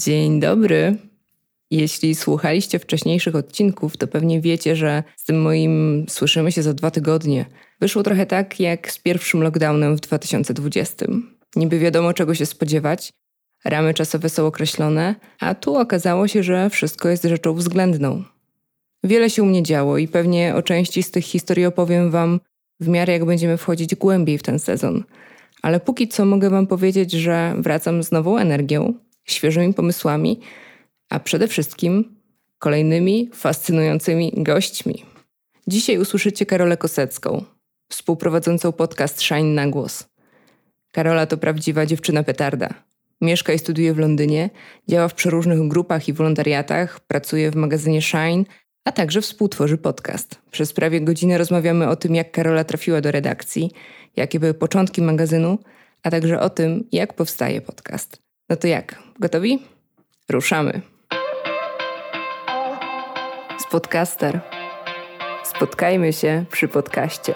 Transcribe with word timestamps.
Dzień 0.00 0.40
dobry. 0.40 0.96
Jeśli 1.70 2.14
słuchaliście 2.14 2.78
wcześniejszych 2.78 3.36
odcinków, 3.36 3.96
to 3.96 4.06
pewnie 4.06 4.40
wiecie, 4.40 4.76
że 4.76 5.02
z 5.16 5.24
tym 5.24 5.42
moim 5.42 6.04
słyszymy 6.08 6.52
się 6.52 6.62
za 6.62 6.74
dwa 6.74 6.90
tygodnie. 6.90 7.46
Wyszło 7.80 8.02
trochę 8.02 8.26
tak 8.26 8.60
jak 8.60 8.92
z 8.92 8.98
pierwszym 8.98 9.42
lockdownem 9.42 9.96
w 9.96 10.00
2020. 10.00 11.06
Niby 11.56 11.78
wiadomo 11.78 12.12
czego 12.12 12.34
się 12.34 12.46
spodziewać, 12.46 13.12
ramy 13.64 13.94
czasowe 13.94 14.28
są 14.28 14.46
określone, 14.46 15.14
a 15.40 15.54
tu 15.54 15.76
okazało 15.76 16.28
się, 16.28 16.42
że 16.42 16.70
wszystko 16.70 17.08
jest 17.08 17.24
rzeczą 17.24 17.54
względną. 17.54 18.24
Wiele 19.04 19.30
się 19.30 19.42
u 19.42 19.46
mnie 19.46 19.62
działo 19.62 19.98
i 19.98 20.08
pewnie 20.08 20.54
o 20.54 20.62
części 20.62 21.02
z 21.02 21.10
tych 21.10 21.24
historii 21.24 21.66
opowiem 21.66 22.10
Wam 22.10 22.40
w 22.80 22.88
miarę 22.88 23.12
jak 23.12 23.24
będziemy 23.24 23.56
wchodzić 23.56 23.94
głębiej 23.94 24.38
w 24.38 24.42
ten 24.42 24.58
sezon. 24.58 25.04
Ale 25.62 25.80
póki 25.80 26.08
co 26.08 26.24
mogę 26.24 26.50
Wam 26.50 26.66
powiedzieć, 26.66 27.12
że 27.12 27.54
wracam 27.58 28.02
z 28.02 28.12
nową 28.12 28.38
energią, 28.38 28.94
świeżymi 29.24 29.74
pomysłami, 29.74 30.40
a 31.08 31.20
przede 31.20 31.48
wszystkim 31.48 32.16
kolejnymi 32.58 33.30
fascynującymi 33.34 34.32
gośćmi. 34.36 35.04
Dzisiaj 35.66 35.98
usłyszycie 35.98 36.46
Karolę 36.46 36.76
Kosecką, 36.76 37.44
współprowadzącą 37.88 38.72
podcast 38.72 39.22
Shine 39.22 39.54
na 39.54 39.68
głos. 39.68 40.08
Karola 40.92 41.26
to 41.26 41.36
prawdziwa 41.36 41.86
dziewczyna 41.86 42.22
petarda. 42.22 42.74
Mieszka 43.20 43.52
i 43.52 43.58
studiuje 43.58 43.94
w 43.94 43.98
Londynie, 43.98 44.50
działa 44.88 45.08
w 45.08 45.14
przeróżnych 45.14 45.68
grupach 45.68 46.08
i 46.08 46.12
wolontariatach, 46.12 47.00
pracuje 47.00 47.50
w 47.50 47.56
magazynie 47.56 48.02
Shine, 48.02 48.44
a 48.84 48.92
także 48.92 49.20
współtworzy 49.20 49.78
podcast. 49.78 50.38
Przez 50.50 50.72
prawie 50.72 51.00
godzinę 51.00 51.38
rozmawiamy 51.38 51.88
o 51.88 51.96
tym, 51.96 52.14
jak 52.14 52.32
Karola 52.32 52.64
trafiła 52.64 53.00
do 53.00 53.10
redakcji, 53.10 53.70
jakie 54.16 54.40
były 54.40 54.54
początki 54.54 55.02
magazynu, 55.02 55.58
a 56.02 56.10
także 56.10 56.40
o 56.40 56.50
tym, 56.50 56.84
jak 56.92 57.14
powstaje 57.14 57.60
podcast. 57.60 58.29
No 58.50 58.56
to 58.56 58.66
jak? 58.66 58.98
Gotowi? 59.18 59.58
Ruszamy. 60.28 60.80
Spodcaster. 63.58 64.40
Spotkajmy 65.44 66.12
się 66.12 66.44
przy 66.50 66.68
podcaście. 66.68 67.34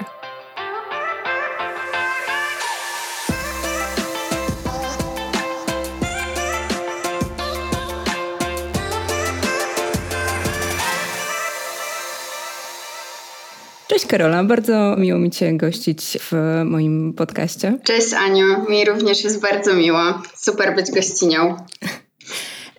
Cześć 13.94 14.06
Karola, 14.06 14.44
bardzo 14.44 14.96
miło 14.98 15.18
mi 15.18 15.30
Cię 15.30 15.56
gościć 15.56 16.18
w 16.20 16.62
moim 16.64 17.12
podcaście. 17.12 17.78
Cześć 17.84 18.12
Aniu, 18.12 18.70
mi 18.70 18.84
również 18.84 19.24
jest 19.24 19.40
bardzo 19.40 19.74
miło. 19.74 20.00
Super 20.36 20.74
być 20.74 20.90
gościnią. 20.90 21.56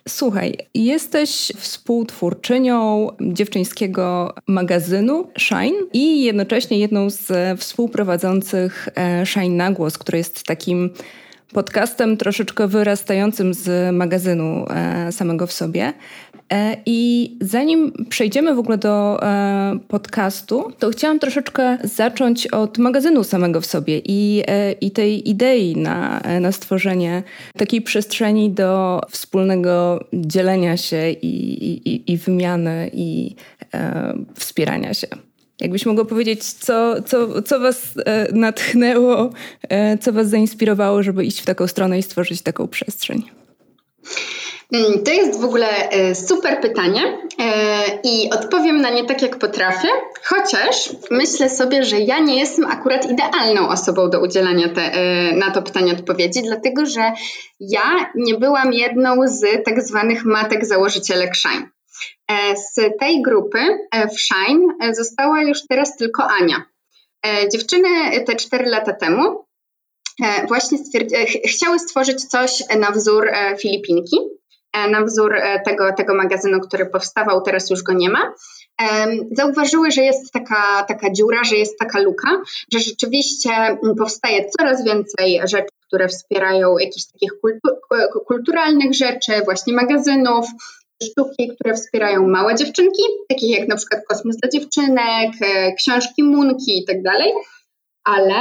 Słuchaj, 0.08 0.58
jesteś 0.74 1.52
współtwórczynią 1.56 3.08
dziewczyńskiego 3.20 4.34
magazynu 4.46 5.30
Shine 5.38 5.76
i 5.92 6.24
jednocześnie 6.24 6.78
jedną 6.78 7.10
z 7.10 7.60
współprowadzących 7.60 8.88
e, 8.96 9.26
Shine 9.26 9.56
na 9.56 9.72
głos, 9.72 9.98
który 9.98 10.18
jest 10.18 10.42
takim 10.42 10.90
podcastem 11.52 12.16
troszeczkę 12.16 12.68
wyrastającym 12.68 13.54
z 13.54 13.94
magazynu 13.94 14.66
e, 14.70 15.12
samego 15.12 15.46
w 15.46 15.52
sobie. 15.52 15.92
E, 16.52 16.76
I 16.86 17.30
zanim 17.40 17.92
przejdziemy 18.08 18.54
w 18.54 18.58
ogóle 18.58 18.78
do 18.78 19.22
e, 19.22 19.78
podcastu, 19.88 20.72
to 20.78 20.90
chciałam 20.90 21.18
troszeczkę 21.18 21.78
zacząć 21.84 22.46
od 22.46 22.78
magazynu 22.78 23.24
samego 23.24 23.60
w 23.60 23.66
sobie 23.66 24.00
i, 24.04 24.42
e, 24.46 24.72
i 24.72 24.90
tej 24.90 25.30
idei 25.30 25.76
na, 25.76 26.20
na 26.40 26.52
stworzenie 26.52 27.22
takiej 27.56 27.82
przestrzeni 27.82 28.50
do 28.50 29.00
wspólnego 29.10 30.04
dzielenia 30.12 30.76
się 30.76 31.10
i, 31.10 31.62
i, 31.88 32.12
i 32.12 32.16
wymiany 32.16 32.90
i 32.92 33.34
wspierania 34.34 34.94
się. 34.94 35.06
Jakbyś 35.60 35.86
mogła 35.86 36.04
powiedzieć, 36.04 36.44
co, 36.44 37.02
co, 37.02 37.42
co 37.42 37.60
Was 37.60 37.94
natchnęło, 38.32 39.30
co 40.00 40.12
Was 40.12 40.28
zainspirowało, 40.28 41.02
żeby 41.02 41.24
iść 41.24 41.40
w 41.40 41.44
taką 41.44 41.66
stronę 41.66 41.98
i 41.98 42.02
stworzyć 42.02 42.42
taką 42.42 42.68
przestrzeń? 42.68 43.22
Mm, 44.72 45.04
to 45.04 45.12
jest 45.12 45.40
w 45.40 45.44
ogóle 45.44 45.90
e, 45.90 46.14
super 46.14 46.60
pytanie 46.60 47.18
e, 47.38 48.00
i 48.04 48.30
odpowiem 48.30 48.80
na 48.80 48.90
nie 48.90 49.04
tak, 49.04 49.22
jak 49.22 49.38
potrafię, 49.38 49.88
chociaż 50.24 50.90
myślę 51.10 51.50
sobie, 51.50 51.84
że 51.84 52.00
ja 52.00 52.18
nie 52.18 52.38
jestem 52.38 52.64
akurat 52.64 53.10
idealną 53.10 53.68
osobą 53.68 54.10
do 54.10 54.20
udzielania 54.20 54.68
te, 54.68 54.82
e, 54.82 55.32
na 55.36 55.50
to 55.50 55.62
pytanie 55.62 55.92
odpowiedzi, 55.92 56.42
dlatego 56.42 56.86
że 56.86 57.12
ja 57.60 58.10
nie 58.14 58.34
byłam 58.34 58.72
jedną 58.72 59.16
z 59.24 59.64
tak 59.64 59.82
zwanych 59.82 60.24
matek 60.24 60.66
założycielek 60.66 61.36
Shine. 61.36 61.68
Z 62.56 62.98
tej 63.00 63.22
grupy 63.22 63.58
w 63.92 64.20
Shine 64.20 64.94
została 64.94 65.42
już 65.42 65.58
teraz 65.68 65.96
tylko 65.96 66.28
Ania. 66.40 66.62
Dziewczyny 67.52 67.88
te 68.26 68.36
4 68.36 68.66
lata 68.66 68.92
temu 68.92 69.46
właśnie 70.48 70.78
chciały 71.48 71.78
stworzyć 71.78 72.24
coś 72.24 72.62
na 72.78 72.90
wzór 72.90 73.30
Filipinki. 73.60 74.16
E, 74.76 74.90
na 74.90 75.04
wzór 75.04 75.34
e, 75.34 75.60
tego, 75.60 75.92
tego 75.92 76.14
magazynu, 76.14 76.60
który 76.60 76.86
powstawał, 76.86 77.42
teraz 77.42 77.70
już 77.70 77.82
go 77.82 77.92
nie 77.92 78.10
ma, 78.10 78.34
zauważyły, 79.32 79.90
że 79.90 80.02
jest 80.02 80.32
taka, 80.32 80.84
taka 80.88 81.12
dziura, 81.12 81.44
że 81.44 81.56
jest 81.56 81.78
taka 81.78 82.00
luka, 82.00 82.28
że 82.72 82.80
rzeczywiście 82.80 83.50
powstaje 83.98 84.44
coraz 84.58 84.84
więcej 84.84 85.40
rzeczy, 85.44 85.68
które 85.86 86.08
wspierają 86.08 86.78
jakichś 86.78 87.06
takich 87.12 87.32
kulturalnych 88.26 88.94
rzeczy, 88.94 89.32
właśnie 89.44 89.74
magazynów, 89.74 90.46
sztuki, 91.02 91.48
które 91.54 91.74
wspierają 91.74 92.28
małe 92.28 92.54
dziewczynki, 92.54 93.02
takich 93.28 93.58
jak 93.58 93.68
na 93.68 93.76
przykład 93.76 94.02
Kosmos 94.08 94.36
dla 94.36 94.50
dziewczynek, 94.50 95.30
e, 95.40 95.72
książki 95.72 96.22
Munki 96.22 96.78
i 96.78 96.84
tak 96.84 97.02
ale 98.06 98.34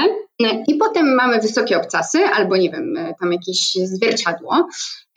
i 0.67 0.75
potem 0.75 1.15
mamy 1.15 1.39
wysokie 1.39 1.77
obcasy, 1.77 2.25
albo 2.25 2.57
nie 2.57 2.69
wiem, 2.69 2.95
tam 3.19 3.31
jakieś 3.31 3.73
zwierciadło, 3.73 4.67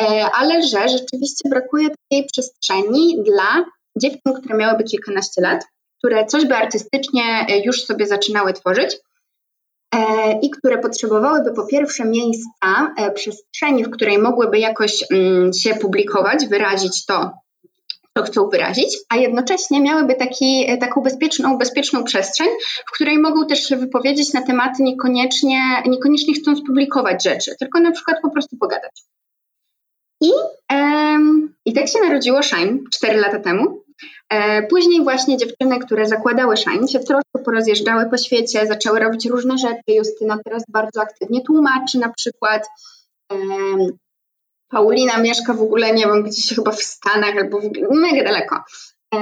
e, 0.02 0.30
ale 0.34 0.62
że 0.62 0.88
rzeczywiście 0.88 1.48
brakuje 1.48 1.88
takiej 1.88 2.26
przestrzeni 2.32 3.22
dla 3.24 3.64
dziewczyn, 3.98 4.32
które 4.40 4.56
miałyby 4.56 4.84
kilkanaście 4.84 5.42
lat, 5.42 5.64
które 5.98 6.26
coś 6.26 6.46
by 6.46 6.56
artystycznie 6.56 7.46
e, 7.48 7.58
już 7.58 7.84
sobie 7.84 8.06
zaczynały 8.06 8.52
tworzyć 8.52 8.96
e, 9.94 9.98
i 10.42 10.50
które 10.50 10.78
potrzebowałyby 10.78 11.52
po 11.52 11.66
pierwsze 11.66 12.04
miejsca, 12.04 12.94
przestrzeni, 13.14 13.84
w 13.84 13.90
której 13.90 14.18
mogłyby 14.18 14.58
jakoś 14.58 15.04
mm, 15.10 15.52
się 15.52 15.74
publikować, 15.74 16.46
wyrazić 16.46 17.06
to, 17.06 17.30
to 18.18 18.22
chcą 18.22 18.48
wyrazić, 18.48 18.98
a 19.08 19.16
jednocześnie 19.16 19.80
miałyby 19.80 20.14
taki, 20.14 20.64
e, 20.68 20.78
taką 20.78 21.00
bezpieczną, 21.00 21.58
bezpieczną 21.58 22.04
przestrzeń, 22.04 22.48
w 22.88 22.92
której 22.92 23.18
mogą 23.18 23.46
też 23.46 23.68
się 23.68 23.76
wypowiedzieć 23.76 24.32
na 24.32 24.42
tematy 24.42 24.82
niekoniecznie, 24.82 25.60
niekoniecznie 25.86 26.34
chcąc 26.34 26.60
publikować 26.66 27.24
rzeczy, 27.24 27.54
tylko 27.58 27.80
na 27.80 27.92
przykład 27.92 28.16
po 28.22 28.30
prostu 28.30 28.56
pogadać. 28.56 29.02
I, 30.20 30.30
i 31.64 31.72
tak 31.72 31.88
się 31.88 32.00
narodziło 32.00 32.42
Shine 32.42 32.78
4 32.92 33.18
lata 33.18 33.38
temu. 33.38 33.82
E, 34.28 34.62
później 34.62 35.02
właśnie 35.02 35.36
dziewczyny, 35.36 35.78
które 35.78 36.06
zakładały 36.06 36.56
Shine, 36.56 36.88
się 36.88 36.98
troszkę 36.98 37.38
porozjeżdżały 37.44 38.10
po 38.10 38.18
świecie, 38.18 38.66
zaczęły 38.66 39.00
robić 39.00 39.26
różne 39.26 39.58
rzeczy. 39.58 39.82
Justyna 39.88 40.38
teraz 40.44 40.62
bardzo 40.68 41.00
aktywnie 41.00 41.40
tłumaczy 41.40 41.98
na 41.98 42.12
przykład. 42.12 42.66
Paulina 44.70 45.18
mieszka 45.18 45.54
w 45.54 45.62
ogóle, 45.62 45.94
nie 45.94 46.06
wiem, 46.06 46.22
gdzieś 46.22 46.54
chyba 46.54 46.72
w 46.72 46.82
Stanach 46.82 47.36
albo 47.36 47.60
w, 47.60 47.70
mega 47.90 48.24
daleko. 48.24 48.62
E, 49.14 49.18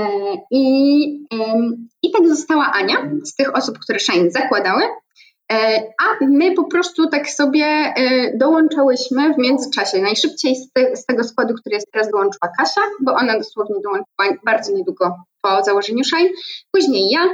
I, 0.50 1.04
I 2.02 2.10
tak 2.12 2.28
została 2.28 2.72
Ania 2.72 3.10
z 3.24 3.34
tych 3.34 3.56
osób, 3.56 3.78
które 3.78 4.00
Shine 4.00 4.30
zakładały, 4.30 4.82
e, 5.52 5.82
a 6.02 6.24
my 6.24 6.54
po 6.54 6.64
prostu 6.64 7.08
tak 7.08 7.30
sobie 7.30 7.64
e, 7.64 7.92
dołączałyśmy 8.38 9.34
w 9.34 9.38
międzyczasie. 9.38 10.02
Najszybciej 10.02 10.56
z, 10.56 10.72
te, 10.72 10.96
z 10.96 11.06
tego 11.06 11.24
składu, 11.24 11.54
który 11.54 11.74
jest 11.74 11.92
teraz, 11.92 12.10
dołączyła 12.10 12.52
Kasia, 12.58 12.80
bo 13.00 13.14
ona 13.14 13.38
dosłownie 13.38 13.76
dołączyła 13.84 14.42
bardzo 14.44 14.72
niedługo 14.72 15.16
po 15.42 15.64
założeniu 15.64 16.04
Shine. 16.04 16.30
Później 16.72 17.10
ja, 17.10 17.28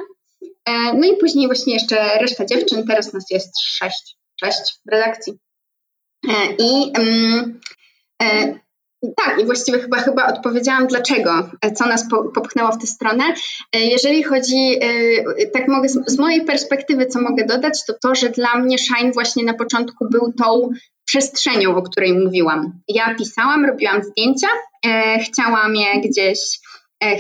no 0.95 1.07
i 1.07 1.17
później 1.17 1.47
właśnie 1.47 1.75
jeszcze 1.75 2.19
reszta 2.19 2.45
dziewczyn. 2.45 2.87
Teraz 2.87 3.13
nas 3.13 3.31
jest 3.31 3.61
sześć, 3.61 4.17
sześć 4.41 4.79
w 4.87 4.91
redakcji. 4.91 5.39
I 6.59 6.93
E, 6.99 7.03
tak, 9.17 9.41
i 9.41 9.45
właściwie 9.45 9.79
chyba, 9.79 9.99
chyba 9.99 10.27
odpowiedziałam 10.27 10.87
dlaczego, 10.87 11.51
e, 11.61 11.73
co 11.73 11.87
nas 11.87 12.05
popchnęło 12.35 12.73
w 12.73 12.79
tę 12.79 12.87
stronę. 12.87 13.25
E, 13.73 13.81
jeżeli 13.81 14.23
chodzi, 14.23 14.79
tak 15.53 15.69
mogę 15.69 15.89
z, 15.89 16.19
mojej 16.19 16.45
perspektywy, 16.45 17.07
co 17.07 17.21
mogę 17.21 17.45
dodać, 17.47 17.85
to 17.87 17.95
to, 18.03 18.15
że 18.15 18.31
dla 18.31 18.55
mnie 18.55 18.79
Shine 18.79 19.13
właśnie 19.13 19.45
na 19.45 19.55
początku 19.55 20.09
był 20.11 20.33
tą 20.33 20.71
przestrzenią, 21.05 21.77
o 21.77 21.83
której 21.83 22.19
mówiłam. 22.19 22.73
Ja 22.89 23.15
pisałam, 23.15 23.65
robiłam 23.65 24.03
zdjęcia, 24.03 24.49
chciałam 25.25 25.77
je 25.77 26.01
gdzieś 26.01 26.39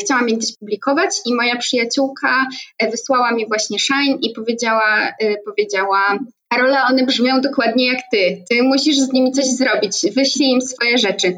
chciałam 0.01 0.29
je 0.29 0.37
gdzieś 0.37 0.59
publikować 0.59 1.11
i 1.27 1.35
moja 1.35 1.57
przyjaciółka 1.57 2.47
wysłała 2.91 3.33
mi 3.33 3.49
właśnie 3.49 3.79
Shine 3.79 4.19
i 4.21 4.33
powiedziała, 4.35 5.13
powiedziała 5.45 6.19
Karola, 6.53 6.87
one 6.91 7.07
brzmią 7.07 7.41
dokładnie 7.41 7.87
jak 7.87 7.99
ty. 8.13 8.45
Ty 8.51 8.63
musisz 8.63 8.97
z 8.97 9.13
nimi 9.13 9.33
coś 9.33 9.47
zrobić, 9.47 9.97
wyślij 10.17 10.51
im 10.51 10.61
swoje 10.61 10.99
rzeczy. 10.99 11.37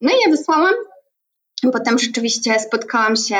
No 0.00 0.10
i 0.10 0.14
ja 0.26 0.30
wysłałam. 0.30 0.74
Potem 1.72 1.98
rzeczywiście 1.98 2.60
spotkałam 2.60 3.16
się, 3.16 3.36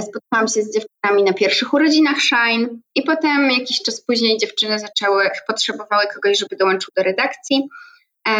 spotkałam 0.00 0.48
się 0.48 0.62
z 0.62 0.74
dziewczynami 0.74 1.24
na 1.24 1.32
pierwszych 1.32 1.74
urodzinach 1.74 2.16
Shine 2.20 2.68
i 2.94 3.02
potem 3.02 3.50
jakiś 3.50 3.82
czas 3.82 4.00
później 4.00 4.38
dziewczyny 4.38 4.78
zaczęły, 4.78 5.30
potrzebowały 5.46 6.04
kogoś, 6.14 6.38
żeby 6.38 6.56
dołączył 6.56 6.92
do 6.96 7.02
redakcji. 7.02 7.68
E, 8.28 8.32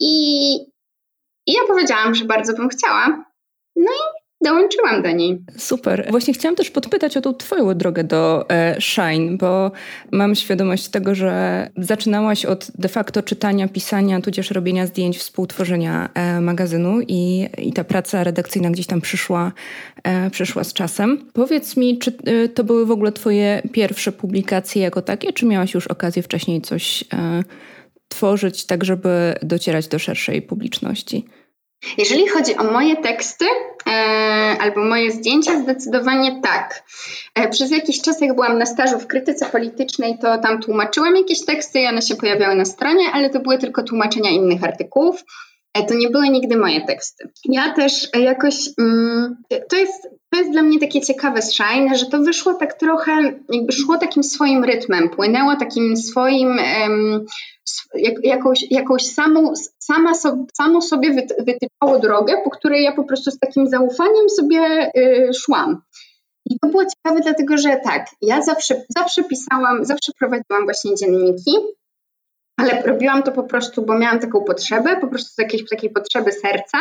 I, 0.00 0.54
I 1.46 1.52
ja 1.52 1.60
powiedziałam, 1.68 2.14
że 2.14 2.24
bardzo 2.24 2.54
bym 2.54 2.68
chciała. 2.68 3.24
No 3.76 3.92
i 3.92 4.25
dołączyłam 4.46 5.02
do 5.02 5.10
niej. 5.10 5.38
Super. 5.56 6.06
Właśnie 6.10 6.34
chciałam 6.34 6.56
też 6.56 6.70
podpytać 6.70 7.16
o 7.16 7.20
tą 7.20 7.34
twoją 7.34 7.74
drogę 7.74 8.04
do 8.04 8.50
e, 8.50 8.80
Shine, 8.80 9.36
bo 9.36 9.70
mam 10.12 10.34
świadomość 10.34 10.88
tego, 10.88 11.14
że 11.14 11.68
zaczynałaś 11.76 12.44
od 12.44 12.70
de 12.78 12.88
facto 12.88 13.22
czytania, 13.22 13.68
pisania, 13.68 14.20
tudzież 14.20 14.50
robienia 14.50 14.86
zdjęć, 14.86 15.18
współtworzenia 15.18 16.08
e, 16.14 16.40
magazynu 16.40 17.00
i, 17.08 17.48
i 17.58 17.72
ta 17.72 17.84
praca 17.84 18.24
redakcyjna 18.24 18.70
gdzieś 18.70 18.86
tam 18.86 19.00
przyszła, 19.00 19.52
e, 20.04 20.30
przyszła 20.30 20.64
z 20.64 20.72
czasem. 20.72 21.18
Powiedz 21.32 21.76
mi, 21.76 21.98
czy 21.98 22.12
to 22.54 22.64
były 22.64 22.86
w 22.86 22.90
ogóle 22.90 23.12
twoje 23.12 23.62
pierwsze 23.72 24.12
publikacje 24.12 24.82
jako 24.82 25.02
takie, 25.02 25.32
czy 25.32 25.46
miałaś 25.46 25.74
już 25.74 25.86
okazję 25.86 26.22
wcześniej 26.22 26.60
coś 26.60 27.04
tworzyć 28.08 28.66
tak, 28.66 28.84
żeby 28.84 29.34
docierać 29.42 29.88
do 29.88 29.98
szerszej 29.98 30.42
publiczności? 30.42 31.24
Jeżeli 31.98 32.28
chodzi 32.28 32.56
o 32.56 32.64
moje 32.64 32.96
teksty 32.96 33.44
e, 33.86 33.90
albo 34.60 34.84
moje 34.84 35.10
zdjęcia, 35.10 35.60
zdecydowanie 35.60 36.40
tak. 36.42 36.82
E, 37.34 37.48
przez 37.48 37.70
jakiś 37.70 38.02
czas, 38.02 38.20
jak 38.20 38.34
byłam 38.34 38.58
na 38.58 38.66
stażu 38.66 38.98
w 38.98 39.06
krytyce 39.06 39.46
politycznej, 39.46 40.18
to 40.18 40.38
tam 40.38 40.62
tłumaczyłam 40.62 41.16
jakieś 41.16 41.44
teksty 41.44 41.80
i 41.80 41.86
one 41.86 42.02
się 42.02 42.16
pojawiały 42.16 42.54
na 42.54 42.64
stronie, 42.64 43.12
ale 43.12 43.30
to 43.30 43.40
były 43.40 43.58
tylko 43.58 43.82
tłumaczenia 43.82 44.30
innych 44.30 44.64
artykułów. 44.64 45.24
E, 45.76 45.86
to 45.86 45.94
nie 45.94 46.10
były 46.10 46.28
nigdy 46.28 46.56
moje 46.56 46.86
teksty. 46.86 47.28
Ja 47.44 47.74
też 47.74 48.08
jakoś, 48.14 48.54
mm, 48.78 49.36
to, 49.68 49.76
jest, 49.76 50.08
to 50.30 50.38
jest 50.38 50.50
dla 50.50 50.62
mnie 50.62 50.78
takie 50.78 51.00
ciekawe 51.00 51.42
z 51.42 51.52
Shine, 51.52 51.98
że 51.98 52.06
to 52.06 52.18
wyszło 52.18 52.54
tak 52.54 52.74
trochę, 52.74 53.12
jakby 53.48 53.72
szło 53.72 53.98
takim 53.98 54.22
swoim 54.22 54.64
rytmem, 54.64 55.10
płynęło 55.10 55.56
takim 55.56 55.96
swoim, 55.96 56.58
jak, 57.94 58.14
jakąś, 58.24 58.70
jakąś 58.70 59.06
samą, 59.06 59.52
sama 59.78 60.14
so, 60.14 60.46
samo 60.56 60.82
sobie 60.82 61.26
wytypało 61.38 61.98
drogę, 61.98 62.34
po 62.44 62.50
której 62.50 62.84
ja 62.84 62.92
po 62.92 63.04
prostu 63.04 63.30
z 63.30 63.38
takim 63.38 63.66
zaufaniem 63.66 64.28
sobie 64.28 64.90
y, 64.96 65.30
szłam. 65.34 65.82
I 66.50 66.58
to 66.58 66.68
było 66.68 66.82
ciekawe, 66.84 67.20
dlatego 67.22 67.58
że 67.58 67.80
tak, 67.84 68.06
ja 68.22 68.42
zawsze, 68.42 68.82
zawsze 68.96 69.24
pisałam, 69.24 69.84
zawsze 69.84 70.12
prowadziłam 70.18 70.64
właśnie 70.64 70.94
dzienniki, 70.94 71.52
ale 72.56 72.82
robiłam 72.82 73.22
to 73.22 73.32
po 73.32 73.42
prostu, 73.42 73.82
bo 73.82 73.98
miałam 73.98 74.20
taką 74.20 74.44
potrzebę, 74.44 74.96
po 75.00 75.06
prostu 75.06 75.34
z 75.34 75.38
jakiejś 75.38 75.68
takiej 75.68 75.90
potrzeby 75.90 76.32
serca, 76.32 76.78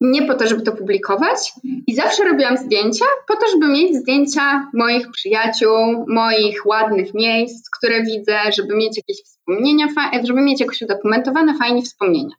nie 0.00 0.26
po 0.26 0.34
to, 0.34 0.46
żeby 0.46 0.62
to 0.62 0.72
publikować. 0.72 1.52
I 1.86 1.94
zawsze 1.94 2.24
robiłam 2.24 2.56
zdjęcia 2.56 3.04
po 3.28 3.36
to, 3.36 3.46
żeby 3.52 3.68
mieć 3.68 3.96
zdjęcia 3.96 4.70
moich 4.74 5.10
przyjaciół, 5.10 6.04
moich 6.08 6.66
ładnych 6.66 7.14
miejsc, 7.14 7.70
które 7.78 8.02
widzę, 8.02 8.38
żeby 8.56 8.76
mieć 8.76 8.96
jakieś 8.96 9.24
wspomnienia, 9.24 9.86
żeby 10.24 10.40
mieć 10.40 10.60
jakoś 10.60 10.82
udokumentowane 10.82 11.58
fajnie 11.58 11.82
wspomnienia. 11.82 12.34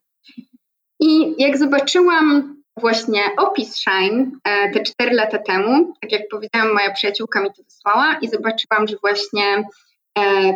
I 1.00 1.36
jak 1.38 1.58
zobaczyłam 1.58 2.56
właśnie 2.78 3.22
opis 3.38 3.76
Shine 3.76 4.32
e, 4.44 4.72
te 4.72 4.84
4 4.84 5.16
lata 5.16 5.38
temu, 5.38 5.94
tak 6.02 6.12
jak 6.12 6.22
powiedziałam, 6.32 6.74
moja 6.74 6.94
przyjaciółka 6.94 7.42
mi 7.42 7.48
to 7.48 7.64
wysłała 7.64 8.18
i 8.22 8.28
zobaczyłam, 8.30 8.88
że 8.88 8.96
właśnie 9.02 9.64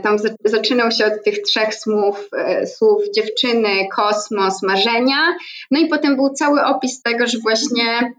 tam 0.04 0.18
zaczynał 0.46 0.92
się 0.92 1.06
od 1.06 1.24
tych 1.24 1.42
trzech 1.42 1.76
słów, 1.76 2.30
e, 2.38 2.68
słów 2.68 3.04
dziewczyny, 3.16 3.88
kosmos, 3.96 4.64
marzenia. 4.64 5.36
No 5.72 5.80
i 5.80 5.88
potem 5.88 6.16
był 6.16 6.30
cały 6.30 6.64
opis 6.64 7.02
tego, 7.02 7.28
że 7.28 7.38
właśnie 7.38 8.14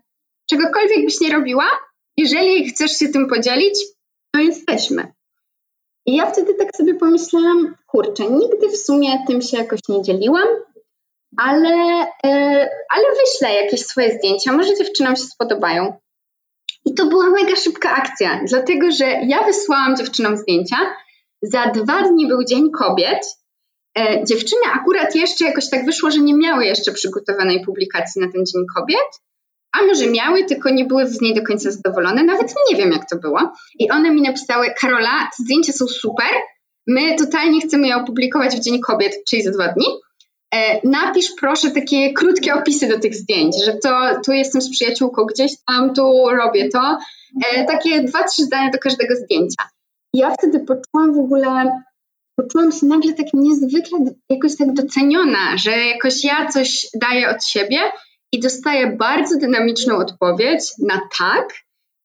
czegokolwiek 0.50 1.04
byś 1.04 1.20
nie 1.20 1.32
robiła, 1.32 1.66
jeżeli 2.16 2.68
chcesz 2.68 2.98
się 2.98 3.08
tym 3.08 3.28
podzielić, 3.28 3.78
to 4.34 4.40
jesteśmy. 4.40 5.12
I 6.06 6.16
ja 6.16 6.26
wtedy 6.26 6.54
tak 6.54 6.76
sobie 6.76 6.94
pomyślałam, 6.94 7.74
kurczę, 7.86 8.30
nigdy 8.30 8.68
w 8.68 8.76
sumie 8.76 9.24
tym 9.26 9.42
się 9.42 9.56
jakoś 9.56 9.80
nie 9.88 10.02
dzieliłam, 10.02 10.48
ale, 11.36 12.06
e, 12.24 12.68
ale 12.90 13.04
wyślę 13.20 13.54
jakieś 13.54 13.86
swoje 13.86 14.12
zdjęcia, 14.12 14.52
może 14.52 14.76
dziewczynom 14.76 15.16
się 15.16 15.22
spodobają. 15.22 15.92
I 16.84 16.94
to 16.94 17.06
była 17.06 17.30
mega 17.30 17.56
szybka 17.56 17.90
akcja, 17.90 18.40
dlatego 18.48 18.90
że 18.90 19.04
ja 19.04 19.44
wysłałam 19.44 19.96
dziewczynom 19.96 20.36
zdjęcia, 20.36 20.76
za 21.42 21.66
dwa 21.66 22.02
dni 22.02 22.28
był 22.28 22.44
Dzień 22.44 22.70
Kobiet. 22.70 23.20
E, 23.98 24.24
dziewczyny 24.24 24.62
akurat 24.74 25.14
jeszcze 25.14 25.44
jakoś 25.44 25.70
tak 25.70 25.84
wyszło, 25.84 26.10
że 26.10 26.20
nie 26.20 26.34
miały 26.34 26.64
jeszcze 26.64 26.92
przygotowanej 26.92 27.64
publikacji 27.64 28.22
na 28.22 28.32
ten 28.32 28.46
Dzień 28.46 28.64
Kobiet, 28.74 29.20
a 29.72 29.82
może 29.82 30.06
miały, 30.06 30.44
tylko 30.44 30.70
nie 30.70 30.84
były 30.84 31.06
z 31.06 31.20
niej 31.20 31.34
do 31.34 31.42
końca 31.42 31.70
zadowolone. 31.70 32.24
Nawet 32.24 32.54
nie 32.70 32.76
wiem, 32.76 32.92
jak 32.92 33.10
to 33.10 33.16
było. 33.16 33.52
I 33.78 33.90
one 33.90 34.10
mi 34.10 34.22
napisały: 34.22 34.66
Karola, 34.80 35.30
zdjęcia 35.38 35.72
są 35.72 35.86
super. 35.86 36.30
My 36.86 37.16
totalnie 37.16 37.60
chcemy 37.60 37.86
je 37.86 37.96
opublikować 37.96 38.56
w 38.56 38.60
Dzień 38.60 38.80
Kobiet, 38.80 39.12
czyli 39.28 39.42
za 39.42 39.50
dwa 39.50 39.68
dni. 39.68 39.86
E, 40.54 40.88
napisz 40.88 41.32
proszę 41.40 41.70
takie 41.70 42.12
krótkie 42.12 42.54
opisy 42.54 42.88
do 42.88 43.00
tych 43.00 43.14
zdjęć, 43.14 43.64
że 43.64 43.74
to 43.82 44.20
tu 44.26 44.32
jestem 44.32 44.62
z 44.62 44.70
przyjaciółką 44.70 45.24
gdzieś 45.24 45.52
tam, 45.66 45.94
tu 45.94 46.28
robię 46.30 46.68
to. 46.68 46.98
E, 47.46 47.64
takie 47.64 48.02
dwa, 48.02 48.24
trzy 48.24 48.42
zdania 48.42 48.70
do 48.70 48.78
każdego 48.78 49.14
zdjęcia. 49.16 49.68
Ja 50.14 50.34
wtedy 50.38 50.60
poczułam 50.60 51.14
w 51.14 51.18
ogóle, 51.18 51.80
poczułam 52.36 52.72
się 52.72 52.86
nagle 52.86 53.12
tak 53.12 53.26
niezwykle 53.34 53.98
jakoś 54.30 54.56
tak 54.56 54.74
doceniona, 54.74 55.56
że 55.56 55.70
jakoś 55.70 56.24
ja 56.24 56.48
coś 56.48 56.86
daję 57.00 57.28
od 57.28 57.44
siebie 57.44 57.78
i 58.32 58.40
dostaję 58.40 58.96
bardzo 58.96 59.38
dynamiczną 59.38 59.96
odpowiedź 59.96 60.62
na 60.78 61.00
tak. 61.18 61.54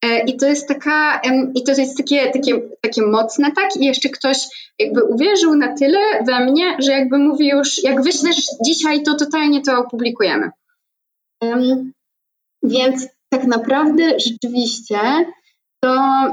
E, 0.04 0.24
I 0.24 0.36
to 0.36 0.46
jest 0.46 0.68
taka, 0.68 1.20
i 1.54 1.62
to 1.64 1.72
jest 1.72 1.96
takie, 1.96 2.30
takie, 2.30 2.60
takie 2.80 3.02
mocne 3.02 3.52
tak, 3.52 3.76
i 3.76 3.84
jeszcze 3.84 4.08
ktoś 4.08 4.38
jakby 4.78 5.04
uwierzył 5.04 5.54
na 5.54 5.74
tyle 5.74 5.98
we 6.26 6.44
mnie, 6.44 6.76
że 6.78 6.92
jakby 6.92 7.18
mówi 7.18 7.48
już, 7.48 7.84
jak 7.84 8.02
wyślesz 8.02 8.46
dzisiaj, 8.66 9.02
to 9.02 9.14
totalnie 9.14 9.62
to 9.62 9.78
opublikujemy. 9.78 10.50
Um, 11.40 11.92
więc 12.62 13.08
tak 13.28 13.44
naprawdę 13.44 14.20
rzeczywiście 14.20 14.98
to 15.86 15.92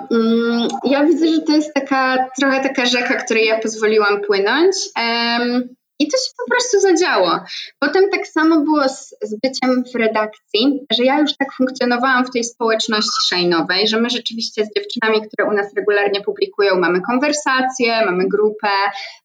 um, 0.09 0.67
ja 0.83 1.05
widzę, 1.05 1.27
że 1.27 1.41
to 1.41 1.51
jest 1.55 1.73
taka 1.73 2.29
trochę 2.39 2.63
taka 2.63 2.85
rzeka, 2.85 3.15
której 3.15 3.45
ja 3.45 3.59
pozwoliłam 3.59 4.21
płynąć. 4.21 4.75
Um, 4.97 5.75
i 6.00 6.07
to 6.07 6.17
się 6.17 6.31
po 6.38 6.51
prostu 6.51 6.79
zadziało. 6.79 7.39
Potem 7.79 8.09
tak 8.11 8.27
samo 8.27 8.61
było 8.61 8.89
z, 8.89 9.15
z 9.21 9.39
byciem 9.44 9.83
w 9.94 9.95
redakcji, 9.95 10.85
że 10.97 11.03
ja 11.03 11.19
już 11.19 11.38
tak 11.38 11.53
funkcjonowałam 11.53 12.25
w 12.25 12.31
tej 12.31 12.43
społeczności 12.43 13.22
szajnowej, 13.29 13.88
że 13.88 14.01
my 14.01 14.10
rzeczywiście 14.10 14.65
z 14.65 14.74
dziewczynami, 14.77 15.27
które 15.27 15.50
u 15.50 15.53
nas 15.53 15.74
regularnie 15.75 16.22
publikują, 16.22 16.79
mamy 16.79 17.01
konwersacje, 17.01 18.05
mamy 18.05 18.27
grupę, 18.27 18.67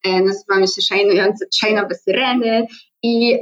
e, 0.04 0.20
nazywamy 0.20 0.68
się 0.68 0.82
szajnujące, 0.82 1.46
szajnowe 1.60 1.94
syreny 1.94 2.66
i 3.02 3.40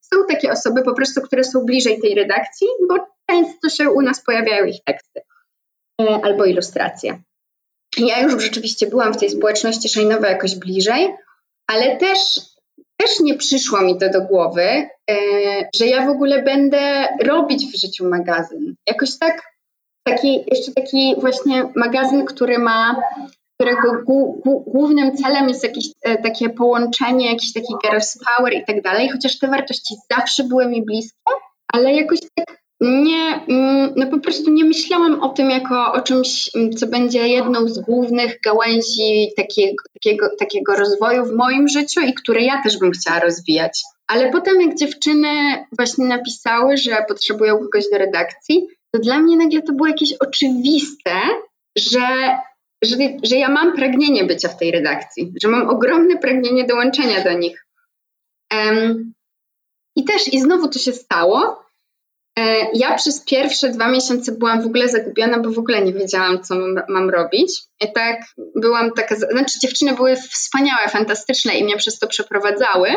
są 0.00 0.16
takie 0.28 0.52
osoby 0.52 0.82
po 0.82 0.94
prostu, 0.94 1.20
które 1.20 1.44
są 1.44 1.64
bliżej 1.64 2.00
tej 2.00 2.14
redakcji, 2.14 2.68
bo 2.88 2.94
często 3.30 3.68
się 3.68 3.90
u 3.90 4.02
nas 4.02 4.24
pojawiają 4.24 4.64
ich 4.64 4.84
teksty 4.84 5.20
albo 5.98 6.44
ilustracje. 6.44 7.22
Ja 7.98 8.20
już 8.20 8.42
rzeczywiście 8.42 8.86
byłam 8.86 9.14
w 9.14 9.16
tej 9.16 9.30
społeczności 9.30 9.88
szajnowej 9.88 10.30
jakoś 10.30 10.54
bliżej, 10.54 11.14
ale 11.66 11.96
też 11.96 12.18
też 12.96 13.20
nie 13.20 13.34
przyszło 13.34 13.80
mi 13.80 13.98
to 13.98 14.10
do 14.10 14.22
głowy, 14.22 14.62
e, 14.62 15.16
że 15.76 15.86
ja 15.86 16.06
w 16.06 16.10
ogóle 16.10 16.42
będę 16.42 17.08
robić 17.24 17.66
w 17.66 17.80
życiu 17.80 18.08
magazyn. 18.08 18.74
Jakoś 18.86 19.18
tak, 19.18 19.42
taki, 20.06 20.44
jeszcze 20.46 20.72
taki 20.72 21.14
właśnie 21.18 21.72
magazyn, 21.76 22.24
który 22.24 22.58
ma, 22.58 22.96
którego 23.60 24.02
głównym 24.66 25.16
celem 25.16 25.48
jest 25.48 25.62
jakieś 25.62 25.84
e, 26.02 26.22
takie 26.22 26.50
połączenie, 26.50 27.30
jakiś 27.30 27.52
taki 27.52 27.74
girls 27.84 28.18
power 28.24 28.52
i 28.52 28.64
tak 28.64 28.82
dalej, 28.82 29.08
chociaż 29.08 29.38
te 29.38 29.48
wartości 29.48 29.94
zawsze 30.16 30.44
były 30.44 30.66
mi 30.66 30.84
bliskie, 30.84 31.32
ale 31.72 31.94
jakoś 31.94 32.18
tak 32.34 32.65
nie, 32.80 33.44
mm, 33.48 33.92
no 33.96 34.06
po 34.06 34.18
prostu 34.18 34.50
nie 34.50 34.64
myślałam 34.64 35.22
o 35.22 35.28
tym 35.28 35.50
jako 35.50 35.92
o 35.92 36.00
czymś, 36.00 36.50
mm, 36.54 36.72
co 36.72 36.86
będzie 36.86 37.28
jedną 37.28 37.68
z 37.68 37.78
głównych 37.78 38.40
gałęzi 38.44 39.32
takiego, 39.36 39.84
takiego, 39.94 40.28
takiego 40.38 40.76
rozwoju 40.76 41.24
w 41.24 41.32
moim 41.32 41.68
życiu 41.68 42.00
i 42.00 42.14
które 42.14 42.40
ja 42.40 42.62
też 42.62 42.78
bym 42.78 42.90
chciała 42.90 43.20
rozwijać. 43.20 43.82
Ale 44.06 44.30
potem, 44.30 44.60
jak 44.60 44.74
dziewczyny 44.74 45.28
właśnie 45.76 46.06
napisały, 46.06 46.76
że 46.76 47.04
potrzebują 47.08 47.58
kogoś 47.58 47.84
do 47.92 47.98
redakcji, 47.98 48.66
to 48.92 49.00
dla 49.00 49.18
mnie 49.18 49.36
nagle 49.36 49.62
to 49.62 49.72
było 49.72 49.88
jakieś 49.88 50.12
oczywiste, 50.12 51.12
że, 51.78 52.38
że, 52.84 52.96
że 53.22 53.36
ja 53.36 53.48
mam 53.48 53.76
pragnienie 53.76 54.24
bycia 54.24 54.48
w 54.48 54.58
tej 54.58 54.70
redakcji, 54.70 55.32
że 55.42 55.48
mam 55.48 55.68
ogromne 55.68 56.16
pragnienie 56.16 56.64
dołączenia 56.64 57.24
do 57.24 57.32
nich. 57.32 57.66
Um, 58.54 59.12
I 59.96 60.04
też, 60.04 60.32
i 60.32 60.40
znowu 60.40 60.68
to 60.68 60.78
się 60.78 60.92
stało, 60.92 61.65
ja 62.74 62.94
przez 62.94 63.24
pierwsze 63.24 63.68
dwa 63.68 63.88
miesiące 63.88 64.32
byłam 64.32 64.62
w 64.62 64.66
ogóle 64.66 64.88
zagubiona, 64.88 65.38
bo 65.38 65.50
w 65.50 65.58
ogóle 65.58 65.82
nie 65.82 65.92
wiedziałam, 65.92 66.42
co 66.42 66.54
mam, 66.54 66.82
mam 66.88 67.10
robić. 67.10 67.62
I 67.80 67.92
tak 67.92 68.20
byłam 68.56 68.90
taka, 68.92 69.16
znaczy 69.16 69.58
dziewczyny 69.62 69.94
były 69.94 70.16
wspaniałe, 70.16 70.88
fantastyczne 70.88 71.54
i 71.54 71.64
mnie 71.64 71.76
przez 71.76 71.98
to 71.98 72.06
przeprowadzały, 72.06 72.88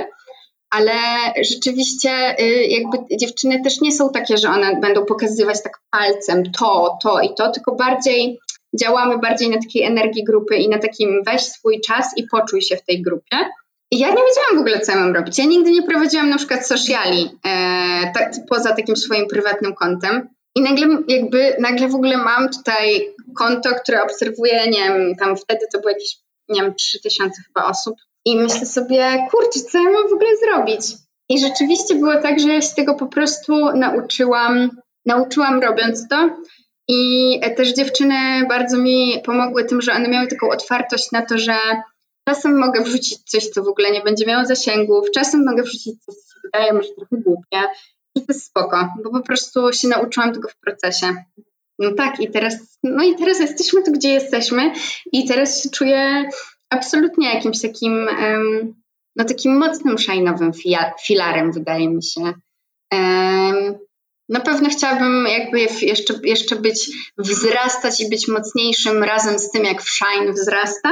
ale 0.69 0.93
rzeczywiście 1.41 2.35
y, 2.39 2.67
jakby 2.67 2.97
dziewczyny 3.17 3.61
też 3.63 3.81
nie 3.81 3.91
są 3.91 4.09
takie, 4.09 4.37
że 4.37 4.49
one 4.49 4.79
będą 4.81 5.05
pokazywać 5.05 5.63
tak 5.63 5.79
palcem 5.91 6.43
to, 6.59 6.97
to 7.03 7.21
i 7.21 7.35
to, 7.35 7.51
tylko 7.51 7.75
bardziej 7.75 8.39
działamy 8.79 9.17
bardziej 9.17 9.49
na 9.49 9.57
takiej 9.57 9.83
energii 9.83 10.23
grupy 10.23 10.55
i 10.55 10.69
na 10.69 10.79
takim 10.79 11.23
weź 11.25 11.41
swój 11.41 11.81
czas 11.81 12.17
i 12.17 12.27
poczuj 12.31 12.61
się 12.61 12.77
w 12.77 12.85
tej 12.85 13.01
grupie. 13.01 13.37
Ja 13.91 14.07
nie 14.07 14.15
wiedziałam 14.15 14.55
w 14.55 14.59
ogóle, 14.59 14.79
co 14.79 14.91
ja 14.91 14.99
mam 14.99 15.15
robić. 15.15 15.37
Ja 15.37 15.45
nigdy 15.45 15.71
nie 15.71 15.83
prowadziłam 15.83 16.29
na 16.29 16.37
przykład 16.37 16.67
sociali 16.67 17.29
e, 17.45 18.11
tak, 18.13 18.31
poza 18.49 18.75
takim 18.75 18.95
swoim 18.95 19.27
prywatnym 19.27 19.73
kontem. 19.73 20.29
I 20.55 20.61
nagle 20.61 20.87
jakby, 21.07 21.55
nagle 21.59 21.87
w 21.87 21.95
ogóle 21.95 22.17
mam 22.17 22.49
tutaj 22.49 23.15
konto, 23.35 23.69
które 23.69 24.03
obserwuje, 24.03 24.69
nie 24.69 24.83
wiem, 24.83 25.15
tam 25.15 25.35
wtedy 25.35 25.65
to 25.73 25.79
było 25.79 25.89
jakieś, 25.89 26.17
nie 26.49 26.61
wiem, 26.61 26.75
3000 26.75 27.41
chyba 27.47 27.67
osób. 27.67 27.95
I 28.25 28.35
myślę 28.35 28.65
sobie, 28.65 29.27
kurczę, 29.31 29.59
co 29.59 29.77
ja 29.77 29.83
mam 29.83 30.09
w 30.09 30.13
ogóle 30.13 30.29
zrobić? 30.37 30.81
I 31.29 31.39
rzeczywiście 31.39 31.95
było 31.95 32.21
tak, 32.21 32.39
że 32.39 32.47
ja 32.47 32.61
się 32.61 32.75
tego 32.75 32.95
po 32.95 33.07
prostu 33.07 33.71
nauczyłam, 33.75 34.69
nauczyłam 35.05 35.61
robiąc 35.61 36.07
to. 36.07 36.29
I 36.87 37.39
też 37.57 37.73
dziewczyny 37.73 38.15
bardzo 38.49 38.77
mi 38.77 39.21
pomogły 39.25 39.65
tym, 39.65 39.81
że 39.81 39.93
one 39.93 40.09
miały 40.09 40.27
taką 40.27 40.49
otwartość 40.49 41.11
na 41.11 41.25
to, 41.25 41.37
że 41.37 41.55
czasem 42.29 42.59
mogę 42.59 42.83
wrzucić 42.83 43.17
coś, 43.23 43.47
co 43.47 43.63
w 43.63 43.67
ogóle 43.67 43.91
nie 43.91 44.01
będzie 44.01 44.25
miało 44.25 44.45
zasięgów, 44.45 45.11
czasem 45.11 45.45
mogę 45.45 45.63
wrzucić 45.63 46.03
coś, 46.05 46.15
co 46.15 46.39
wydaje 46.43 46.73
mi 46.73 46.83
się 46.83 46.93
trochę 46.93 47.23
głupie. 47.23 47.67
I 48.15 48.19
to 48.19 48.25
jest 48.29 48.45
spoko, 48.45 48.87
bo 49.03 49.11
po 49.11 49.21
prostu 49.21 49.73
się 49.73 49.87
nauczyłam 49.87 50.33
tego 50.33 50.49
w 50.49 50.57
procesie. 50.57 51.15
No 51.79 51.93
tak, 51.93 52.19
i 52.19 52.31
teraz, 52.31 52.77
no 52.83 53.03
i 53.03 53.15
teraz 53.15 53.39
jesteśmy 53.39 53.83
tu, 53.83 53.91
gdzie 53.91 54.09
jesteśmy, 54.09 54.73
i 55.11 55.27
teraz 55.27 55.63
się 55.63 55.69
czuję 55.69 56.29
absolutnie 56.69 57.33
jakimś 57.33 57.61
takim, 57.61 58.09
no 59.15 59.25
takim 59.25 59.57
mocnym 59.57 59.97
szajnowym 59.97 60.51
filarem, 61.05 61.51
wydaje 61.51 61.89
mi 61.89 62.03
się. 62.03 62.33
Na 64.29 64.39
pewno 64.39 64.69
chciałabym 64.69 65.27
jakby 65.27 65.59
jeszcze, 65.81 66.13
jeszcze 66.23 66.55
być, 66.55 66.89
wzrastać 67.17 68.01
i 68.01 68.09
być 68.09 68.27
mocniejszym 68.27 69.03
razem 69.03 69.39
z 69.39 69.51
tym, 69.51 69.63
jak 69.63 69.81
Shine 69.81 70.33
wzrasta, 70.33 70.89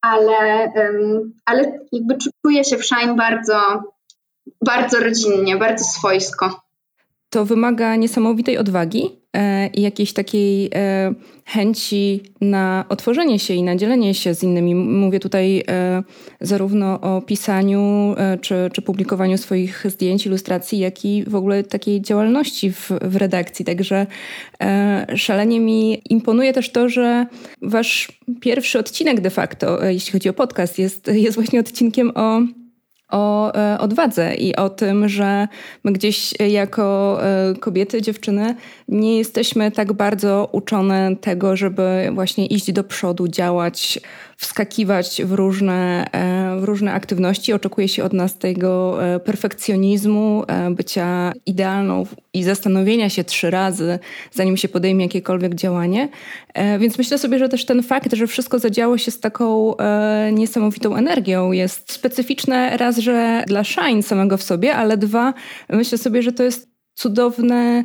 ale, 0.00 0.72
ale 1.44 1.78
jakby 1.92 2.16
czuję 2.42 2.64
się 2.64 2.76
w 2.76 2.84
Shine 2.84 3.14
bardzo, 3.14 3.82
bardzo 4.64 5.00
rodzinnie, 5.00 5.56
bardzo 5.56 5.84
swojsko. 5.84 6.60
To 7.30 7.44
wymaga 7.44 7.96
niesamowitej 7.96 8.58
odwagi 8.58 9.20
i 9.74 9.82
jakiejś 9.82 10.12
takiej 10.12 10.70
e, 10.74 11.14
chęci 11.44 12.22
na 12.40 12.84
otworzenie 12.88 13.38
się 13.38 13.54
i 13.54 13.62
na 13.62 13.76
dzielenie 13.76 14.14
się 14.14 14.34
z 14.34 14.42
innymi. 14.42 14.74
Mówię 14.74 15.20
tutaj 15.20 15.64
e, 15.68 16.02
zarówno 16.40 17.00
o 17.00 17.22
pisaniu 17.22 18.14
czy, 18.40 18.54
czy 18.72 18.82
publikowaniu 18.82 19.38
swoich 19.38 19.84
zdjęć, 19.88 20.26
ilustracji, 20.26 20.78
jak 20.78 21.04
i 21.04 21.24
w 21.24 21.34
ogóle 21.34 21.64
takiej 21.64 22.02
działalności 22.02 22.72
w, 22.72 22.90
w 23.02 23.16
redakcji. 23.16 23.64
Także 23.64 24.06
szalenie 25.14 25.60
mi 25.60 26.02
imponuje 26.10 26.52
też 26.52 26.72
to, 26.72 26.88
że 26.88 27.26
wasz 27.62 28.08
pierwszy 28.40 28.78
odcinek 28.78 29.20
de 29.20 29.30
facto, 29.30 29.84
jeśli 29.84 30.12
chodzi 30.12 30.28
o 30.28 30.32
podcast, 30.32 30.78
jest, 30.78 31.08
jest 31.08 31.34
właśnie 31.34 31.60
odcinkiem 31.60 32.12
o 32.14 32.40
o 33.10 33.54
e, 33.54 33.78
odwadze 33.78 34.34
i 34.34 34.56
o 34.56 34.70
tym, 34.70 35.08
że 35.08 35.48
my 35.84 35.92
gdzieś 35.92 36.34
jako 36.40 37.18
e, 37.22 37.54
kobiety, 37.54 38.02
dziewczyny 38.02 38.54
nie 38.88 39.18
jesteśmy 39.18 39.70
tak 39.70 39.92
bardzo 39.92 40.48
uczone 40.52 41.16
tego, 41.20 41.56
żeby 41.56 42.10
właśnie 42.12 42.46
iść 42.46 42.72
do 42.72 42.84
przodu, 42.84 43.28
działać, 43.28 44.00
wskakiwać 44.36 45.22
w 45.24 45.32
różne, 45.32 46.06
e, 46.12 46.60
w 46.60 46.64
różne 46.64 46.92
aktywności. 46.92 47.52
Oczekuje 47.52 47.88
się 47.88 48.04
od 48.04 48.12
nas 48.12 48.38
tego 48.38 48.98
perfekcjonizmu, 49.24 50.44
bycia 50.70 51.32
idealną 51.46 52.06
i 52.34 52.42
zastanowienia 52.42 53.10
się 53.10 53.24
trzy 53.24 53.50
razy, 53.50 53.98
zanim 54.32 54.56
się 54.56 54.68
podejmie 54.68 55.04
jakiekolwiek 55.04 55.54
działanie. 55.54 56.08
Więc 56.78 56.98
myślę 56.98 57.18
sobie, 57.18 57.38
że 57.38 57.48
też 57.48 57.64
ten 57.64 57.82
fakt, 57.82 58.14
że 58.14 58.26
wszystko 58.26 58.58
zadziało 58.58 58.98
się 58.98 59.10
z 59.10 59.20
taką 59.20 59.74
niesamowitą 60.32 60.96
energią 60.96 61.52
jest 61.52 61.92
specyficzne 61.92 62.76
raz, 62.76 62.98
że 62.98 63.44
dla 63.46 63.64
Shine 63.64 64.02
samego 64.02 64.36
w 64.36 64.42
sobie, 64.42 64.74
ale 64.74 64.96
dwa, 64.96 65.34
myślę 65.68 65.98
sobie, 65.98 66.22
że 66.22 66.32
to 66.32 66.42
jest 66.42 66.68
cudowne, 66.94 67.84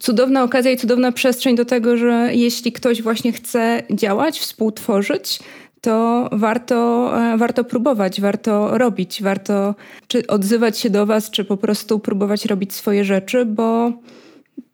cudowna 0.00 0.42
okazja 0.42 0.70
i 0.70 0.76
cudowna 0.76 1.12
przestrzeń 1.12 1.56
do 1.56 1.64
tego, 1.64 1.96
że 1.96 2.30
jeśli 2.32 2.72
ktoś 2.72 3.02
właśnie 3.02 3.32
chce 3.32 3.82
działać, 3.90 4.40
współtworzyć, 4.40 5.38
to 5.80 6.28
warto, 6.32 7.10
e, 7.18 7.36
warto 7.36 7.64
próbować, 7.64 8.20
warto 8.20 8.78
robić, 8.78 9.22
warto 9.22 9.74
czy 10.06 10.26
odzywać 10.26 10.78
się 10.78 10.90
do 10.90 11.06
Was, 11.06 11.30
czy 11.30 11.44
po 11.44 11.56
prostu 11.56 11.98
próbować 11.98 12.44
robić 12.44 12.72
swoje 12.72 13.04
rzeczy, 13.04 13.44
bo 13.44 13.92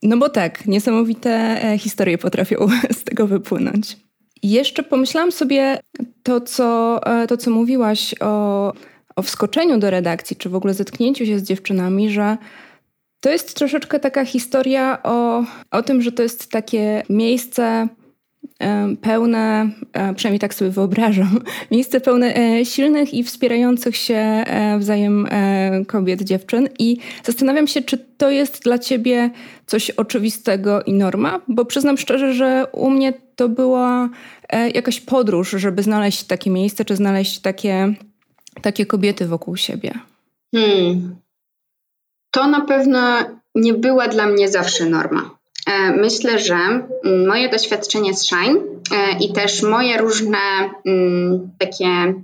no 0.03 0.17
bo 0.17 0.29
tak, 0.29 0.67
niesamowite 0.67 1.31
e, 1.65 1.79
historie 1.79 2.19
potrafią 2.19 2.57
z 2.99 3.05
tego 3.05 3.27
wypłynąć. 3.27 3.97
Jeszcze 4.43 4.83
pomyślałam 4.83 5.33
sobie 5.33 5.79
to, 6.23 6.41
co, 6.41 7.01
e, 7.07 7.27
to, 7.27 7.37
co 7.37 7.51
mówiłaś 7.51 8.15
o 8.21 8.73
o 9.17 9.23
wskoczeniu 9.23 9.79
do 9.79 9.91
redakcji, 9.91 10.37
czy 10.37 10.49
w 10.49 10.55
ogóle 10.55 10.75
zetknięciu 10.75 11.27
się 11.27 11.39
z 11.39 11.43
dziewczynami, 11.43 12.11
że 12.11 12.37
to 13.21 13.31
jest 13.31 13.57
troszeczkę 13.57 14.01
taka 14.01 14.25
historia 14.25 15.03
o, 15.03 15.45
o 15.71 15.83
tym, 15.83 16.03
że 16.03 16.13
to 16.13 16.23
jest 16.23 16.51
takie 16.51 17.03
miejsce 17.09 17.89
pełne, 19.01 19.71
e, 19.93 20.15
przynajmniej 20.15 20.41
tak 20.41 20.55
sobie 20.55 20.71
wyobrażam, 20.71 21.41
miejsce 21.71 22.01
pełne 22.01 22.37
e, 22.37 22.65
silnych 22.65 23.15
i 23.15 23.25
wspierających 23.25 23.97
się 23.97 24.15
e, 24.15 24.79
wzajem 24.79 25.29
kobiet, 25.87 26.23
dziewczyn. 26.23 26.69
I 26.79 26.99
zastanawiam 27.25 27.67
się, 27.67 27.83
czy 27.83 27.99
to 27.99 28.31
jest 28.31 28.63
dla 28.63 28.79
ciebie 28.79 29.31
coś 29.67 29.91
oczywistego 29.91 30.83
i 30.83 30.93
norma, 30.93 31.41
bo 31.49 31.65
przyznam 31.65 31.99
szczerze, 31.99 32.35
że 32.35 32.67
u 32.73 32.91
mnie 32.91 33.13
to 33.37 33.49
była 33.49 34.09
jakaś 34.75 35.01
podróż, 35.01 35.51
żeby 35.51 35.83
znaleźć 35.83 36.25
takie 36.25 36.51
miejsce, 36.51 36.85
czy 36.85 36.97
znaleźć 36.97 37.39
takie 37.39 37.95
takie 38.63 38.87
kobiety 38.87 39.27
wokół 39.27 39.57
siebie? 39.57 39.93
Hmm. 40.55 41.17
To 42.31 42.47
na 42.47 42.61
pewno 42.61 43.19
nie 43.55 43.75
była 43.75 44.09
dla 44.09 44.27
mnie 44.27 44.49
zawsze 44.49 44.87
norma. 44.87 45.31
E, 45.67 45.93
myślę, 45.93 46.39
że 46.39 46.57
moje 47.27 47.49
doświadczenie 47.49 48.15
z 48.15 48.27
Shine 48.27 48.57
e, 48.93 49.19
i 49.21 49.33
też 49.33 49.63
moje 49.63 49.99
różne 49.99 50.39
mm, 50.87 51.51
takie 51.59 52.15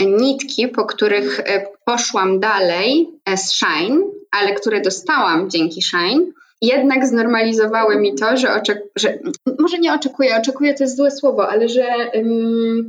nitki, 0.00 0.68
po 0.68 0.84
których 0.84 1.40
e, 1.40 1.66
poszłam 1.84 2.40
dalej 2.40 3.10
z 3.36 3.52
Shine, 3.52 4.02
ale 4.30 4.54
które 4.54 4.80
dostałam 4.80 5.50
dzięki 5.50 5.82
Shine, 5.82 6.26
jednak 6.62 7.06
znormalizowały 7.06 8.00
mi 8.00 8.14
to, 8.14 8.36
że, 8.36 8.48
oczek- 8.48 8.88
że 8.96 9.18
może 9.58 9.78
nie 9.78 9.94
oczekuję, 9.94 10.36
oczekuję 10.36 10.74
to 10.74 10.84
jest 10.84 10.96
złe 10.96 11.10
słowo, 11.10 11.48
ale 11.48 11.68
że 11.68 11.86
um, 12.14 12.86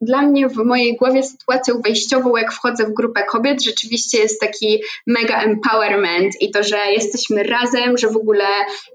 dla 0.00 0.22
mnie 0.22 0.48
w 0.48 0.56
mojej 0.56 0.96
głowie 0.96 1.22
sytuacją 1.22 1.80
wejściową, 1.84 2.36
jak 2.36 2.52
wchodzę 2.52 2.84
w 2.84 2.92
grupę 2.92 3.22
kobiet, 3.22 3.64
rzeczywiście 3.64 4.18
jest 4.18 4.40
taki 4.40 4.82
mega 5.06 5.42
empowerment 5.42 6.42
i 6.42 6.50
to, 6.50 6.62
że 6.62 6.76
jesteśmy 6.92 7.42
razem, 7.42 7.98
że 7.98 8.08
w 8.08 8.16
ogóle 8.16 8.46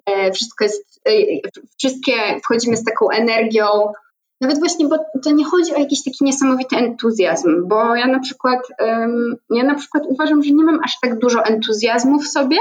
e, 0.05 0.31
wszystko 0.31 0.63
jest, 0.63 1.01
e, 1.07 1.12
wszystkie 1.77 2.13
wchodzimy 2.43 2.77
z 2.77 2.83
taką 2.83 3.09
energią. 3.09 3.65
Nawet 4.41 4.59
właśnie, 4.59 4.88
bo 4.88 4.97
to 5.24 5.31
nie 5.31 5.45
chodzi 5.45 5.75
o 5.75 5.79
jakiś 5.79 6.03
taki 6.03 6.24
niesamowity 6.24 6.75
entuzjazm, 6.75 7.67
bo 7.67 7.95
ja 7.95 8.07
na 8.07 8.19
przykład, 8.19 8.59
ja 9.50 9.63
na 9.63 9.75
przykład 9.75 10.03
uważam, 10.07 10.43
że 10.43 10.51
nie 10.51 10.63
mam 10.63 10.79
aż 10.83 10.91
tak 11.01 11.19
dużo 11.19 11.45
entuzjazmu 11.45 12.19
w 12.19 12.27
sobie, 12.27 12.57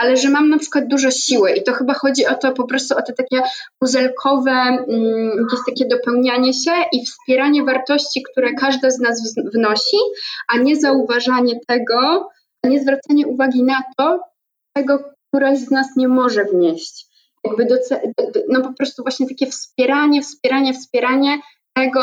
ale 0.00 0.16
że 0.16 0.30
mam 0.30 0.48
na 0.48 0.58
przykład 0.58 0.86
dużo 0.86 1.10
siły 1.10 1.52
i 1.52 1.62
to 1.62 1.72
chyba 1.72 1.94
chodzi 1.94 2.26
o 2.26 2.34
to 2.34 2.52
po 2.52 2.66
prostu 2.66 2.96
o 2.96 3.02
te 3.02 3.12
takie 3.12 3.42
puzelkowe, 3.78 4.50
mm, 4.50 5.30
jakieś 5.38 5.60
takie 5.66 5.88
dopełnianie 5.88 6.54
się 6.54 6.72
i 6.92 7.06
wspieranie 7.06 7.64
wartości, 7.64 8.22
które 8.32 8.54
każda 8.54 8.90
z 8.90 8.98
nas 8.98 9.34
wnosi, 9.54 9.96
a 10.48 10.58
nie 10.58 10.76
zauważanie 10.76 11.60
tego, 11.66 12.28
nie 12.64 12.80
zwracanie 12.80 13.26
uwagi 13.26 13.62
na 13.62 13.82
to, 13.96 14.20
czego 14.76 15.04
któraś 15.28 15.58
z 15.58 15.70
nas 15.70 15.86
nie 15.96 16.08
może 16.08 16.44
wnieść. 16.44 17.06
Jakby 17.44 17.64
do, 17.66 17.76
no 18.48 18.62
po 18.62 18.72
prostu 18.72 19.02
właśnie 19.02 19.28
takie 19.28 19.46
wspieranie, 19.46 20.22
wspieranie, 20.22 20.74
wspieranie 20.74 21.38
tego, 21.76 22.02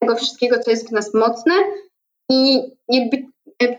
tego 0.00 0.16
wszystkiego, 0.16 0.58
co 0.58 0.70
jest 0.70 0.88
w 0.88 0.92
nas 0.92 1.14
mocne 1.14 1.54
i 2.30 2.62
jakby 2.88 3.26
e, 3.62 3.76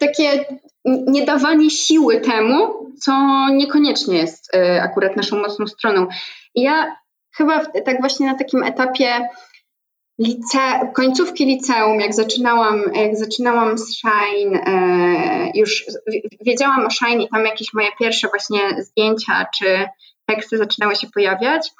takie 0.88 1.12
niedawanie 1.12 1.70
siły 1.70 2.22
temu, 2.22 2.92
co 3.00 3.12
niekoniecznie 3.52 4.18
jest 4.18 4.56
e, 4.56 4.82
akurat 4.82 5.16
naszą 5.16 5.42
mocną 5.42 5.68
stroną. 5.68 6.08
Ja 6.56 6.96
chyba 7.36 7.66
tak 7.66 8.00
właśnie 8.00 8.28
na 8.28 8.36
takim 8.36 8.64
etapie 8.64 9.28
lice, 10.20 10.60
końcówki 10.94 11.46
liceum, 11.46 12.00
jak 12.00 12.14
zaczynałam, 12.14 12.82
jak 12.94 13.18
zaczynałam 13.18 13.78
z 13.78 13.98
Shine, 13.98 14.56
e, 14.66 15.52
już 15.56 15.86
wiedziałam 16.42 16.86
o 16.86 16.90
Shine 16.90 17.24
i 17.24 17.30
tam 17.30 17.46
jakieś 17.46 17.74
moje 17.74 17.90
pierwsze 18.00 18.28
właśnie 18.28 18.84
zdjęcia 18.84 19.46
czy 19.58 19.86
teksty 20.26 20.58
zaczynały 20.58 20.96
się 20.96 21.08
pojawiać, 21.14 21.72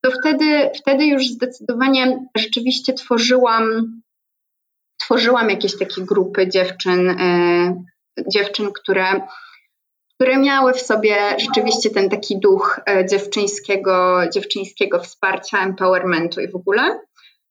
to 0.00 0.10
wtedy, 0.10 0.70
wtedy 0.80 1.06
już 1.06 1.26
zdecydowanie 1.26 2.26
rzeczywiście 2.36 2.92
tworzyłam, 2.92 3.64
tworzyłam 5.00 5.50
jakieś 5.50 5.78
takie 5.78 6.02
grupy 6.02 6.48
dziewczyn, 6.48 7.10
e, 7.10 7.84
dziewczyn, 8.32 8.72
które, 8.72 9.20
które 10.14 10.38
miały 10.38 10.72
w 10.72 10.80
sobie 10.80 11.16
rzeczywiście 11.38 11.90
ten 11.90 12.08
taki 12.10 12.40
duch 12.40 12.80
e, 12.88 13.06
dziewczyńskiego, 13.06 14.20
dziewczyńskiego 14.32 15.00
wsparcia, 15.00 15.62
empowermentu 15.62 16.40
i 16.40 16.48
w 16.48 16.56
ogóle. 16.56 17.00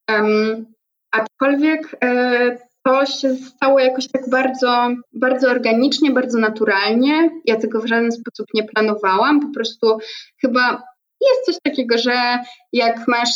Um, 0.10 0.66
aczkolwiek 1.12 1.96
e, 2.04 2.58
to 2.86 3.06
się 3.06 3.36
stało 3.36 3.80
jakoś 3.80 4.08
tak 4.12 4.30
bardzo, 4.30 4.88
bardzo 5.14 5.50
organicznie, 5.50 6.12
bardzo 6.12 6.40
naturalnie. 6.40 7.30
Ja 7.46 7.56
tego 7.56 7.82
w 7.82 7.88
żaden 7.88 8.12
sposób 8.12 8.48
nie 8.54 8.64
planowałam. 8.64 9.40
Po 9.40 9.54
prostu 9.54 9.98
chyba 10.42 10.84
jest 11.22 11.46
coś 11.46 11.56
takiego, 11.64 11.98
że 11.98 12.40
jak 12.74 13.08
masz, 13.08 13.30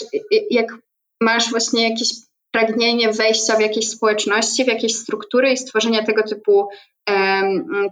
jak 0.52 0.78
masz 1.22 1.50
właśnie 1.52 1.90
jakieś 1.90 2.10
pragnienie 2.52 3.12
wejścia 3.14 3.56
w 3.56 3.62
jakieś 3.62 3.90
społeczności, 3.90 4.64
w 4.64 4.68
jakieś 4.68 4.96
struktury 4.96 5.52
i 5.52 5.58
stworzenia 5.58 6.06
tego 6.06 6.24
typu, 6.24 6.68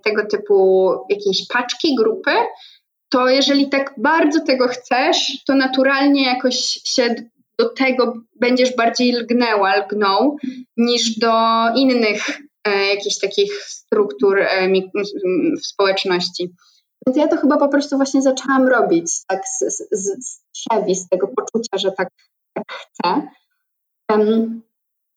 tego 0.03 0.25
typu 0.25 0.89
jakiejś 1.09 1.47
paczki, 1.47 1.95
grupy, 1.95 2.31
to 3.09 3.29
jeżeli 3.29 3.69
tak 3.69 3.93
bardzo 3.97 4.41
tego 4.41 4.67
chcesz, 4.67 5.43
to 5.47 5.55
naturalnie 5.55 6.25
jakoś 6.25 6.55
się 6.83 7.15
do 7.59 7.69
tego 7.69 8.13
będziesz 8.39 8.75
bardziej 8.75 9.11
lgnęła, 9.11 9.75
lgnął, 9.75 10.37
niż 10.77 11.19
do 11.19 11.33
innych 11.75 12.41
e, 12.63 12.87
jakichś 12.87 13.19
takich 13.19 13.53
struktur 13.63 14.39
e, 14.39 14.69
w 15.61 15.65
społeczności. 15.65 16.53
Więc 17.07 17.17
ja 17.17 17.27
to 17.27 17.37
chyba 17.37 17.57
po 17.57 17.69
prostu 17.69 17.95
właśnie 17.97 18.21
zaczęłam 18.21 18.67
robić 18.67 19.11
tak 19.27 19.41
z, 19.47 19.59
z, 19.59 19.87
z 19.91 20.41
z 20.93 21.09
tego 21.09 21.27
poczucia, 21.27 21.77
że 21.77 21.91
tak, 21.91 22.09
tak 22.53 22.65
chcę. 22.67 23.27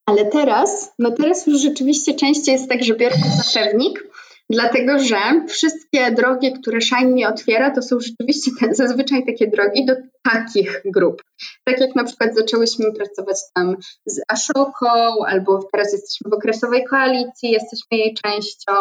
Ale 0.07 0.25
teraz, 0.25 0.95
no 0.99 1.11
teraz 1.11 1.47
już 1.47 1.61
rzeczywiście 1.61 2.15
częściej 2.15 2.53
jest 2.53 2.69
tak, 2.69 2.85
że 2.85 2.95
biorę 2.95 3.17
za 3.37 3.43
dlatego 4.51 4.99
że 4.99 5.17
wszystkie 5.49 6.11
drogi, 6.11 6.53
które 6.53 6.81
Shine 6.81 7.13
mi 7.13 7.25
otwiera, 7.25 7.71
to 7.71 7.83
są 7.83 8.01
rzeczywiście 8.01 8.51
te, 8.61 8.75
zazwyczaj 8.75 9.27
takie 9.27 9.47
drogi 9.47 9.87
do 9.87 9.95
takich 10.31 10.83
grup. 10.85 11.23
Tak 11.65 11.81
jak 11.81 11.97
na 11.97 12.05
przykład 12.05 12.35
zaczęłyśmy 12.35 12.93
pracować 12.93 13.37
tam 13.55 13.77
z 14.07 14.21
Ashoką, 14.29 14.89
albo 15.27 15.61
teraz 15.73 15.93
jesteśmy 15.93 16.31
w 16.31 16.35
okresowej 16.35 16.85
koalicji, 16.85 17.51
jesteśmy 17.51 17.99
jej 17.99 18.15
częścią, 18.25 18.73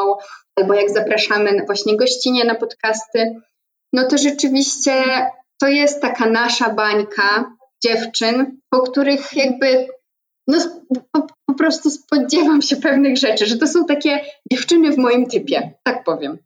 albo 0.56 0.74
jak 0.74 0.90
zapraszamy 0.90 1.66
właśnie 1.66 1.98
gościnie 1.98 2.46
na 2.46 2.56
podcasty, 2.56 3.36
no 3.94 4.08
to 4.08 4.18
rzeczywiście 4.18 4.94
to 5.62 5.68
jest 5.68 6.02
taka 6.02 6.30
nasza 6.30 6.70
bańka 6.70 7.56
dziewczyn, 7.84 8.60
po 8.70 8.82
których 8.82 9.36
jakby 9.36 9.88
no, 10.50 10.58
po, 11.12 11.28
po, 11.46 11.54
prostu 11.54 11.90
spodziewam 11.90 12.62
się 12.62 12.76
pewnych 12.76 13.18
rzeczy, 13.18 13.46
że 13.46 13.58
to 13.58 13.68
są 13.68 13.86
takie 13.86 14.20
dziewczyny 14.52 14.92
w 14.92 14.98
moim 14.98 15.26
typie, 15.26 15.74
tak 15.84 16.04
powiem. 16.04 16.38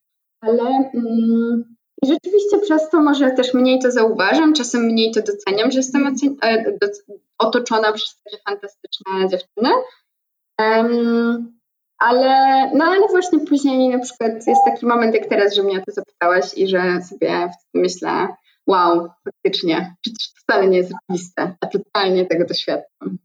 Ale 0.41 0.62
mm, 0.93 1.75
rzeczywiście 2.05 2.60
przez 2.62 2.89
to 2.89 3.01
może 3.01 3.31
też 3.31 3.53
mniej 3.53 3.79
to 3.79 3.91
zauważam, 3.91 4.53
czasem 4.53 4.81
mniej 4.81 5.12
to 5.12 5.22
doceniam, 5.22 5.72
że 5.72 5.77
jestem 5.77 6.15
e, 6.43 6.63
otoczona 7.38 7.91
przez 7.91 8.22
takie 8.24 8.43
fantastyczne 8.43 9.29
dziewczyny. 9.29 9.69
Um, 10.60 11.60
ale, 11.98 12.69
no 12.74 12.86
ale 12.86 13.07
właśnie 13.07 13.39
później 13.39 13.89
na 13.89 14.00
przykład 14.00 14.31
jest 14.48 14.62
taki 14.65 14.86
moment 14.86 15.15
jak 15.15 15.25
teraz, 15.25 15.55
że 15.55 15.63
mnie 15.63 15.81
to 15.81 15.91
zapytałaś 15.91 16.53
i 16.57 16.67
że 16.67 17.01
sobie 17.10 17.50
myślę, 17.74 18.27
wow, 18.67 19.10
faktycznie, 19.24 19.95
przecież 20.01 20.33
to 20.33 20.39
wcale 20.41 20.67
nie 20.67 20.77
jest 20.77 20.91
oczywiste, 20.93 21.55
a 21.62 21.67
totalnie 21.67 22.25
tego 22.25 22.45
doświadczam. 22.45 23.17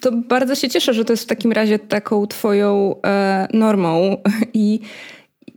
To 0.00 0.12
bardzo 0.12 0.54
się 0.54 0.68
cieszę, 0.68 0.94
że 0.94 1.04
to 1.04 1.12
jest 1.12 1.22
w 1.22 1.26
takim 1.26 1.52
razie 1.52 1.78
taką 1.78 2.26
twoją 2.26 2.94
e, 3.06 3.48
normą 3.52 4.16
i 4.54 4.80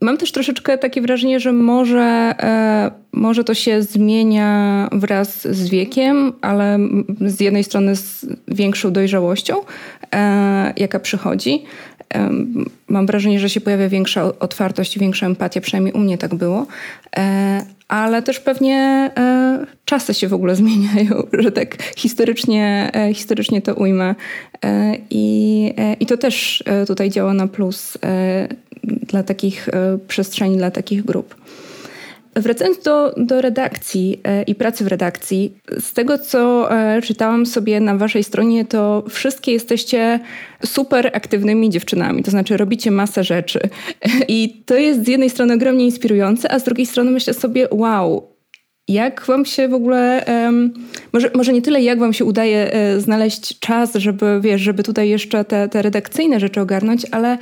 mam 0.02 0.18
też 0.18 0.32
troszeczkę 0.32 0.78
takie 0.78 1.02
wrażenie, 1.02 1.40
że 1.40 1.54
może, 1.54 2.36
e, 2.40 2.92
może 3.12 3.44
to 3.44 3.54
się 3.54 3.84
zmienia 3.84 4.90
wraz 4.92 5.48
z 5.48 5.70
wiekiem, 5.70 6.34
ale 6.42 6.80
z 7.22 7.40
jednej 7.40 7.64
strony 7.64 7.96
z 7.96 8.26
większą 8.48 8.92
dojrzałością, 8.92 9.56
e, 10.16 10.74
jaka 10.78 11.00
przychodzi. 11.00 11.64
E, 12.14 12.30
mam 12.88 13.06
wrażenie, 13.06 13.40
że 13.40 13.50
się 13.50 13.62
pojawia 13.62 13.90
większa 13.90 14.24
otwartość, 14.40 15.00
większa 15.00 15.26
empatia, 15.26 15.62
przynajmniej 15.62 15.94
u 15.94 16.00
mnie 16.00 16.18
tak 16.18 16.36
było. 16.36 16.68
Ale 17.90 18.22
też 18.22 18.40
pewnie 18.40 19.12
e, 19.18 19.66
czasy 19.86 20.14
się 20.14 20.28
w 20.28 20.34
ogóle 20.34 20.56
zmieniają, 20.56 21.28
że 21.44 21.52
tak 21.52 21.84
historycznie, 21.98 22.92
e, 22.94 23.14
historycznie 23.14 23.62
to 23.62 23.76
ujmę. 23.76 24.16
E, 24.66 24.96
I, 25.10 25.74
I 26.00 26.06
to 26.06 26.18
też 26.18 26.64
tutaj 26.88 27.10
działa 27.10 27.34
na 27.34 27.48
plus 27.48 27.98
dla 28.84 29.24
takich 29.24 29.70
przestrzeni, 30.08 30.58
dla 30.58 30.72
takich 30.72 31.06
grup. 31.06 31.36
Wracając 32.42 32.80
do, 32.80 33.14
do 33.18 33.42
redakcji 33.42 34.20
e, 34.24 34.44
i 34.44 34.56
pracy 34.56 34.84
w 34.84 34.88
redakcji, 34.88 35.58
z 35.80 35.94
tego 35.94 36.18
co 36.18 36.72
e, 36.72 37.02
czytałam 37.02 37.46
sobie 37.46 37.80
na 37.80 37.98
waszej 37.98 38.24
stronie, 38.24 38.66
to 38.66 39.04
wszystkie 39.10 39.52
jesteście 39.52 40.20
super 40.66 41.12
aktywnymi 41.14 41.70
dziewczynami, 41.70 42.24
to 42.24 42.32
znaczy 42.32 42.58
robicie 42.58 42.92
masę 42.92 43.24
rzeczy. 43.24 43.60
I 44.28 44.64
to 44.66 44.78
jest 44.78 45.06
z 45.06 45.08
jednej 45.08 45.30
strony 45.30 45.54
ogromnie 45.54 45.86
inspirujące, 45.86 46.52
a 46.52 46.60
z 46.60 46.64
drugiej 46.64 46.86
strony 46.86 47.12
myślę 47.12 47.34
sobie, 47.34 47.68
wow, 47.72 48.40
jak 48.88 49.26
wam 49.26 49.46
się 49.46 49.68
w 49.68 49.74
ogóle, 49.74 50.26
um, 50.28 50.74
może, 51.14 51.32
może 51.36 51.54
nie 51.54 51.62
tyle 51.62 51.82
jak 51.82 52.00
wam 52.00 52.14
się 52.14 52.26
udaje 52.26 52.74
e, 52.74 53.00
znaleźć 53.00 53.60
czas, 53.60 53.96
żeby, 53.96 54.40
wiesz, 54.42 54.62
żeby 54.62 54.84
tutaj 54.84 55.10
jeszcze 55.10 55.46
te, 55.46 55.70
te 55.70 55.82
redakcyjne 55.82 56.40
rzeczy 56.40 56.62
ogarnąć, 56.62 57.06
ale 57.12 57.38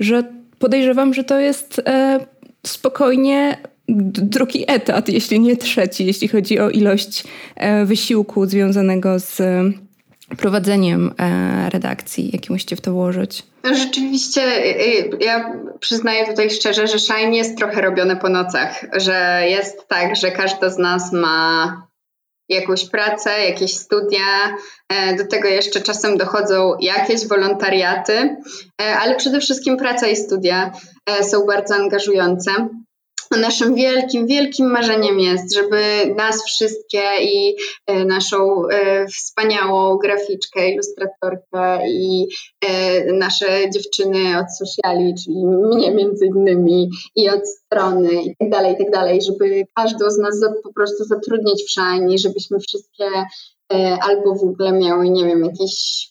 że 0.00 0.24
podejrzewam, 0.58 1.14
że 1.14 1.24
to 1.24 1.40
jest 1.40 1.82
e, 1.86 2.20
spokojnie 2.66 3.56
drugi 3.88 4.64
etat, 4.68 5.08
jeśli 5.08 5.40
nie 5.40 5.56
trzeci, 5.56 6.06
jeśli 6.06 6.28
chodzi 6.28 6.58
o 6.58 6.70
ilość 6.70 7.24
e, 7.56 7.84
wysiłku 7.84 8.46
związanego 8.46 9.18
z 9.18 9.42
prowadzeniem 10.38 11.14
e, 11.18 11.70
redakcji, 11.70 12.30
jaki 12.32 12.52
musicie 12.52 12.76
w 12.76 12.80
to 12.80 12.92
włożyć. 12.92 13.42
No 13.64 13.74
rzeczywiście, 13.74 14.40
ja 15.20 15.52
przyznaję 15.80 16.26
tutaj 16.26 16.50
szczerze, 16.50 16.86
że 16.86 16.98
Shine 16.98 17.36
jest 17.36 17.58
trochę 17.58 17.80
robione 17.80 18.16
po 18.16 18.28
nocach, 18.28 18.84
że 18.96 19.42
jest 19.48 19.88
tak, 19.88 20.16
że 20.16 20.30
każda 20.30 20.70
z 20.70 20.78
nas 20.78 21.12
ma 21.12 21.86
jakąś 22.48 22.90
pracę, 22.90 23.30
jakieś 23.48 23.74
studia, 23.74 24.56
e, 24.88 25.16
do 25.16 25.26
tego 25.26 25.48
jeszcze 25.48 25.80
czasem 25.80 26.16
dochodzą 26.16 26.72
jakieś 26.80 27.28
wolontariaty, 27.28 28.36
ale 29.00 29.16
przede 29.16 29.40
wszystkim 29.40 29.76
praca 29.76 30.06
i 30.06 30.16
studia 30.16 30.72
są 31.22 31.46
bardzo 31.46 31.74
angażujące 31.74 32.68
naszym 33.36 33.74
wielkim, 33.74 34.26
wielkim 34.26 34.70
marzeniem 34.70 35.20
jest, 35.20 35.54
żeby 35.54 35.82
nas 36.16 36.44
wszystkie 36.44 37.02
i 37.22 37.56
e, 37.86 38.04
naszą 38.04 38.68
e, 38.68 39.06
wspaniałą 39.06 39.98
graficzkę, 39.98 40.70
ilustratorkę 40.70 41.88
i 41.88 42.26
e, 42.60 43.12
nasze 43.12 43.70
dziewczyny 43.74 44.38
od 44.38 44.46
sociali, 44.56 45.14
czyli 45.24 45.46
mnie 45.46 45.94
między 45.94 46.26
innymi 46.26 46.90
i 47.16 47.30
od 47.30 47.48
strony 47.48 48.22
i 48.22 48.36
tak 48.38 48.50
dalej, 48.50 48.74
i 48.74 48.78
tak 48.78 48.90
dalej, 48.90 49.22
żeby 49.22 49.64
każdą 49.74 50.10
z 50.10 50.18
nas 50.18 50.40
po 50.62 50.72
prostu 50.72 51.04
zatrudnić 51.04 51.64
w 51.64 51.70
Shine, 51.70 52.18
żebyśmy 52.18 52.58
wszystkie 52.60 53.04
albo 54.00 54.34
w 54.34 54.42
ogóle 54.42 54.72
miały, 54.72 55.10
nie 55.10 55.24
wiem, 55.24 55.44
jakieś 55.44 56.06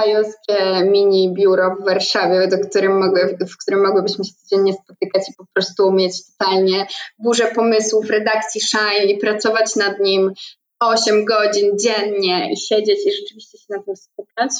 fajowskie 0.00 0.84
mini 0.84 1.34
biuro 1.34 1.76
w 1.80 1.84
Warszawie, 1.84 2.48
do 2.48 2.58
którym 2.58 2.98
mogły, 2.98 3.38
w 3.40 3.56
którym 3.62 3.86
mogłybyśmy 3.86 4.24
się 4.24 4.32
codziennie 4.42 4.72
spotykać 4.72 5.22
i 5.28 5.34
po 5.38 5.44
prostu 5.54 5.92
mieć 5.92 6.12
totalnie 6.26 6.86
burzę 7.18 7.46
pomysłów 7.54 8.10
redakcji 8.10 8.60
Shine 8.60 9.04
i 9.04 9.18
pracować 9.18 9.76
nad 9.76 10.00
nim 10.00 10.32
8 10.80 11.24
godzin 11.24 11.78
dziennie 11.78 12.52
i 12.52 12.56
siedzieć 12.56 13.06
i 13.06 13.12
rzeczywiście 13.12 13.58
się 13.58 13.66
na 13.70 13.82
tym 13.82 13.96
skupiać. 13.96 14.50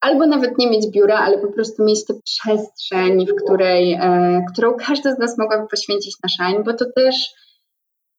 Albo 0.00 0.26
nawet 0.26 0.58
nie 0.58 0.70
mieć 0.70 0.86
biura, 0.90 1.18
ale 1.18 1.38
po 1.38 1.52
prostu 1.52 1.84
mieć 1.84 2.04
tę 2.04 2.14
przestrzeń, 2.24 3.26
w 3.26 3.44
której, 3.44 3.92
e, 3.92 4.44
którą 4.52 4.74
każdy 4.74 5.12
z 5.14 5.18
nas 5.18 5.38
mogłaby 5.38 5.68
poświęcić 5.68 6.16
na 6.22 6.28
Shine, 6.28 6.64
bo 6.64 6.74
to 6.74 6.84
też 6.96 7.34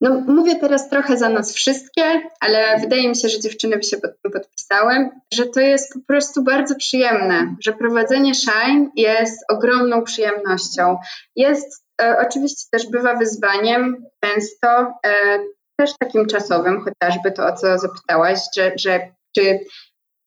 no, 0.01 0.23
mówię 0.27 0.55
teraz 0.55 0.89
trochę 0.89 1.17
za 1.17 1.29
nas 1.29 1.53
wszystkie, 1.53 2.21
ale 2.39 2.79
wydaje 2.79 3.09
mi 3.09 3.15
się, 3.15 3.29
że 3.29 3.39
dziewczyny 3.39 3.77
by 3.77 3.83
się 3.83 3.97
pod 3.97 4.11
tym 4.21 4.31
podpisały, 4.31 5.09
że 5.33 5.45
to 5.45 5.59
jest 5.59 5.93
po 5.93 5.99
prostu 6.07 6.43
bardzo 6.43 6.75
przyjemne, 6.75 7.55
że 7.61 7.73
prowadzenie 7.73 8.35
Shine 8.35 8.89
jest 8.95 9.45
ogromną 9.49 10.03
przyjemnością. 10.03 10.97
Jest 11.35 11.83
e, 12.01 12.17
oczywiście 12.27 12.63
też 12.71 12.89
bywa 12.89 13.15
wyzwaniem, 13.15 14.05
często 14.23 14.67
e, 15.05 15.39
też 15.79 15.91
takim 15.99 16.25
czasowym, 16.25 16.81
chociażby 16.81 17.31
to, 17.31 17.45
o 17.45 17.55
co 17.55 17.77
zapytałaś, 17.77 18.39
że, 18.55 18.71
że 18.79 18.99
czy 19.35 19.59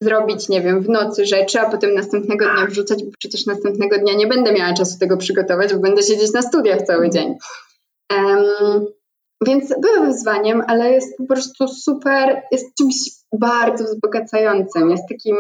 zrobić, 0.02 0.48
nie 0.48 0.60
wiem, 0.60 0.82
w 0.82 0.88
nocy 0.88 1.26
rzeczy, 1.26 1.60
a 1.60 1.70
potem 1.70 1.94
następnego 1.94 2.44
dnia 2.44 2.66
wrzucać, 2.66 3.04
bo 3.04 3.10
przecież 3.18 3.46
następnego 3.46 3.98
dnia 3.98 4.14
nie 4.14 4.26
będę 4.26 4.52
miała 4.52 4.74
czasu 4.74 4.98
tego 4.98 5.16
przygotować, 5.16 5.74
bo 5.74 5.80
będę 5.80 6.02
siedzieć 6.02 6.32
na 6.32 6.42
studiach 6.42 6.82
cały 6.82 7.10
dzień. 7.10 7.34
Um, 8.12 8.86
więc 9.46 9.74
były 9.80 10.06
wyzwaniem, 10.06 10.62
ale 10.66 10.90
jest 10.90 11.16
po 11.18 11.26
prostu 11.26 11.68
super, 11.68 12.42
jest 12.52 12.74
czymś 12.78 12.94
bardzo 13.40 13.84
wzbogacającym, 13.84 14.90
jest 14.90 15.08
takim, 15.08 15.36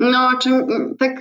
no, 0.00 0.30
czym, 0.42 0.66
tak 0.98 1.12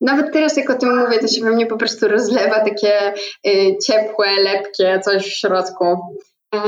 nawet 0.00 0.32
teraz 0.32 0.56
jak 0.56 0.70
o 0.70 0.74
tym 0.74 0.98
mówię, 0.98 1.18
to 1.18 1.28
się 1.28 1.44
we 1.44 1.50
mnie 1.50 1.66
po 1.66 1.76
prostu 1.76 2.08
rozlewa 2.08 2.64
takie 2.64 3.14
y, 3.46 3.76
ciepłe, 3.86 4.26
lepkie 4.40 5.00
coś 5.04 5.26
w 5.26 5.36
środku. 5.36 5.84
Y, 6.54 6.58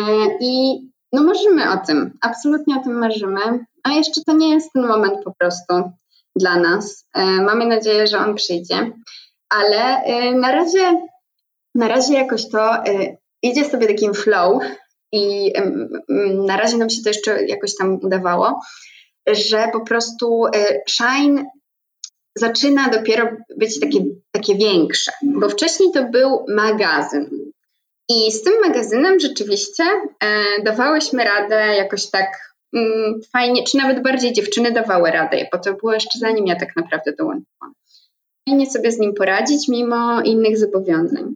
I 0.40 0.81
no 1.12 1.23
marzymy 1.23 1.73
o 1.73 1.87
tym, 1.87 2.19
absolutnie 2.21 2.77
o 2.77 2.83
tym 2.83 2.99
marzymy, 2.99 3.64
a 3.83 3.90
jeszcze 3.90 4.21
to 4.27 4.33
nie 4.33 4.55
jest 4.55 4.73
ten 4.73 4.87
moment 4.87 5.25
po 5.25 5.35
prostu 5.38 5.75
dla 6.37 6.57
nas. 6.59 7.09
Y, 7.19 7.21
mamy 7.23 7.66
nadzieję, 7.66 8.07
że 8.07 8.19
on 8.19 8.35
przyjdzie, 8.35 8.92
ale 9.49 10.05
y, 10.05 10.35
na 10.35 10.53
razie, 10.53 11.07
na 11.75 11.88
razie 11.88 12.14
jakoś 12.14 12.51
to 12.51 12.87
y, 12.87 13.16
idzie 13.50 13.64
sobie 13.64 13.87
takim 13.87 14.14
flow 14.14 14.62
i 15.12 15.52
na 16.46 16.56
razie 16.56 16.76
nam 16.76 16.90
się 16.90 17.02
to 17.02 17.09
jeszcze 17.09 17.46
jakoś 17.46 17.76
tam 17.76 17.98
udawało, 18.02 18.61
że 19.26 19.68
po 19.72 19.80
prostu 19.80 20.44
Shine 20.88 21.44
zaczyna 22.37 22.88
dopiero 22.88 23.28
być 23.56 23.80
takie, 23.80 23.98
takie 24.32 24.54
większe, 24.54 25.12
bo 25.22 25.48
wcześniej 25.48 25.92
to 25.92 26.04
był 26.04 26.44
magazyn. 26.48 27.30
I 28.09 28.32
z 28.32 28.42
tym 28.42 28.54
magazynem 28.66 29.20
rzeczywiście 29.20 29.85
e, 29.85 30.62
dawałyśmy 30.62 31.24
radę 31.24 31.76
jakoś 31.76 32.11
tak 32.11 32.54
mm, 32.76 33.20
fajnie, 33.32 33.64
czy 33.64 33.76
nawet 33.76 34.02
bardziej 34.02 34.32
dziewczyny 34.32 34.72
dawały 34.72 35.11
radę, 35.11 35.46
bo 35.52 35.59
to 35.59 35.74
było 35.74 35.92
jeszcze 35.92 36.18
zanim 36.18 36.46
ja 36.46 36.56
tak 36.56 36.76
naprawdę 36.76 37.12
dołączyłam. 37.12 37.72
Fajnie 38.48 38.70
sobie 38.70 38.92
z 38.92 38.98
nim 38.98 39.14
poradzić 39.14 39.68
mimo 39.68 40.22
innych 40.22 40.59
zobowiązań. 40.59 41.35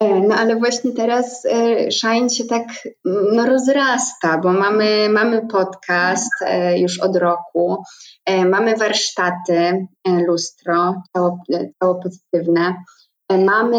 E, 0.00 0.20
no 0.20 0.34
ale 0.34 0.56
właśnie 0.56 0.92
teraz 0.92 1.44
e, 1.44 1.90
Shine 1.92 2.30
się 2.30 2.44
tak 2.44 2.64
no, 3.04 3.46
rozrasta, 3.46 4.38
bo 4.38 4.52
mamy, 4.52 5.08
mamy 5.08 5.46
podcast 5.46 6.32
e, 6.46 6.78
już 6.78 7.00
od 7.00 7.16
roku, 7.16 7.82
mamy 8.46 8.76
warsztaty, 8.76 9.86
lustro, 10.26 11.02
ciało, 11.16 11.38
ciało 11.82 11.94
pozytywne, 11.94 12.74
mamy, 13.30 13.78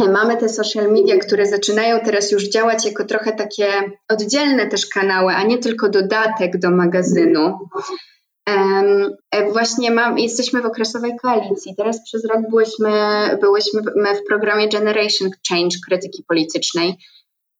mamy 0.00 0.36
te 0.36 0.48
social 0.48 0.92
media, 0.92 1.18
które 1.18 1.46
zaczynają 1.46 2.00
teraz 2.00 2.32
już 2.32 2.48
działać 2.48 2.86
jako 2.86 3.04
trochę 3.04 3.32
takie 3.32 3.66
oddzielne 4.08 4.66
też 4.66 4.86
kanały, 4.86 5.32
a 5.32 5.42
nie 5.42 5.58
tylko 5.58 5.88
dodatek 5.88 6.58
do 6.58 6.70
magazynu. 6.70 7.58
E, 9.30 9.52
właśnie 9.52 9.90
mam, 9.90 10.18
jesteśmy 10.18 10.62
w 10.62 10.66
okresowej 10.66 11.16
koalicji. 11.22 11.74
Teraz 11.76 12.04
przez 12.04 12.24
rok 12.24 12.40
byłyśmy, 12.50 12.90
byłyśmy 13.40 13.82
w 14.14 14.28
programie 14.28 14.68
Generation 14.68 15.30
Change 15.48 15.76
krytyki 15.86 16.24
politycznej, 16.28 16.96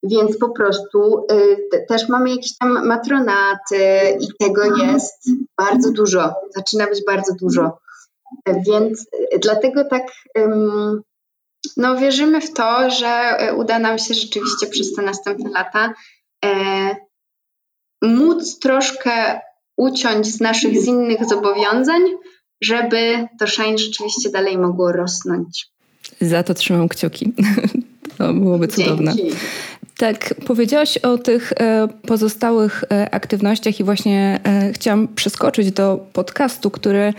więc 0.02 0.38
po 0.38 0.48
prostu 0.48 1.26
y, 1.32 1.86
też 1.88 2.08
mamy 2.08 2.30
jakieś 2.30 2.56
tam 2.58 2.86
matronaty 2.86 4.18
i 4.20 4.44
tego 4.44 4.76
jest 4.76 5.30
bardzo 5.58 5.92
dużo. 5.92 6.34
Zaczyna 6.56 6.86
być 6.86 7.04
bardzo 7.06 7.34
dużo. 7.34 7.78
E, 8.44 8.62
więc 8.62 9.00
y, 9.34 9.38
dlatego 9.38 9.84
tak 9.84 10.02
no, 11.76 11.96
wierzymy 11.96 12.40
w 12.40 12.52
to, 12.52 12.90
że 12.90 13.36
y, 13.50 13.54
uda 13.54 13.78
nam 13.78 13.98
się 13.98 14.14
rzeczywiście 14.14 14.66
przez 14.66 14.94
te 14.94 15.02
następne 15.02 15.50
lata 15.50 15.94
e, 16.44 16.96
móc 18.02 18.58
troszkę 18.58 19.40
uciąć 19.78 20.26
z 20.26 20.40
naszych 20.40 20.80
z 20.80 20.86
innych 20.86 21.28
zobowiązań, 21.28 22.02
żeby 22.62 23.26
to 23.38 23.46
Shine 23.46 23.78
rzeczywiście 23.78 24.30
dalej 24.30 24.58
mogło 24.58 24.92
rosnąć. 24.92 25.66
Za 26.20 26.42
to 26.42 26.54
trzymam 26.54 26.88
kciuki. 26.88 27.32
To 28.18 28.34
byłoby 28.34 28.68
cudowne. 28.68 29.14
Dzięki. 29.14 29.36
Tak, 29.96 30.34
powiedziałaś 30.46 30.98
o 30.98 31.18
tych 31.18 31.52
e, 31.52 31.88
pozostałych 32.06 32.84
e, 32.84 33.14
aktywnościach 33.14 33.80
i 33.80 33.84
właśnie 33.84 34.40
e, 34.44 34.72
chciałam 34.72 35.08
przeskoczyć 35.08 35.72
do 35.72 36.06
podcastu, 36.12 36.70
który 36.70 37.14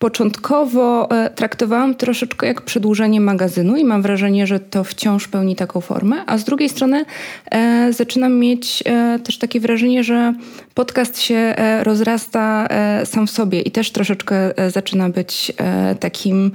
Początkowo 0.00 1.10
e, 1.10 1.30
traktowałam 1.30 1.94
troszeczkę 1.94 2.46
jak 2.46 2.62
przedłużenie 2.62 3.20
magazynu 3.20 3.76
i 3.76 3.84
mam 3.84 4.02
wrażenie, 4.02 4.46
że 4.46 4.60
to 4.60 4.84
wciąż 4.84 5.28
pełni 5.28 5.56
taką 5.56 5.80
formę, 5.80 6.16
a 6.26 6.38
z 6.38 6.44
drugiej 6.44 6.68
strony 6.68 7.04
e, 7.50 7.92
zaczynam 7.92 8.38
mieć 8.38 8.82
e, 8.86 9.18
też 9.18 9.38
takie 9.38 9.60
wrażenie, 9.60 10.04
że 10.04 10.34
podcast 10.74 11.20
się 11.20 11.34
e, 11.34 11.84
rozrasta 11.84 12.66
e, 12.70 13.06
sam 13.06 13.26
w 13.26 13.30
sobie 13.30 13.60
i 13.60 13.70
też 13.70 13.90
troszeczkę 13.90 14.58
e, 14.58 14.70
zaczyna 14.70 15.08
być 15.08 15.52
takim 16.00 16.52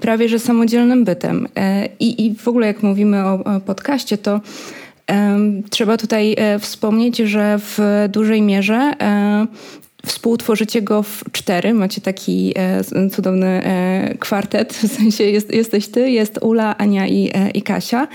prawie 0.00 0.28
że 0.28 0.38
samodzielnym 0.38 1.04
bytem. 1.04 1.48
I, 2.00 2.26
i 2.26 2.34
w 2.34 2.48
ogóle 2.48 2.66
jak 2.66 2.82
mówimy 2.82 3.24
o, 3.24 3.44
o 3.44 3.60
podcaście, 3.60 4.18
to 4.18 4.40
Trzeba 5.70 5.96
tutaj 5.96 6.36
wspomnieć, 6.60 7.18
że 7.18 7.58
w 7.58 7.78
dużej 8.08 8.42
mierze 8.42 8.92
Współtworzycie 10.06 10.82
go 10.82 11.02
w 11.02 11.24
cztery, 11.32 11.74
macie 11.74 12.00
taki 12.00 12.52
e, 12.56 13.08
cudowny 13.10 13.46
e, 13.46 14.14
kwartet, 14.18 14.72
w 14.72 14.96
sensie 14.96 15.24
jest, 15.24 15.54
jesteś 15.54 15.88
ty, 15.88 16.10
jest 16.10 16.38
Ula, 16.42 16.76
Ania 16.78 17.06
i, 17.06 17.30
e, 17.34 17.50
i 17.50 17.62
Kasia. 17.62 18.08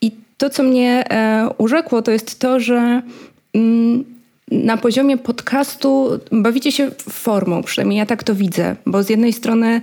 I 0.00 0.12
to, 0.38 0.50
co 0.50 0.62
mnie 0.62 1.04
e, 1.10 1.48
urzekło, 1.58 2.02
to 2.02 2.10
jest 2.10 2.38
to, 2.38 2.60
że 2.60 3.02
mm, 3.54 4.04
na 4.50 4.76
poziomie 4.76 5.16
podcastu 5.18 6.20
bawicie 6.32 6.72
się 6.72 6.90
formą, 7.10 7.62
przynajmniej 7.62 7.98
ja 7.98 8.06
tak 8.06 8.24
to 8.24 8.34
widzę, 8.34 8.76
bo 8.86 9.02
z 9.02 9.10
jednej 9.10 9.32
strony 9.32 9.80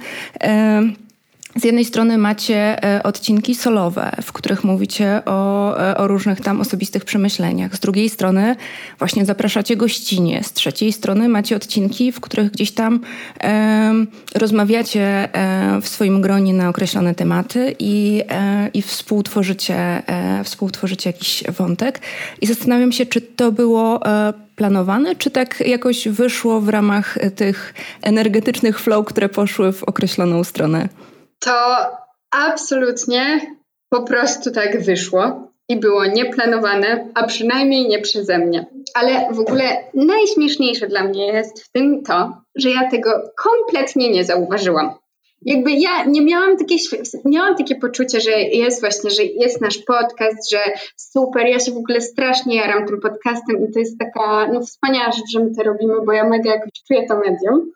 z 1.55 1.63
jednej 1.63 1.85
strony 1.85 2.17
macie 2.17 2.83
e, 2.83 3.03
odcinki 3.03 3.55
solowe, 3.55 4.11
w 4.21 4.31
których 4.31 4.63
mówicie 4.63 5.21
o, 5.25 5.79
e, 5.79 5.97
o, 5.97 6.07
różnych 6.07 6.41
tam 6.41 6.61
osobistych 6.61 7.05
przemyśleniach. 7.05 7.75
Z 7.75 7.79
drugiej 7.79 8.09
strony 8.09 8.55
właśnie 8.99 9.25
zapraszacie 9.25 9.75
gościnie. 9.75 10.43
Z 10.43 10.53
trzeciej 10.53 10.93
strony 10.93 11.29
macie 11.29 11.55
odcinki, 11.55 12.11
w 12.11 12.19
których 12.19 12.51
gdzieś 12.51 12.71
tam 12.71 12.99
e, 13.43 13.93
rozmawiacie 14.35 15.01
e, 15.35 15.81
w 15.81 15.87
swoim 15.87 16.21
gronie 16.21 16.53
na 16.53 16.69
określone 16.69 17.15
tematy 17.15 17.75
i, 17.79 18.21
e, 18.29 18.69
i 18.73 18.81
współtworzycie, 18.81 19.75
e, 19.75 20.43
współtworzycie 20.43 21.09
jakiś 21.09 21.43
wątek. 21.57 21.99
I 22.41 22.47
zastanawiam 22.47 22.91
się, 22.91 23.05
czy 23.05 23.21
to 23.21 23.51
było 23.51 23.99
planowane, 24.55 25.15
czy 25.15 25.31
tak 25.31 25.63
jakoś 25.67 26.07
wyszło 26.07 26.61
w 26.61 26.69
ramach 26.69 27.17
tych 27.35 27.73
energetycznych 28.01 28.79
flow, 28.79 29.05
które 29.05 29.29
poszły 29.29 29.73
w 29.73 29.83
określoną 29.83 30.43
stronę? 30.43 30.89
To 31.41 31.87
absolutnie 32.31 33.55
po 33.89 34.03
prostu 34.03 34.51
tak 34.51 34.81
wyszło 34.81 35.51
i 35.69 35.79
było 35.79 36.05
nieplanowane, 36.05 37.07
a 37.13 37.23
przynajmniej 37.23 37.87
nie 37.87 37.99
przeze 37.99 38.37
mnie. 38.37 38.65
Ale 38.93 39.27
w 39.31 39.39
ogóle 39.39 39.63
najśmieszniejsze 39.93 40.87
dla 40.87 41.03
mnie 41.03 41.25
jest 41.25 41.63
w 41.63 41.71
tym 41.71 42.03
to, 42.03 42.41
że 42.55 42.69
ja 42.69 42.89
tego 42.89 43.11
kompletnie 43.37 44.11
nie 44.11 44.25
zauważyłam. 44.25 44.93
Jakby 45.45 45.71
ja 45.71 46.05
nie 46.05 46.21
miałam 46.21 46.57
takie, 46.57 46.75
miałam 47.25 47.55
takie 47.55 47.75
poczucie, 47.75 48.21
że 48.21 48.31
jest 48.31 48.81
właśnie, 48.81 49.09
że 49.09 49.23
jest 49.23 49.61
nasz 49.61 49.77
podcast, 49.77 50.51
że 50.51 50.59
super, 50.95 51.47
ja 51.47 51.59
się 51.59 51.71
w 51.71 51.77
ogóle 51.77 52.01
strasznie 52.01 52.55
jaram 52.55 52.87
tym 52.87 52.99
podcastem 52.99 53.69
i 53.69 53.73
to 53.73 53.79
jest 53.79 53.99
taka 53.99 54.47
no, 54.53 54.61
wspaniała 54.61 55.11
rzecz, 55.11 55.31
że 55.33 55.39
my 55.39 55.55
to 55.57 55.63
robimy, 55.63 55.93
bo 56.05 56.13
ja 56.13 56.29
mega 56.29 56.51
jakoś 56.51 56.71
czuję 56.87 57.07
to 57.07 57.15
medium. 57.17 57.71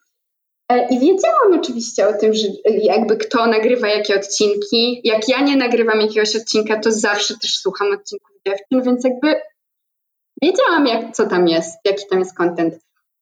E, 0.72 0.88
I 0.88 1.00
wiedziałam 1.00 1.60
oczywiście 1.60 2.08
o 2.08 2.14
tym, 2.14 2.34
że 2.34 2.48
jakby 2.66 3.18
kto 3.18 3.48
nagrywa 3.48 3.88
jakie 3.88 4.16
odcinki. 4.16 5.02
Jak 5.04 5.30
ja 5.30 5.42
nie 5.42 5.58
nagrywam 5.58 6.02
jakiegoś 6.02 6.36
odcinka, 6.36 6.80
to 6.80 6.92
zawsze 6.92 7.34
też 7.42 7.58
słucham 7.58 7.94
odcinków 7.94 8.36
dziewczyn, 8.48 8.82
więc 8.84 9.04
jakby 9.04 9.42
wiedziałam, 10.42 10.88
jak, 10.88 11.16
co 11.16 11.28
tam 11.28 11.48
jest, 11.48 11.80
jaki 11.86 12.04
tam 12.10 12.20
jest 12.20 12.38
content. 12.38 12.80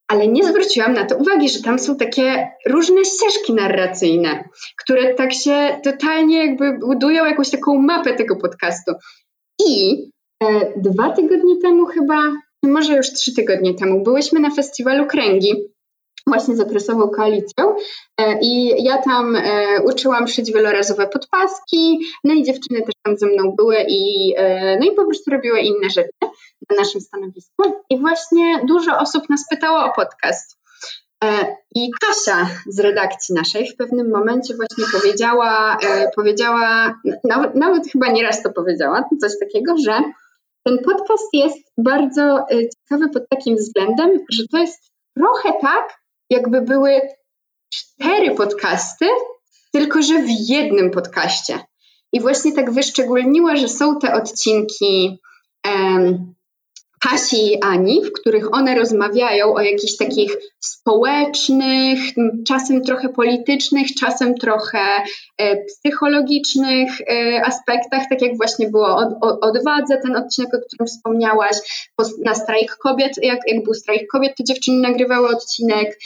Ale 0.07 0.27
nie 0.27 0.43
zwróciłam 0.43 0.93
na 0.93 1.05
to 1.05 1.17
uwagi, 1.17 1.49
że 1.49 1.61
tam 1.61 1.79
są 1.79 1.97
takie 1.97 2.51
różne 2.65 3.05
ścieżki 3.05 3.53
narracyjne, 3.53 4.49
które 4.77 5.13
tak 5.13 5.33
się 5.33 5.79
totalnie 5.83 6.45
jakby 6.45 6.79
budują 6.79 7.25
jakąś 7.25 7.49
taką 7.49 7.81
mapę 7.81 8.13
tego 8.13 8.35
podcastu. 8.35 8.91
I 9.67 9.95
e, 10.43 10.73
dwa 10.75 11.09
tygodnie 11.09 11.57
temu 11.61 11.85
chyba, 11.85 12.31
może 12.63 12.95
już 12.97 13.13
trzy 13.13 13.33
tygodnie 13.33 13.73
temu, 13.73 14.03
byłyśmy 14.03 14.39
na 14.39 14.51
festiwalu 14.51 15.05
Kręgi 15.05 15.72
właśnie 16.27 16.55
z 16.55 16.59
okresową 16.59 17.09
koalicją 17.09 17.75
e, 18.17 18.39
i 18.41 18.83
ja 18.83 18.97
tam 18.97 19.35
e, 19.35 19.41
uczyłam 19.85 20.27
szyć 20.27 20.51
wielorazowe 20.51 21.07
podpaski, 21.07 21.99
no 22.23 22.33
i 22.33 22.43
dziewczyny 22.43 22.81
też 22.81 22.93
tam 23.03 23.17
ze 23.17 23.25
mną 23.25 23.51
były 23.57 23.77
i 23.87 24.33
e, 24.37 24.77
no 24.79 24.85
i 24.85 24.95
po 24.95 25.05
prostu 25.05 25.31
robiły 25.31 25.59
inne 25.59 25.89
rzeczy 25.89 26.09
na 26.69 26.75
naszym 26.77 27.01
stanowisku 27.01 27.73
i 27.89 27.99
właśnie 27.99 28.61
dużo 28.67 28.97
osób 28.97 29.29
nas 29.29 29.45
pytało 29.49 29.85
o 29.85 29.91
podcast. 29.91 30.57
I 31.75 31.91
Kasia 32.01 32.49
z 32.67 32.79
redakcji 32.79 33.35
naszej 33.35 33.67
w 33.67 33.75
pewnym 33.75 34.11
momencie 34.11 34.55
właśnie 34.55 34.85
powiedziała, 34.93 35.77
powiedziała 36.15 36.93
nawet, 37.23 37.55
nawet 37.55 37.87
chyba 37.91 38.11
nieraz 38.11 38.43
to 38.43 38.51
powiedziała, 38.51 39.03
coś 39.21 39.31
takiego, 39.39 39.77
że 39.77 40.01
ten 40.65 40.77
podcast 40.77 41.27
jest 41.33 41.71
bardzo 41.77 42.45
ciekawy 42.49 43.09
pod 43.09 43.29
takim 43.29 43.55
względem, 43.55 44.09
że 44.31 44.43
to 44.51 44.57
jest 44.57 44.91
trochę 45.17 45.53
tak, 45.61 46.02
jakby 46.33 46.61
były 46.61 47.01
cztery 47.73 48.35
podcasty, 48.35 49.05
tylko 49.71 50.01
że 50.01 50.21
w 50.21 50.29
jednym 50.49 50.91
podcaście. 50.91 51.59
I 52.13 52.21
właśnie 52.21 52.53
tak 52.53 52.71
wyszczególniła, 52.71 53.55
że 53.55 53.69
są 53.69 53.99
te 53.99 54.13
odcinki 54.13 55.19
um, 55.65 56.33
Kasi 57.09 57.53
i 57.53 57.61
Ani, 57.61 58.01
w 58.05 58.11
których 58.11 58.53
one 58.53 58.75
rozmawiają 58.75 59.53
o 59.53 59.61
jakichś 59.61 59.97
takich 59.97 60.37
społecznych, 60.59 61.99
czasem 62.47 62.83
trochę 62.83 63.09
politycznych, 63.09 63.87
czasem 63.99 64.35
trochę 64.35 64.79
e, 65.37 65.65
psychologicznych 65.65 66.89
e, 67.01 67.41
aspektach, 67.45 68.03
tak 68.09 68.21
jak 68.21 68.37
właśnie 68.37 68.69
było 68.69 68.87
o, 68.87 69.39
odwadze, 69.39 69.97
ten 69.97 70.15
odcinek, 70.15 70.53
o 70.53 70.57
którym 70.67 70.87
wspomniałaś, 70.87 71.57
na 72.25 72.35
strajk 72.35 72.77
kobiet, 72.77 73.11
jak, 73.21 73.39
jak 73.47 73.63
był 73.63 73.73
strajk 73.73 74.07
kobiet, 74.11 74.33
to 74.37 74.43
dziewczyny 74.43 74.77
nagrywały 74.77 75.29
odcinek, 75.29 75.99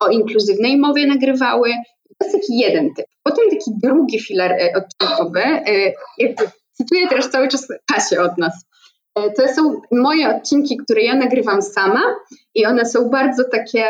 o 0.00 0.08
inkluzywnej 0.08 0.76
mowie 0.76 1.06
nagrywały. 1.06 1.70
To 2.18 2.26
jest 2.26 2.36
taki 2.36 2.58
jeden 2.58 2.94
typ. 2.94 3.06
Potem 3.22 3.50
taki 3.50 3.70
drugi 3.82 4.20
filar 4.20 4.52
e, 4.52 4.72
odcinkowy, 4.76 5.42
jakby 6.18 6.44
cytuję 6.72 7.08
teraz 7.08 7.30
cały 7.30 7.48
czas 7.48 7.68
Kasię 7.92 8.22
od 8.22 8.38
nas, 8.38 8.67
to 9.36 9.48
są 9.54 9.80
moje 9.90 10.36
odcinki, 10.36 10.76
które 10.76 11.02
ja 11.02 11.14
nagrywam 11.14 11.62
sama 11.62 12.02
i 12.54 12.66
one 12.66 12.84
są 12.84 13.10
bardzo 13.10 13.44
takie, 13.44 13.84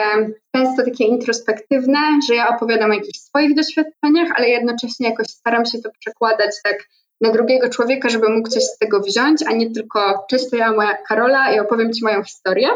często 0.57 0.85
takie 0.85 1.05
introspektywne, 1.05 1.99
że 2.29 2.35
ja 2.35 2.49
opowiadam 2.49 2.91
o 2.91 2.95
jakichś 2.95 3.19
swoich 3.19 3.55
doświadczeniach, 3.55 4.29
ale 4.37 4.49
jednocześnie 4.49 5.09
jakoś 5.09 5.27
staram 5.27 5.67
się 5.67 5.79
to 5.79 5.91
przekładać 6.01 6.51
tak 6.65 6.89
na 7.21 7.33
drugiego 7.33 7.69
człowieka, 7.69 8.09
żeby 8.09 8.29
mógł 8.29 8.49
coś 8.49 8.63
z 8.63 8.79
tego 8.79 9.01
wziąć, 9.01 9.43
a 9.47 9.53
nie 9.53 9.71
tylko 9.71 10.25
cześć, 10.31 10.51
to 10.51 10.57
ja 10.57 10.73
moja 10.73 10.97
Karola 11.09 11.53
i 11.53 11.61
opowiem 11.61 11.93
Ci 11.93 12.05
moją 12.05 12.23
historię. 12.25 12.69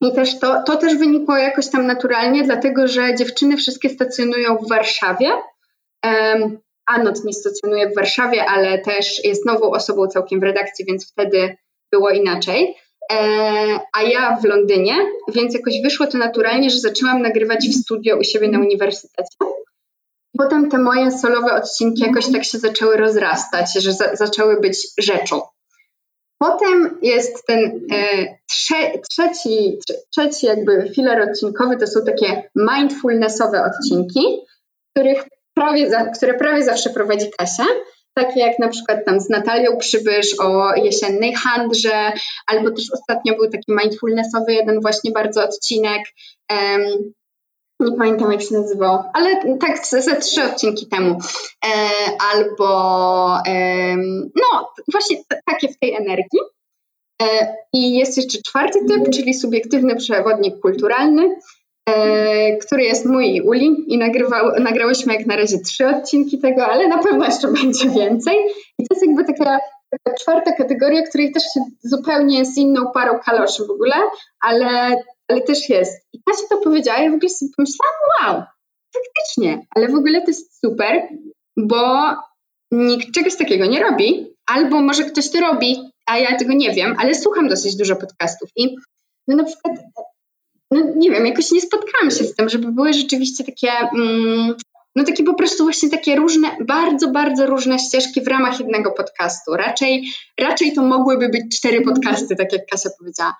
I 0.00 0.12
też 0.14 0.38
to, 0.38 0.62
to 0.62 0.76
też 0.76 0.96
wynikło 0.96 1.36
jakoś 1.36 1.70
tam 1.70 1.86
naturalnie, 1.86 2.44
dlatego 2.44 2.88
że 2.88 3.14
dziewczyny 3.14 3.56
wszystkie 3.56 3.88
stacjonują 3.90 4.56
w 4.56 4.68
Warszawie. 4.68 5.30
Anot 6.86 7.24
nie 7.24 7.32
stacjonuje 7.32 7.90
w 7.90 7.94
Warszawie, 7.94 8.44
ale 8.44 8.78
też 8.78 9.24
jest 9.24 9.46
nową 9.46 9.70
osobą 9.70 10.06
całkiem 10.06 10.40
w 10.40 10.42
redakcji, 10.42 10.84
więc 10.84 11.12
wtedy 11.12 11.56
było 11.92 12.10
inaczej. 12.10 12.74
E, 13.12 13.16
a 13.94 14.02
ja 14.02 14.36
w 14.36 14.44
Londynie, 14.44 14.94
więc 15.34 15.54
jakoś 15.54 15.82
wyszło 15.82 16.06
to 16.06 16.18
naturalnie, 16.18 16.70
że 16.70 16.78
zaczęłam 16.78 17.22
nagrywać 17.22 17.68
w 17.68 17.74
studio 17.74 18.16
u 18.16 18.24
siebie 18.24 18.48
na 18.48 18.58
uniwersytecie. 18.58 19.36
Potem 20.38 20.70
te 20.70 20.78
moje 20.78 21.10
solowe 21.10 21.54
odcinki 21.54 22.02
jakoś 22.02 22.32
tak 22.32 22.44
się 22.44 22.58
zaczęły 22.58 22.96
rozrastać, 22.96 23.66
że 23.74 23.92
za, 23.92 24.16
zaczęły 24.16 24.60
być 24.60 24.88
rzeczą. 24.98 25.40
Potem 26.38 26.98
jest 27.02 27.46
ten 27.46 27.86
e, 27.92 28.26
trze, 28.50 28.74
trzeci, 29.10 29.78
trzeci 30.10 30.46
jakby 30.46 30.92
filar 30.94 31.20
odcinkowy, 31.20 31.76
to 31.76 31.86
są 31.86 32.04
takie 32.04 32.50
mindfulnessowe 32.56 33.64
odcinki, 33.64 34.38
których 34.90 35.24
prawie 35.54 35.90
za, 35.90 36.04
które 36.04 36.34
prawie 36.34 36.64
zawsze 36.64 36.90
prowadzi 36.90 37.30
Kasia, 37.38 37.66
takie 38.14 38.40
jak 38.40 38.58
na 38.58 38.68
przykład 38.68 38.98
tam 39.06 39.20
z 39.20 39.28
Natalią 39.28 39.76
Przybysz 39.76 40.40
o 40.40 40.74
jesiennej 40.74 41.34
handrze, 41.34 42.12
albo 42.46 42.70
też 42.70 42.84
ostatnio 42.92 43.34
był 43.34 43.50
taki 43.50 43.72
mindfulnessowy 43.72 44.52
jeden 44.52 44.80
właśnie 44.80 45.12
bardzo 45.12 45.44
odcinek, 45.44 46.02
um, 46.50 47.12
nie 47.80 47.96
pamiętam 47.96 48.32
jak 48.32 48.42
się 48.42 48.54
nazywał, 48.54 49.02
ale 49.14 49.56
tak 49.60 49.86
ze 49.86 50.16
trzy 50.16 50.44
odcinki 50.44 50.86
temu, 50.86 51.18
e, 51.64 51.68
albo 52.34 53.38
e, 53.46 53.96
no 54.36 54.70
właśnie 54.92 55.16
takie 55.46 55.68
w 55.68 55.78
tej 55.78 55.94
energii. 55.94 56.40
E, 57.22 57.56
I 57.72 57.94
jest 57.94 58.16
jeszcze 58.16 58.38
czwarty 58.46 58.78
typ, 58.88 59.10
czyli 59.10 59.34
subiektywny 59.34 59.96
przewodnik 59.96 60.60
kulturalny, 60.60 61.36
e, 61.88 62.56
który 62.56 62.82
jest 62.82 63.06
mój 63.06 63.34
i 63.34 63.40
Uli 63.40 63.84
i 63.86 63.98
nagrywał, 63.98 64.50
nagrałyśmy 64.60 65.14
jak 65.14 65.26
na 65.26 65.36
razie 65.36 65.58
trzy 65.58 65.86
odcinki 65.86 66.38
tego, 66.38 66.66
ale 66.66 66.88
na 66.88 66.98
pewno 66.98 67.24
jeszcze 67.24 67.48
będzie 67.62 67.90
więcej. 67.90 68.36
I 68.78 68.86
to 68.88 68.94
jest 68.94 69.06
jakby 69.06 69.24
taka, 69.24 69.60
taka 69.90 70.16
czwarta 70.20 70.52
kategoria, 70.52 71.02
której 71.02 71.32
też 71.32 71.42
się 71.42 71.60
zupełnie 71.82 72.44
z 72.44 72.56
inną 72.56 72.90
parą 72.94 73.18
kaloszy 73.18 73.66
w 73.66 73.70
ogóle, 73.70 73.94
ale, 74.40 74.96
ale 75.28 75.40
też 75.40 75.68
jest. 75.68 76.06
I 76.12 76.22
Kasia 76.22 76.48
to 76.50 76.56
powiedziała, 76.56 76.98
ja 76.98 77.10
w 77.10 77.14
ogóle 77.14 77.28
sobie 77.28 77.50
pomyślałam, 77.56 77.94
wow, 78.20 78.42
faktycznie, 78.94 79.66
ale 79.76 79.88
w 79.88 79.94
ogóle 79.94 80.20
to 80.20 80.26
jest 80.26 80.60
super, 80.60 81.08
bo 81.56 82.14
nikt 82.72 83.14
czegoś 83.14 83.36
takiego 83.36 83.66
nie 83.66 83.80
robi, 83.80 84.36
albo 84.46 84.80
może 84.80 85.04
ktoś 85.04 85.30
to 85.30 85.40
robi, 85.40 85.92
a 86.06 86.18
ja 86.18 86.38
tego 86.38 86.52
nie 86.52 86.70
wiem, 86.70 86.94
ale 86.98 87.14
słucham 87.14 87.48
dosyć 87.48 87.76
dużo 87.76 87.96
podcastów 87.96 88.50
i 88.56 88.76
no 89.28 89.36
na 89.36 89.44
przykład 89.44 89.74
no 90.72 90.92
nie 90.96 91.10
wiem, 91.10 91.26
jakoś 91.26 91.50
nie 91.50 91.60
spotkałam 91.60 92.10
się 92.10 92.24
z 92.24 92.34
tym, 92.34 92.48
żeby 92.48 92.72
były 92.72 92.92
rzeczywiście 92.92 93.44
takie, 93.44 93.70
mm, 93.94 94.54
no 94.96 95.04
takie 95.04 95.24
po 95.24 95.34
prostu 95.34 95.64
właśnie 95.64 95.90
takie 95.90 96.16
różne, 96.16 96.56
bardzo, 96.66 97.08
bardzo 97.08 97.46
różne 97.46 97.78
ścieżki 97.78 98.20
w 98.20 98.28
ramach 98.28 98.60
jednego 98.60 98.90
podcastu. 98.90 99.56
Raczej, 99.56 100.04
raczej 100.40 100.72
to 100.72 100.82
mogłyby 100.82 101.28
być 101.28 101.56
cztery 101.56 101.80
podcasty, 101.80 102.36
tak 102.36 102.52
jak 102.52 102.66
Kasia 102.66 102.90
powiedziała 102.98 103.36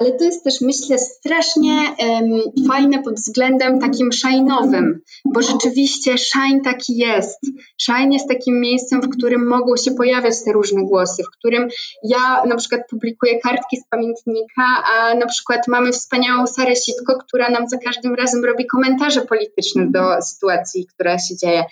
ale 0.00 0.12
to 0.12 0.24
jest 0.24 0.44
też, 0.44 0.60
myślę, 0.60 0.98
strasznie 0.98 1.72
um, 1.72 2.40
fajne 2.68 3.02
pod 3.02 3.14
względem 3.14 3.78
takim 3.78 4.10
shine'owym, 4.10 4.92
bo 5.24 5.42
rzeczywiście 5.42 6.18
shine 6.18 6.60
taki 6.64 6.96
jest. 6.96 7.38
Shine 7.80 8.12
jest 8.12 8.28
takim 8.28 8.60
miejscem, 8.60 9.00
w 9.00 9.08
którym 9.08 9.48
mogą 9.48 9.76
się 9.76 9.90
pojawiać 9.90 10.34
te 10.44 10.52
różne 10.52 10.82
głosy, 10.82 11.22
w 11.22 11.38
którym 11.38 11.68
ja 12.02 12.44
na 12.44 12.56
przykład 12.56 12.80
publikuję 12.90 13.40
kartki 13.40 13.76
z 13.76 13.88
pamiętnika, 13.90 14.62
a 14.94 15.14
na 15.14 15.26
przykład 15.26 15.68
mamy 15.68 15.92
wspaniałą 15.92 16.46
Sarę 16.46 16.76
Sitko, 16.76 17.18
która 17.18 17.50
nam 17.50 17.68
za 17.68 17.78
każdym 17.78 18.14
razem 18.14 18.44
robi 18.44 18.66
komentarze 18.66 19.20
polityczne 19.20 19.86
do 19.86 20.22
sytuacji, 20.22 20.86
która 20.86 21.18
się 21.18 21.36
dzieje. 21.36 21.64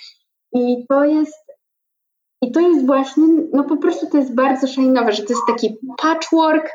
I 0.53 0.87
to 0.88 1.05
jest 1.05 1.49
i 2.43 2.53
to 2.53 2.61
jest 2.61 2.87
właśnie, 2.87 3.25
no 3.53 3.64
po 3.64 3.77
prostu 3.77 4.07
to 4.07 4.19
jest 4.19 4.35
bardzo 4.35 4.67
szajnowe, 4.67 5.12
że 5.12 5.23
to 5.23 5.33
jest 5.33 5.43
taki 5.47 5.77
patchwork 6.03 6.71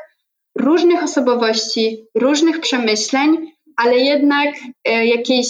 różnych 0.58 1.02
osobowości, 1.02 2.04
różnych 2.14 2.60
przemyśleń, 2.60 3.52
ale 3.76 3.96
jednak 3.96 4.54
e, 4.84 5.06
jakiejś, 5.06 5.48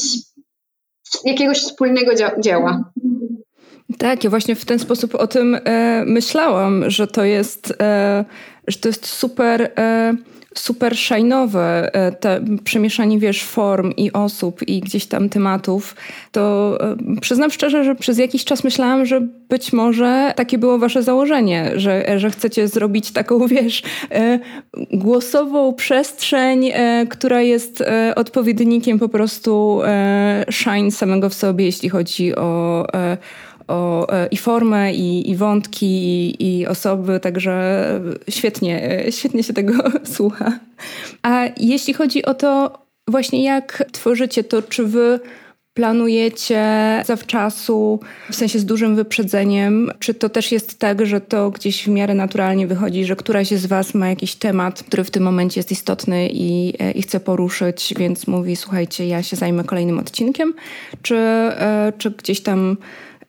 jakiegoś 1.24 1.58
wspólnego 1.58 2.10
dzieła. 2.38 2.90
Tak, 3.98 4.24
ja 4.24 4.30
właśnie 4.30 4.54
w 4.54 4.64
ten 4.64 4.78
sposób 4.78 5.14
o 5.14 5.26
tym 5.26 5.58
e, 5.64 6.04
myślałam, 6.06 6.90
że 6.90 7.06
to 7.06 7.24
jest, 7.24 7.74
e, 7.80 8.24
że 8.66 8.78
to 8.78 8.88
jest 8.88 9.06
super 9.06 9.70
e, 9.78 10.14
super 10.54 10.96
szajnowe, 10.96 11.94
e, 11.94 12.12
te 12.12 12.40
przemieszanie, 12.64 13.18
wiesz, 13.18 13.44
form 13.44 13.92
i 13.96 14.12
osób 14.12 14.68
i 14.68 14.80
gdzieś 14.80 15.06
tam 15.06 15.28
tematów, 15.28 15.96
to 16.32 16.76
e, 16.80 17.20
przyznam 17.20 17.50
szczerze, 17.50 17.84
że 17.84 17.94
przez 17.94 18.18
jakiś 18.18 18.44
czas 18.44 18.64
myślałam, 18.64 19.06
że 19.06 19.20
być 19.48 19.72
może 19.72 20.32
takie 20.36 20.58
było 20.58 20.78
wasze 20.78 21.02
założenie, 21.02 21.72
że, 21.76 22.18
że 22.18 22.30
chcecie 22.30 22.68
zrobić 22.68 23.12
taką, 23.12 23.46
wiesz, 23.48 23.82
e, 24.10 24.38
głosową 24.92 25.74
przestrzeń, 25.74 26.70
która 27.08 27.42
jest 27.42 27.84
odpowiednikiem 28.16 28.98
po 28.98 29.08
prostu 29.08 29.80
shine 30.50 30.90
samego 30.90 31.28
w 31.28 31.34
sobie, 31.34 31.64
jeśli 31.64 31.88
chodzi 31.88 32.36
o 32.36 32.86
o, 33.68 34.12
e, 34.12 34.26
i 34.26 34.36
formę, 34.36 34.94
i, 34.94 35.30
i 35.30 35.36
wątki, 35.36 35.86
i, 35.86 36.58
i, 36.58 36.66
osoby, 36.66 37.20
także 37.20 38.00
świetnie, 38.28 39.06
e, 39.06 39.12
świetnie 39.12 39.42
się 39.42 39.52
tego 39.52 39.72
słucha. 40.14 40.58
A 41.22 41.44
jeśli 41.60 41.94
chodzi 41.94 42.24
o 42.24 42.34
to 42.34 42.78
właśnie 43.08 43.44
jak 43.44 43.84
tworzycie 43.92 44.44
to, 44.44 44.62
czy 44.62 44.84
wy 44.84 45.20
planujecie 45.74 46.62
zawczasu, 47.06 48.00
w 48.30 48.34
sensie 48.34 48.58
z 48.58 48.64
dużym 48.64 48.96
wyprzedzeniem? 48.96 49.90
Czy 49.98 50.14
to 50.14 50.28
też 50.28 50.52
jest 50.52 50.78
tak, 50.78 51.06
że 51.06 51.20
to 51.20 51.50
gdzieś 51.50 51.84
w 51.84 51.88
miarę 51.88 52.14
naturalnie 52.14 52.66
wychodzi, 52.66 53.04
że 53.04 53.16
któraś 53.16 53.48
z 53.48 53.66
Was 53.66 53.94
ma 53.94 54.08
jakiś 54.08 54.34
temat, 54.34 54.82
który 54.82 55.04
w 55.04 55.10
tym 55.10 55.22
momencie 55.22 55.58
jest 55.58 55.72
istotny 55.72 56.28
i, 56.32 56.74
e, 56.78 56.92
i 56.92 57.02
chce 57.02 57.20
poruszyć, 57.20 57.94
więc 57.98 58.26
mówi: 58.26 58.56
Słuchajcie, 58.56 59.06
ja 59.06 59.22
się 59.22 59.36
zajmę 59.36 59.64
kolejnym 59.64 59.98
odcinkiem? 59.98 60.54
Czy, 61.02 61.18
czy 61.98 62.10
gdzieś 62.10 62.40
tam 62.40 62.76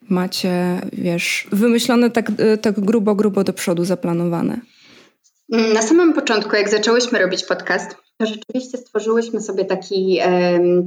macie, 0.09 0.81
wiesz, 0.93 1.47
wymyślone 1.51 2.09
tak, 2.09 2.29
y, 2.29 2.57
tak 2.57 2.79
grubo, 2.79 3.15
grubo 3.15 3.43
do 3.43 3.53
przodu 3.53 3.85
zaplanowane? 3.85 4.59
Na 5.49 5.81
samym 5.81 6.13
początku, 6.13 6.55
jak 6.55 6.69
zaczęłyśmy 6.69 7.19
robić 7.19 7.45
podcast, 7.45 7.95
to 8.17 8.25
rzeczywiście 8.25 8.77
stworzyłyśmy 8.77 9.41
sobie 9.41 9.65
taki, 9.65 10.19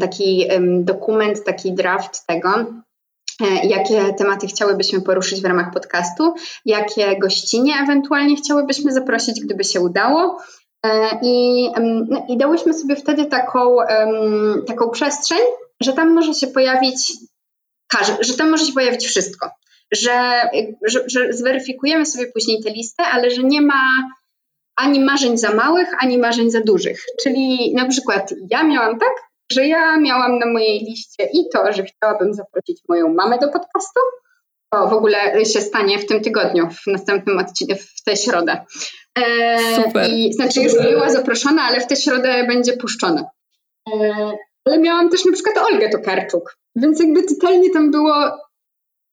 taki 0.01 0.49
dokument, 0.81 1.45
taki 1.45 1.73
draft 1.73 2.27
tego, 2.27 2.51
e, 2.51 3.67
jakie 3.67 4.15
tematy 4.15 4.47
chciałybyśmy 4.47 5.01
poruszyć 5.01 5.41
w 5.41 5.45
ramach 5.45 5.73
podcastu, 5.73 6.35
jakie 6.65 7.19
gościnie 7.19 7.75
ewentualnie 7.83 8.37
chciałybyśmy 8.37 8.93
zaprosić, 8.93 9.41
gdyby 9.41 9.65
się 9.65 9.81
udało. 9.81 10.39
E, 10.87 11.19
I, 11.23 11.69
no, 12.09 12.27
i 12.29 12.37
dałyśmy 12.37 12.75
sobie 12.75 12.97
wtedy 12.97 13.25
taką, 13.25 13.77
taką 14.67 14.91
przestrzeń, 14.91 15.39
że 15.81 15.93
tam 15.93 16.15
może 16.15 16.35
się 16.35 16.47
pojawić 16.47 17.13
że 18.21 18.35
tam 18.35 18.51
może 18.51 18.67
się 18.67 18.73
pojawić 18.73 19.07
wszystko. 19.07 19.51
Że, 19.93 20.43
że, 20.87 21.05
że 21.07 21.33
zweryfikujemy 21.33 22.07
sobie 22.07 22.27
później 22.27 22.63
tę 22.63 22.71
listę, 22.71 23.05
ale 23.05 23.31
że 23.31 23.43
nie 23.43 23.63
ma 23.63 23.81
ani 24.77 25.01
marzeń 25.01 25.39
za 25.39 25.55
małych, 25.55 25.89
ani 25.99 26.19
marzeń 26.19 26.51
za 26.51 26.61
dużych. 26.61 27.05
Czyli 27.23 27.75
na 27.75 27.89
przykład 27.89 28.35
ja 28.51 28.63
miałam 28.63 28.99
tak, 28.99 29.13
że 29.53 29.67
ja 29.67 29.97
miałam 29.97 30.39
na 30.39 30.47
mojej 30.47 30.79
liście 30.79 31.29
i 31.33 31.49
to, 31.53 31.73
że 31.73 31.85
chciałabym 31.85 32.35
zaprosić 32.35 32.81
moją 32.89 33.15
mamę 33.15 33.39
do 33.39 33.49
podcastu, 33.49 34.01
to 34.73 34.89
w 34.89 34.93
ogóle 34.93 35.45
się 35.45 35.61
stanie 35.61 35.99
w 35.99 36.07
tym 36.07 36.21
tygodniu, 36.21 36.69
w 36.71 36.87
następnym 36.87 37.39
odcinku, 37.39 37.75
w 37.97 38.03
tę 38.05 38.17
środę. 38.17 38.65
E, 39.19 39.59
Super. 39.85 40.11
I, 40.11 40.33
znaczy 40.33 40.61
już 40.61 40.73
była 40.75 41.11
zaproszona, 41.11 41.63
ale 41.63 41.81
w 41.81 41.87
tę 41.87 41.97
środę 41.97 42.47
będzie 42.47 42.73
puszczone. 42.73 43.25
E, 43.93 44.33
ale 44.65 44.79
miałam 44.79 45.11
też 45.11 45.25
na 45.25 45.33
przykład 45.33 45.59
Olgę 45.59 45.89
Tokarczuk, 45.89 46.57
więc 46.79 47.01
jakby 47.01 47.23
totalnie 47.23 47.71
tam 47.71 47.91
było 47.91 48.15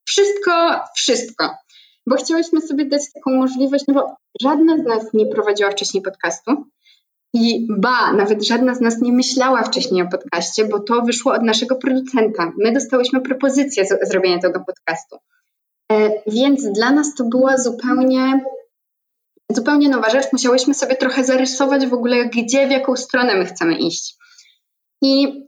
wszystko, 0.08 0.80
wszystko. 0.96 1.50
Bo 2.08 2.16
chciałyśmy 2.16 2.62
sobie 2.62 2.86
dać 2.86 3.02
taką 3.14 3.32
możliwość, 3.32 3.86
no 3.88 3.94
bo 3.94 4.16
żadna 4.42 4.78
z 4.78 4.84
nas 4.84 5.14
nie 5.14 5.26
prowadziła 5.26 5.72
wcześniej 5.72 6.04
podcastu. 6.04 6.66
I 7.34 7.68
ba, 7.70 8.14
nawet 8.14 8.48
żadna 8.48 8.76
z 8.76 8.82
nas 8.82 9.02
nie 9.02 9.12
myślała 9.12 9.64
wcześniej 9.64 10.02
o 10.02 10.08
podcaście, 10.08 10.66
bo 10.66 10.80
to 10.80 11.02
wyszło 11.02 11.34
od 11.34 11.44
naszego 11.44 11.76
producenta. 11.76 12.52
My 12.58 12.72
dostałyśmy 12.72 13.22
propozycję 13.22 13.86
z, 13.86 14.10
zrobienia 14.10 14.40
tego 14.40 14.60
podcastu. 14.60 15.18
E, 15.92 16.12
więc 16.28 16.72
dla 16.72 16.92
nas 16.92 17.16
to 17.16 17.24
była 17.24 17.58
zupełnie, 17.58 18.44
zupełnie 19.52 19.90
nowa 19.90 20.10
rzecz. 20.10 20.26
Musiałyśmy 20.34 20.74
sobie 20.74 20.96
trochę 20.96 21.24
zarysować 21.24 21.88
w 21.88 21.94
ogóle, 21.94 22.26
gdzie, 22.26 22.68
w 22.68 22.72
jaką 22.72 22.96
stronę 22.96 23.36
my 23.36 23.46
chcemy 23.46 23.78
iść. 23.78 24.16
I 25.02 25.45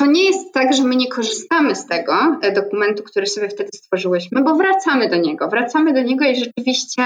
to 0.00 0.06
nie 0.06 0.24
jest 0.24 0.52
tak, 0.52 0.74
że 0.74 0.84
my 0.84 0.96
nie 0.96 1.08
korzystamy 1.08 1.76
z 1.76 1.86
tego 1.86 2.14
e, 2.42 2.52
dokumentu, 2.52 3.02
który 3.02 3.26
sobie 3.26 3.48
wtedy 3.48 3.70
stworzyłyśmy, 3.74 4.42
bo 4.42 4.54
wracamy 4.54 5.08
do 5.08 5.16
niego. 5.16 5.48
Wracamy 5.48 5.92
do 5.92 6.02
niego 6.02 6.24
i 6.24 6.36
rzeczywiście 6.36 7.02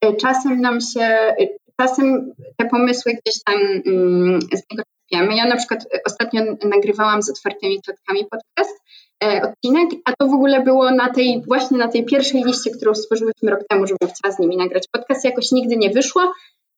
e, 0.00 0.16
czasem 0.16 0.60
nam 0.60 0.80
się, 0.80 1.34
czasem 1.80 2.32
te 2.56 2.68
pomysły 2.68 3.12
gdzieś 3.12 3.42
tam 3.44 3.56
mm, 3.86 4.40
z 4.42 4.62
niego 4.70 4.82
czerpiemy. 5.10 5.36
Ja 5.36 5.46
na 5.46 5.56
przykład 5.56 5.86
ostatnio 6.06 6.42
nagrywałam 6.64 7.22
z 7.22 7.30
otwartymi 7.30 7.82
klatkami 7.82 8.26
podcast 8.30 8.80
E, 9.24 9.42
odcinek, 9.42 9.90
a 10.04 10.12
to 10.18 10.26
w 10.26 10.34
ogóle 10.34 10.62
było 10.62 10.90
na 10.90 11.12
tej, 11.12 11.42
właśnie 11.46 11.78
na 11.78 11.88
tej 11.88 12.04
pierwszej 12.04 12.44
liście, 12.44 12.70
którą 12.70 12.94
stworzyłyśmy 12.94 13.50
rok 13.50 13.60
temu, 13.68 13.86
żebym 13.86 14.08
chciała 14.08 14.34
z 14.34 14.38
nimi 14.38 14.56
nagrać 14.56 14.88
podcast, 14.92 15.24
jakoś 15.24 15.52
nigdy 15.52 15.76
nie 15.76 15.90
wyszło 15.90 16.32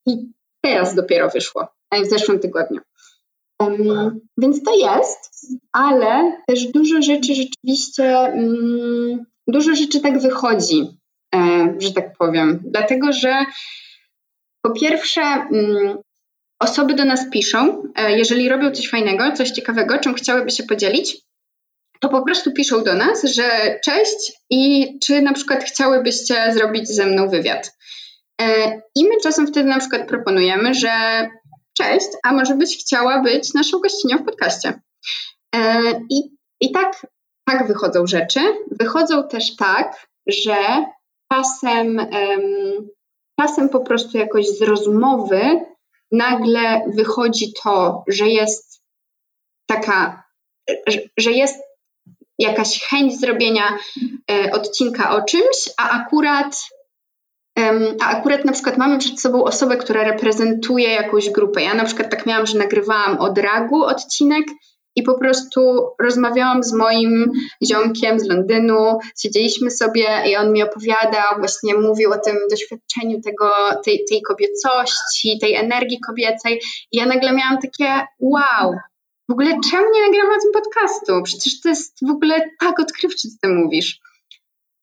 i 0.06 0.16
teraz 0.60 0.94
dopiero 0.94 1.30
wyszło, 1.30 1.68
e, 1.90 2.02
w 2.02 2.06
zeszłym 2.06 2.38
tygodniu. 2.38 2.80
Um, 3.66 4.20
więc 4.38 4.62
to 4.62 4.74
jest, 4.74 5.30
ale 5.72 6.42
też 6.46 6.66
dużo 6.66 7.02
rzeczy 7.02 7.34
rzeczywiście, 7.34 8.18
um, 8.34 9.24
dużo 9.46 9.74
rzeczy 9.74 10.00
tak 10.00 10.18
wychodzi, 10.18 10.86
e, 11.34 11.74
że 11.78 11.92
tak 11.92 12.16
powiem, 12.18 12.60
dlatego 12.64 13.12
że 13.12 13.44
po 14.62 14.72
pierwsze 14.72 15.20
um, 15.20 15.98
osoby 16.60 16.94
do 16.94 17.04
nas 17.04 17.30
piszą, 17.30 17.82
e, 17.96 18.18
jeżeli 18.18 18.48
robią 18.48 18.70
coś 18.70 18.90
fajnego, 18.90 19.32
coś 19.32 19.50
ciekawego, 19.50 19.98
czym 19.98 20.14
chciałyby 20.14 20.50
się 20.50 20.62
podzielić, 20.62 21.16
to 22.00 22.08
po 22.08 22.22
prostu 22.24 22.52
piszą 22.52 22.84
do 22.84 22.94
nas, 22.94 23.24
że 23.24 23.78
cześć 23.84 24.32
i 24.50 24.92
czy 24.98 25.22
na 25.22 25.32
przykład 25.32 25.64
chciałybyście 25.64 26.52
zrobić 26.52 26.88
ze 26.88 27.06
mną 27.06 27.28
wywiad. 27.28 27.76
E, 28.40 28.72
I 28.94 29.04
my 29.04 29.20
czasem 29.22 29.46
wtedy 29.46 29.68
na 29.68 29.78
przykład 29.78 30.08
proponujemy, 30.08 30.74
że 30.74 30.90
cześć, 31.76 32.08
a 32.24 32.32
może 32.32 32.54
byś 32.54 32.78
chciała 32.78 33.22
być 33.22 33.54
naszą 33.54 33.78
gościnią 33.78 34.18
w 34.18 34.24
podcaście. 34.24 34.80
E, 35.54 35.82
I, 36.10 36.36
i 36.60 36.72
tak, 36.72 37.06
tak 37.48 37.66
wychodzą 37.66 38.06
rzeczy. 38.06 38.40
Wychodzą 38.70 39.28
też 39.28 39.56
tak, 39.56 40.06
że 40.26 40.56
czasem, 41.32 42.06
czasem 43.40 43.68
po 43.68 43.80
prostu 43.80 44.18
jakoś 44.18 44.46
z 44.46 44.62
rozmowy 44.62 45.40
nagle 46.12 46.82
wychodzi 46.86 47.52
to, 47.62 48.04
że 48.08 48.28
jest 48.28 48.82
taka, 49.66 50.24
że 51.16 51.32
jest 51.32 51.62
jakaś 52.38 52.80
chęć 52.80 53.20
zrobienia 53.20 53.78
e, 54.30 54.52
odcinka 54.52 55.16
o 55.16 55.22
czymś, 55.22 55.70
a 55.76 55.90
akurat 55.90 56.68
a 58.00 58.06
akurat 58.06 58.44
na 58.44 58.52
przykład 58.52 58.78
mamy 58.78 58.98
przed 58.98 59.20
sobą 59.20 59.44
osobę, 59.44 59.76
która 59.76 60.04
reprezentuje 60.04 60.90
jakąś 60.90 61.30
grupę. 61.30 61.62
Ja 61.62 61.74
na 61.74 61.84
przykład 61.84 62.10
tak 62.10 62.26
miałam, 62.26 62.46
że 62.46 62.58
nagrywałam 62.58 63.18
o 63.18 63.32
dragu 63.32 63.84
odcinek 63.84 64.44
i 64.96 65.02
po 65.02 65.18
prostu 65.18 65.60
rozmawiałam 66.00 66.62
z 66.62 66.72
moim 66.72 67.30
ziomkiem 67.64 68.20
z 68.20 68.28
Londynu, 68.28 68.98
siedzieliśmy 69.18 69.70
sobie 69.70 70.06
i 70.26 70.36
on 70.36 70.52
mi 70.52 70.62
opowiadał, 70.62 71.38
właśnie 71.38 71.74
mówił 71.74 72.12
o 72.12 72.18
tym 72.18 72.36
doświadczeniu 72.50 73.20
tego, 73.20 73.50
tej, 73.84 74.04
tej 74.10 74.22
kobiecości, 74.22 75.38
tej 75.40 75.54
energii 75.54 76.00
kobiecej 76.06 76.60
i 76.92 76.96
ja 76.96 77.06
nagle 77.06 77.32
miałam 77.32 77.58
takie 77.58 78.06
wow, 78.20 78.74
w 79.28 79.32
ogóle 79.32 79.50
czemu 79.70 79.86
nie 79.94 80.06
nagramy 80.06 80.36
o 80.36 80.40
tym 80.42 80.52
podcastu? 80.52 81.22
Przecież 81.24 81.60
to 81.60 81.68
jest 81.68 81.98
w 82.06 82.10
ogóle 82.10 82.40
tak 82.60 82.80
odkrywczy, 82.80 83.28
co 83.28 83.36
ty 83.42 83.54
mówisz. 83.54 84.00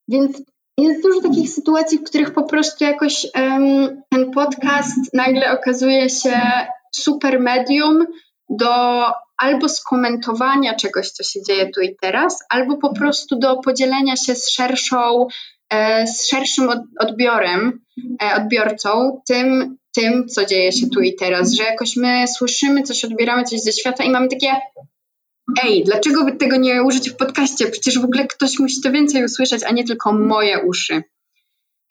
Więc 0.08 0.41
jest 0.84 1.04
dużo 1.04 1.22
takich 1.22 1.50
sytuacji, 1.50 1.98
w 1.98 2.04
których 2.04 2.34
po 2.34 2.44
prostu 2.44 2.84
jakoś 2.84 3.28
um, 3.36 4.02
ten 4.10 4.32
podcast 4.32 5.13
nagle 5.13 5.52
okazuje 5.52 6.10
się 6.10 6.42
super 6.96 7.39
medium 7.39 8.06
do 8.50 9.06
albo 9.38 9.70
skomentowania 9.70 10.76
czegoś, 10.76 11.12
co 11.12 11.24
się 11.24 11.44
dzieje 11.44 11.70
tu 11.70 11.82
i 11.82 11.96
teraz, 12.02 12.39
albo 12.50 12.78
po 12.78 12.94
prostu 12.94 13.39
do 13.39 13.58
podzielenia 13.58 14.15
się 14.15 14.36
z 14.36 14.52
szerszą, 14.52 15.28
e, 15.70 16.08
z 16.08 16.30
szerszym 16.30 16.70
odbiorem, 17.00 17.82
e, 18.24 18.36
odbiorcą 18.36 19.22
tym, 19.28 19.78
tym, 19.96 20.28
co 20.28 20.46
dzieje 20.46 20.72
się 20.72 20.88
tu 20.89 21.02
i 21.02 21.15
teraz, 21.15 21.54
że 21.54 21.63
jakoś 21.63 21.96
my 21.96 22.28
słyszymy 22.28 22.84
coś, 22.84 23.06
odbieramy 23.06 23.44
coś 23.44 23.60
ze 23.60 23.72
świata 23.72 24.04
i 24.04 24.10
mamy 24.10 24.28
takie 24.28 24.56
ej, 25.63 25.83
dlaczego 25.83 26.25
by 26.25 26.31
tego 26.31 26.57
nie 26.57 26.83
użyć 26.83 27.09
w 27.09 27.15
podcaście? 27.15 27.67
Przecież 27.67 27.99
w 27.99 28.05
ogóle 28.05 28.27
ktoś 28.27 28.59
musi 28.59 28.81
to 28.81 28.91
więcej 28.91 29.25
usłyszeć, 29.25 29.63
a 29.63 29.71
nie 29.71 29.83
tylko 29.83 30.13
moje 30.13 30.59
uszy. 30.59 31.03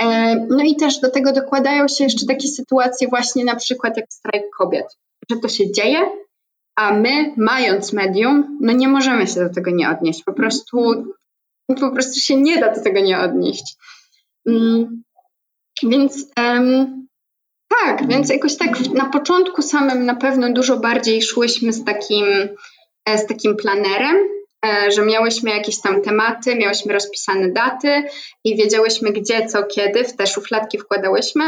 E, 0.03 0.37
no 0.37 0.65
i 0.65 0.77
też 0.77 1.01
do 1.01 1.11
tego 1.11 1.33
dokładają 1.33 1.89
się 1.89 2.05
jeszcze 2.05 2.27
takie 2.27 2.49
sytuacje 2.49 3.09
właśnie 3.09 3.45
na 3.45 3.57
przykład 3.57 3.97
jak 3.97 4.07
strajk 4.11 4.45
kobiet, 4.59 4.87
że 5.31 5.37
to 5.37 5.49
się 5.49 5.73
dzieje, 5.73 5.99
a 6.77 6.93
my 6.93 7.35
mając 7.37 7.93
medium, 7.93 8.59
no 8.61 8.73
nie 8.73 8.89
możemy 8.89 9.27
się 9.27 9.41
do 9.41 9.55
tego 9.55 9.71
nie 9.71 9.91
odnieść. 9.91 10.23
Po 10.25 10.33
prostu, 10.33 11.05
po 11.67 11.91
prostu 11.91 12.21
się 12.21 12.37
nie 12.37 12.61
da 12.61 12.75
do 12.75 12.83
tego 12.83 13.01
nie 13.01 13.21
odnieść. 13.21 13.77
Mm, 14.49 15.03
więc 15.83 16.27
tak, 17.69 18.09
więc 18.09 18.31
jakoś 18.31 18.57
tak 18.57 18.81
na 18.95 19.05
początku 19.05 19.63
samym 19.63 20.07
na 20.07 20.15
pewno 20.15 20.53
dużo 20.53 20.77
bardziej 20.77 21.23
szłyśmy 21.23 21.73
z 21.73 21.85
takim, 21.85 22.25
z 23.17 23.27
takim 23.27 23.57
planerem, 23.57 24.17
e, 24.67 24.91
że 24.91 25.03
miałyśmy 25.03 25.51
jakieś 25.51 25.81
tam 25.81 26.03
tematy, 26.03 26.55
miałyśmy 26.55 26.93
rozpisane 26.93 27.53
daty 27.53 28.03
i 28.45 28.57
wiedziałyśmy 28.57 29.13
gdzie, 29.13 29.47
co, 29.47 29.63
kiedy, 29.63 30.05
w 30.05 30.17
te 30.17 30.27
szufladki 30.27 30.79
wkładałyśmy. 30.79 31.45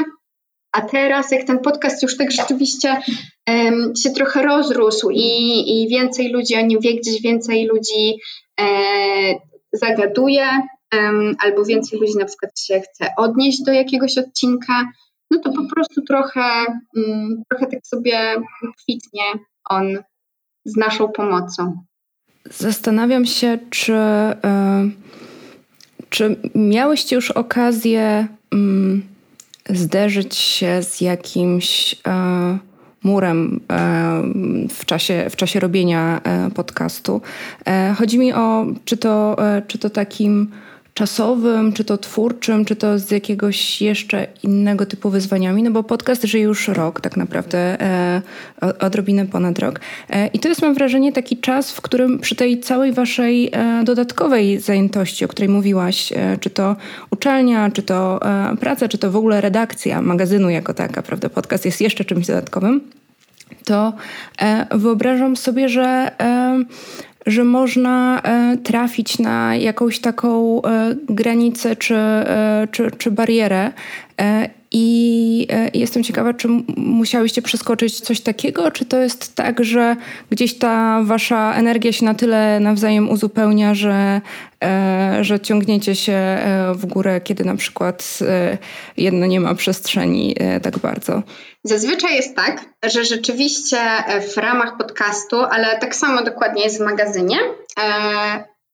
A 0.72 0.80
teraz, 0.80 1.32
jak 1.32 1.44
ten 1.44 1.58
podcast 1.58 2.02
już 2.02 2.16
tak 2.16 2.32
rzeczywiście 2.32 3.00
um, 3.48 3.92
się 4.02 4.10
trochę 4.10 4.42
rozrósł 4.42 5.10
i, 5.10 5.62
i 5.66 5.88
więcej 5.88 6.32
ludzi 6.32 6.56
o 6.56 6.60
nim 6.60 6.80
wie, 6.80 6.94
gdzieś 6.94 7.22
więcej 7.22 7.66
ludzi 7.66 8.20
e, 8.60 8.64
zagaduje, 9.72 10.46
um, 10.94 11.36
albo 11.40 11.64
więcej 11.64 11.98
ludzi 11.98 12.18
na 12.18 12.24
przykład 12.24 12.60
się 12.60 12.80
chce 12.80 13.12
odnieść 13.16 13.62
do 13.62 13.72
jakiegoś 13.72 14.18
odcinka, 14.18 14.84
no 15.30 15.40
to 15.44 15.52
po 15.52 15.74
prostu 15.74 16.02
trochę, 16.02 16.40
mm, 16.96 17.42
trochę 17.50 17.66
tak 17.66 17.86
sobie 17.86 18.36
kwitnie 18.82 19.24
on 19.70 19.98
z 20.64 20.76
naszą 20.76 21.08
pomocą. 21.08 21.82
Zastanawiam 22.50 23.26
się, 23.26 23.58
czy, 23.70 23.94
e, 23.94 24.90
czy 26.08 26.36
miałyście 26.54 27.16
już 27.16 27.30
okazję 27.30 28.26
mm, 28.52 29.02
zderzyć 29.70 30.36
się 30.36 30.82
z 30.82 31.00
jakimś 31.00 31.96
e, 32.06 32.58
murem 33.02 33.60
e, 33.72 34.22
w 34.68 34.84
czasie, 34.84 35.26
w 35.30 35.36
czasie 35.36 35.60
robienia 35.60 36.20
podcastu. 36.54 37.20
Chodzi 37.98 38.18
mi 38.18 38.32
o, 38.32 38.66
czy 38.84 38.96
to, 38.96 39.36
czy 39.66 39.78
to 39.78 39.90
takim 39.90 40.50
czasowym, 41.00 41.72
czy 41.72 41.84
to 41.84 41.98
twórczym, 41.98 42.64
czy 42.64 42.76
to 42.76 42.98
z 42.98 43.10
jakiegoś 43.10 43.82
jeszcze 43.82 44.26
innego 44.42 44.86
typu 44.86 45.10
wyzwaniami, 45.10 45.62
no 45.62 45.70
bo 45.70 45.82
podcast 45.82 46.24
żyje 46.24 46.44
już 46.44 46.68
rok, 46.68 47.00
tak 47.00 47.16
naprawdę, 47.16 47.58
e, 47.80 48.22
odrobinę 48.80 49.26
ponad 49.26 49.58
rok. 49.58 49.80
E, 50.10 50.26
I 50.26 50.38
to 50.38 50.48
jest, 50.48 50.62
mam 50.62 50.74
wrażenie, 50.74 51.12
taki 51.12 51.36
czas, 51.36 51.72
w 51.72 51.80
którym 51.80 52.18
przy 52.18 52.34
tej 52.34 52.60
całej 52.60 52.92
waszej 52.92 53.50
e, 53.52 53.84
dodatkowej 53.84 54.58
zajętości, 54.58 55.24
o 55.24 55.28
której 55.28 55.48
mówiłaś, 55.48 56.12
e, 56.12 56.38
czy 56.40 56.50
to 56.50 56.76
uczelnia, 57.10 57.70
czy 57.70 57.82
to 57.82 58.20
e, 58.52 58.56
praca, 58.56 58.88
czy 58.88 58.98
to 58.98 59.10
w 59.10 59.16
ogóle 59.16 59.40
redakcja 59.40 60.02
magazynu 60.02 60.50
jako 60.50 60.74
taka, 60.74 61.02
prawda, 61.02 61.28
podcast 61.28 61.64
jest 61.64 61.80
jeszcze 61.80 62.04
czymś 62.04 62.26
dodatkowym, 62.26 62.80
to 63.64 63.92
e, 64.42 64.78
wyobrażam 64.78 65.36
sobie, 65.36 65.68
że 65.68 66.10
że 67.26 67.44
można 67.44 68.22
e, 68.22 68.56
trafić 68.56 69.18
na 69.18 69.56
jakąś 69.56 69.98
taką 69.98 70.62
e, 70.62 70.94
granicę 71.08 71.76
czy, 71.76 71.94
e, 71.94 72.68
czy, 72.70 72.90
czy 72.90 73.10
barierę 73.10 73.72
I 74.72 75.46
e, 75.50 75.70
jestem 75.74 76.04
ciekawa, 76.04 76.34
czy 76.34 76.48
musiałyście 76.76 77.42
przeskoczyć 77.42 78.00
coś 78.00 78.20
takiego, 78.20 78.70
czy 78.70 78.84
to 78.84 78.98
jest 78.98 79.34
tak, 79.34 79.64
że 79.64 79.96
gdzieś 80.30 80.58
ta 80.58 81.02
wasza 81.04 81.54
energia 81.54 81.92
się 81.92 82.04
na 82.04 82.14
tyle 82.14 82.60
nawzajem 82.60 83.10
uzupełnia, 83.10 83.74
że, 83.74 84.20
e, 84.64 85.18
że 85.20 85.40
ciągniecie 85.40 85.96
się 85.96 86.12
e, 86.12 86.72
w 86.74 86.86
górę, 86.86 87.20
kiedy 87.20 87.44
na 87.44 87.56
przykład 87.56 88.18
jedno 88.96 89.26
nie 89.26 89.40
ma 89.40 89.54
przestrzeni 89.54 90.36
tak 90.62 90.78
bardzo? 90.78 91.22
Zazwyczaj 91.64 92.14
jest 92.16 92.36
tak, 92.36 92.64
że 92.84 93.04
rzeczywiście 93.04 93.78
w 94.34 94.36
ramach 94.36 94.76
podcastu, 94.76 95.36
ale 95.36 95.78
tak 95.78 95.94
samo 95.94 96.22
dokładnie 96.22 96.64
jest 96.64 96.78
w 96.78 96.84
magazynie, 96.84 97.36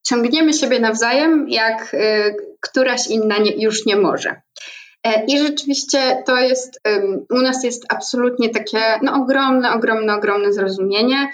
ciągniemy 0.07 0.53
siebie 0.53 0.81
nawzajem, 0.81 1.49
jak 1.49 1.97
któraś 2.61 3.07
inna 3.11 3.37
już 3.57 3.87
nie 3.87 3.97
może. 3.97 4.41
E, 5.07 5.25
I 5.25 5.39
rzeczywiście 5.39 6.23
to 6.27 6.37
jest, 6.37 6.81
u 7.31 7.39
nas 7.39 7.65
jest 7.65 7.85
absolutnie 7.89 8.51
takie 8.51 8.81
no, 9.03 9.15
ogromne, 9.15 9.73
ogromne, 9.73 10.15
ogromne 10.15 10.53
zrozumienie. 10.53 11.31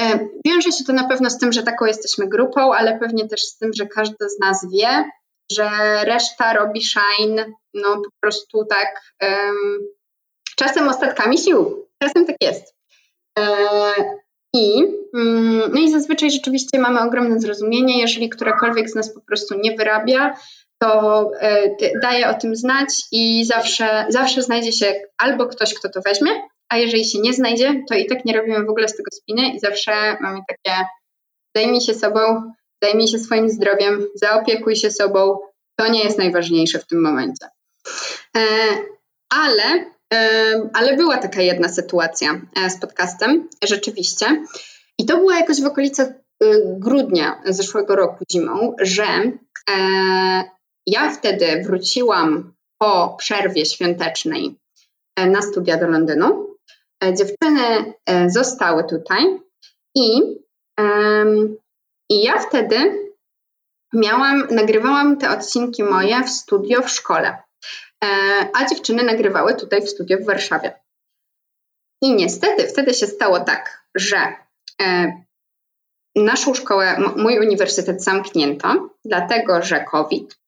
E, 0.00 0.28
wiąże 0.46 0.72
się 0.72 0.84
to 0.84 0.92
na 0.92 1.08
pewno 1.08 1.30
z 1.30 1.38
tym, 1.38 1.52
że 1.52 1.62
taką 1.62 1.84
jesteśmy 1.84 2.28
grupą, 2.28 2.74
ale 2.74 2.98
pewnie 2.98 3.28
też 3.28 3.42
z 3.42 3.58
tym, 3.58 3.70
że 3.72 3.86
każdy 3.86 4.28
z 4.28 4.38
nas 4.38 4.66
wie, 4.72 5.10
że 5.52 5.70
reszta 6.04 6.52
robi 6.52 6.82
shine 6.82 7.44
no 7.74 7.96
po 7.96 8.10
prostu 8.20 8.64
tak 8.64 9.02
um, 9.22 9.78
czasem 10.56 10.88
ostatkami 10.88 11.38
sił. 11.38 11.86
Czasem 12.02 12.26
tak 12.26 12.36
jest. 12.40 12.74
E, 13.38 13.46
I, 14.54 14.82
mm, 15.14 15.72
no 15.72 15.80
i 15.80 15.90
zazwyczaj 15.90 16.30
rzeczywiście 16.30 16.78
mamy 16.78 17.00
ogromne 17.00 17.40
zrozumienie, 17.40 18.00
jeżeli 18.00 18.28
którakolwiek 18.28 18.90
z 18.90 18.94
nas 18.94 19.14
po 19.14 19.20
prostu 19.20 19.54
nie 19.58 19.76
wyrabia, 19.76 20.36
to 20.82 21.30
e, 21.40 21.76
daje 22.02 22.28
o 22.28 22.34
tym 22.34 22.56
znać 22.56 22.88
i 23.12 23.44
zawsze, 23.44 24.06
zawsze 24.08 24.42
znajdzie 24.42 24.72
się 24.72 24.94
albo 25.18 25.46
ktoś, 25.46 25.74
kto 25.74 25.88
to 25.88 26.00
weźmie, 26.06 26.30
a 26.68 26.76
jeżeli 26.76 27.04
się 27.04 27.18
nie 27.20 27.32
znajdzie, 27.32 27.82
to 27.88 27.94
i 27.94 28.06
tak 28.06 28.24
nie 28.24 28.36
robimy 28.36 28.64
w 28.64 28.70
ogóle 28.70 28.88
z 28.88 28.96
tego 28.96 29.10
spiny 29.12 29.48
i 29.54 29.60
zawsze 29.60 30.16
mamy 30.20 30.38
takie 30.48 30.76
zajmij 31.56 31.80
się 31.80 31.94
sobą, 31.94 32.52
zajmij 32.82 33.08
się 33.08 33.18
swoim 33.18 33.50
zdrowiem, 33.50 34.06
zaopiekuj 34.14 34.76
się 34.76 34.90
sobą, 34.90 35.38
to 35.78 35.88
nie 35.88 36.04
jest 36.04 36.18
najważniejsze 36.18 36.78
w 36.78 36.86
tym 36.86 37.02
momencie. 37.02 37.46
E, 38.36 38.40
ale, 39.34 39.90
e, 40.14 40.70
ale 40.74 40.96
była 40.96 41.18
taka 41.18 41.42
jedna 41.42 41.68
sytuacja 41.68 42.40
z 42.68 42.80
podcastem, 42.80 43.48
rzeczywiście. 43.64 44.26
I 44.98 45.06
to 45.06 45.16
było 45.16 45.32
jakoś 45.32 45.62
w 45.62 45.66
okolicach 45.66 46.08
grudnia 46.64 47.42
zeszłego 47.46 47.96
roku 47.96 48.24
zimą, 48.32 48.74
że 48.80 49.04
ja 50.90 51.10
wtedy 51.10 51.62
wróciłam 51.62 52.52
po 52.78 53.16
przerwie 53.18 53.66
świątecznej 53.66 54.58
e, 55.16 55.26
na 55.26 55.42
studia 55.42 55.76
do 55.76 55.88
Londynu. 55.88 56.56
E, 57.04 57.14
dziewczyny 57.14 57.94
e, 58.06 58.30
zostały 58.30 58.84
tutaj 58.84 59.40
i, 59.96 60.20
i 62.10 62.22
ja 62.22 62.38
wtedy 62.38 62.76
miałam, 63.94 64.46
nagrywałam 64.50 65.16
te 65.16 65.30
odcinki 65.30 65.82
moje 65.82 66.24
w 66.24 66.30
studio 66.30 66.82
w 66.82 66.90
szkole, 66.90 67.42
a 68.54 68.64
dziewczyny 68.68 69.02
nagrywały 69.02 69.54
tutaj 69.54 69.82
w 69.82 69.90
studio 69.90 70.18
w 70.18 70.26
Warszawie. 70.26 70.80
I 72.02 72.14
niestety 72.14 72.66
wtedy 72.66 72.94
się 72.94 73.06
stało 73.06 73.40
tak, 73.40 73.86
że 73.94 74.34
naszą 76.16 76.54
szkołę, 76.54 76.96
mój 77.16 77.38
uniwersytet 77.38 78.04
zamknięto, 78.04 78.90
dlatego 79.04 79.62
że 79.62 79.84
COVID. 79.84 80.39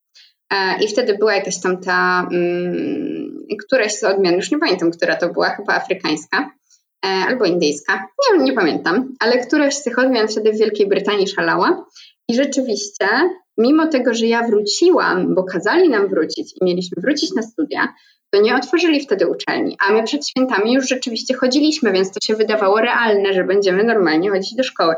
E, 0.53 0.85
I 0.85 0.89
wtedy 0.89 1.19
była 1.19 1.35
jakaś 1.35 1.61
tam 1.61 1.81
ta, 1.81 2.29
um, 2.31 3.47
któraś 3.67 3.95
z 3.95 4.05
odmian, 4.05 4.35
już 4.35 4.51
nie 4.51 4.59
pamiętam, 4.59 4.91
która 4.91 5.17
to 5.17 5.29
była, 5.29 5.49
chyba 5.51 5.75
afrykańska 5.75 6.51
e, 7.05 7.09
albo 7.09 7.45
indyjska, 7.45 8.09
nie, 8.33 8.45
nie 8.45 8.53
pamiętam, 8.53 9.15
ale 9.21 9.39
któraś 9.39 9.75
z 9.75 9.83
tych 9.83 9.99
odmian 9.99 10.29
wtedy 10.29 10.53
w 10.53 10.59
Wielkiej 10.59 10.89
Brytanii 10.89 11.29
szalała. 11.29 11.87
I 12.29 12.35
rzeczywiście, 12.35 13.07
mimo 13.59 13.87
tego, 13.87 14.15
że 14.15 14.27
ja 14.27 14.47
wróciłam, 14.47 15.35
bo 15.35 15.45
kazali 15.45 15.89
nam 15.89 16.09
wrócić 16.09 16.55
i 16.61 16.65
mieliśmy 16.65 17.03
wrócić 17.03 17.35
na 17.35 17.43
studia, 17.43 17.89
to 18.31 18.41
nie 18.41 18.57
otworzyli 18.57 19.01
wtedy 19.01 19.29
uczelni, 19.29 19.77
a 19.87 19.93
my 19.93 20.03
przed 20.03 20.29
świętami 20.29 20.73
już 20.73 20.89
rzeczywiście 20.89 21.35
chodziliśmy, 21.35 21.93
więc 21.93 22.13
to 22.13 22.21
się 22.23 22.35
wydawało 22.35 22.81
realne, 22.81 23.33
że 23.33 23.45
będziemy 23.45 23.85
normalnie 23.85 24.31
chodzić 24.31 24.55
do 24.55 24.63
szkoły. 24.63 24.95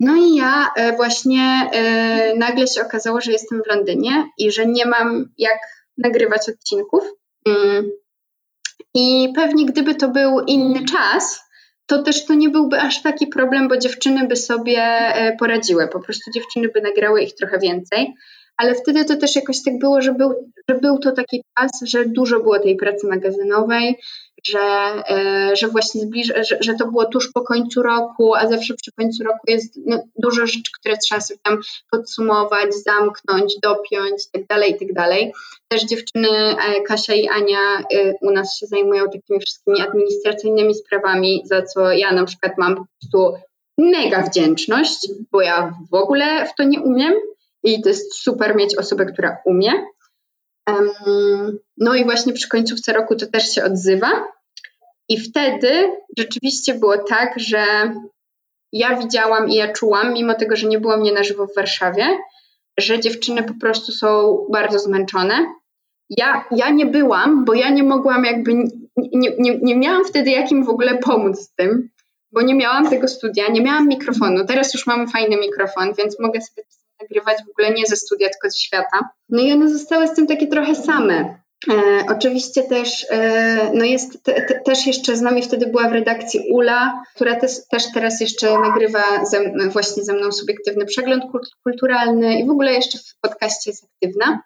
No 0.00 0.16
i 0.16 0.34
ja 0.34 0.70
e, 0.76 0.96
właśnie 0.96 1.70
e, 1.72 2.34
nagle 2.36 2.66
się 2.66 2.82
okazało, 2.82 3.20
że 3.20 3.32
jestem 3.32 3.62
w 3.62 3.66
Londynie 3.66 4.26
i 4.38 4.52
że 4.52 4.66
nie 4.66 4.86
mam 4.86 5.24
jak 5.38 5.58
nagrywać 5.98 6.48
odcinków. 6.48 7.04
Mm. 7.46 7.90
I 8.94 9.32
pewnie 9.34 9.66
gdyby 9.66 9.94
to 9.94 10.08
był 10.08 10.40
inny 10.40 10.84
czas, 10.84 11.40
to 11.86 12.02
też 12.02 12.26
to 12.26 12.34
nie 12.34 12.48
byłby 12.48 12.80
aż 12.80 13.02
taki 13.02 13.26
problem, 13.26 13.68
bo 13.68 13.76
dziewczyny 13.76 14.26
by 14.26 14.36
sobie 14.36 14.82
e, 14.82 15.36
poradziły. 15.36 15.88
Po 15.88 16.00
prostu 16.00 16.30
dziewczyny 16.30 16.68
by 16.68 16.80
nagrały 16.80 17.22
ich 17.22 17.34
trochę 17.34 17.58
więcej. 17.58 18.14
Ale 18.56 18.74
wtedy 18.74 19.04
to 19.04 19.16
też 19.16 19.36
jakoś 19.36 19.62
tak 19.62 19.78
było, 19.78 20.02
że 20.02 20.12
był, 20.12 20.52
że 20.68 20.74
był 20.74 20.98
to 20.98 21.12
taki 21.12 21.44
czas, 21.58 21.70
że 21.86 22.04
dużo 22.06 22.40
było 22.40 22.58
tej 22.58 22.76
pracy 22.76 23.06
magazynowej, 23.06 23.96
że, 24.46 24.58
e, 25.08 25.56
że 25.56 25.68
właśnie 25.68 26.00
zbliża, 26.00 26.42
że, 26.42 26.56
że 26.60 26.74
to 26.74 26.86
było 26.86 27.04
tuż 27.04 27.32
po 27.32 27.40
końcu 27.40 27.82
roku, 27.82 28.34
a 28.34 28.48
zawsze 28.48 28.74
przy 28.74 28.92
końcu 28.92 29.24
roku 29.24 29.40
jest 29.48 29.80
no, 29.86 30.02
dużo 30.16 30.46
rzeczy, 30.46 30.70
które 30.80 30.96
trzeba 30.96 31.20
sobie 31.20 31.40
tam 31.42 31.58
podsumować, 31.90 32.74
zamknąć, 32.74 33.54
dopiąć 33.62 34.22
itd., 34.34 34.46
tak 34.48 34.68
itd. 34.68 34.94
Tak 34.94 35.08
Też 35.68 35.84
dziewczyny 35.84 36.28
e, 36.28 36.82
Kasia 36.82 37.14
i 37.14 37.28
Ania 37.28 37.78
e, 37.78 38.14
u 38.22 38.30
nas 38.30 38.56
się 38.56 38.66
zajmują 38.66 39.04
takimi 39.04 39.40
wszystkimi 39.40 39.80
administracyjnymi 39.80 40.74
sprawami, 40.74 41.42
za 41.44 41.62
co 41.62 41.92
ja 41.92 42.12
na 42.12 42.24
przykład 42.24 42.52
mam 42.58 42.76
po 42.76 42.84
prostu 43.00 43.42
mega 43.78 44.22
wdzięczność, 44.22 45.08
bo 45.32 45.40
ja 45.40 45.74
w 45.90 45.94
ogóle 45.94 46.46
w 46.46 46.54
to 46.54 46.62
nie 46.62 46.80
umiem 46.80 47.14
i 47.62 47.82
to 47.82 47.88
jest 47.88 48.14
super 48.14 48.56
mieć 48.56 48.78
osobę, 48.78 49.06
która 49.06 49.36
umie. 49.44 49.72
No 51.76 51.94
i 51.94 52.04
właśnie 52.04 52.32
przy 52.32 52.48
końcówce 52.48 52.92
roku 52.92 53.16
to 53.16 53.26
też 53.26 53.54
się 53.54 53.64
odzywa. 53.64 54.10
I 55.08 55.20
wtedy 55.20 55.92
rzeczywiście 56.18 56.74
było 56.74 56.98
tak, 56.98 57.34
że 57.36 57.64
ja 58.72 58.96
widziałam 58.96 59.48
i 59.48 59.54
ja 59.54 59.72
czułam, 59.72 60.12
mimo 60.12 60.34
tego, 60.34 60.56
że 60.56 60.68
nie 60.68 60.80
było 60.80 60.96
mnie 60.96 61.12
na 61.12 61.24
żywo 61.24 61.46
w 61.46 61.54
Warszawie, 61.54 62.04
że 62.78 63.00
dziewczyny 63.00 63.42
po 63.42 63.54
prostu 63.54 63.92
są 63.92 64.38
bardzo 64.52 64.78
zmęczone. 64.78 65.34
Ja, 66.10 66.44
ja 66.50 66.70
nie 66.70 66.86
byłam, 66.86 67.44
bo 67.44 67.54
ja 67.54 67.70
nie 67.70 67.82
mogłam 67.82 68.24
jakby, 68.24 68.54
nie, 68.96 69.30
nie, 69.38 69.58
nie 69.62 69.76
miałam 69.76 70.04
wtedy 70.04 70.30
jak 70.30 70.50
im 70.50 70.64
w 70.64 70.68
ogóle 70.68 70.98
pomóc 70.98 71.40
z 71.40 71.54
tym, 71.54 71.88
bo 72.32 72.42
nie 72.42 72.54
miałam 72.54 72.90
tego 72.90 73.08
studia, 73.08 73.48
nie 73.48 73.62
miałam 73.62 73.88
mikrofonu. 73.88 74.46
Teraz 74.46 74.74
już 74.74 74.86
mamy 74.86 75.06
fajny 75.06 75.36
mikrofon, 75.36 75.94
więc 75.98 76.20
mogę 76.20 76.40
sobie 76.40 76.62
nagrywać 77.00 77.38
w 77.46 77.50
ogóle 77.50 77.70
nie 77.70 77.86
ze 77.86 77.96
studia, 77.96 78.28
tylko 78.28 78.50
ze 78.50 78.58
świata. 78.58 79.08
No 79.28 79.42
i 79.42 79.52
one 79.52 79.70
zostały 79.70 80.08
z 80.08 80.14
tym 80.14 80.26
takie 80.26 80.46
trochę 80.46 80.74
same. 80.74 81.40
E, 81.68 82.04
oczywiście 82.08 82.62
też, 82.62 83.06
e, 83.10 83.70
no 83.74 83.84
jest 83.84 84.22
te, 84.22 84.42
te, 84.42 84.60
też 84.60 84.86
jeszcze 84.86 85.16
z 85.16 85.20
nami 85.20 85.42
wtedy 85.42 85.66
była 85.66 85.88
w 85.88 85.92
redakcji 85.92 86.40
Ula, 86.52 87.02
która 87.14 87.36
też, 87.36 87.52
też 87.70 87.82
teraz 87.94 88.20
jeszcze 88.20 88.58
nagrywa 88.58 89.24
ze, 89.24 89.68
właśnie 89.70 90.04
ze 90.04 90.12
mną 90.12 90.32
subiektywny 90.32 90.84
przegląd 90.84 91.24
kulturalny 91.64 92.40
i 92.40 92.46
w 92.46 92.50
ogóle 92.50 92.72
jeszcze 92.72 92.98
w 92.98 93.20
podcaście 93.20 93.70
jest 93.70 93.84
aktywna. 93.84 94.42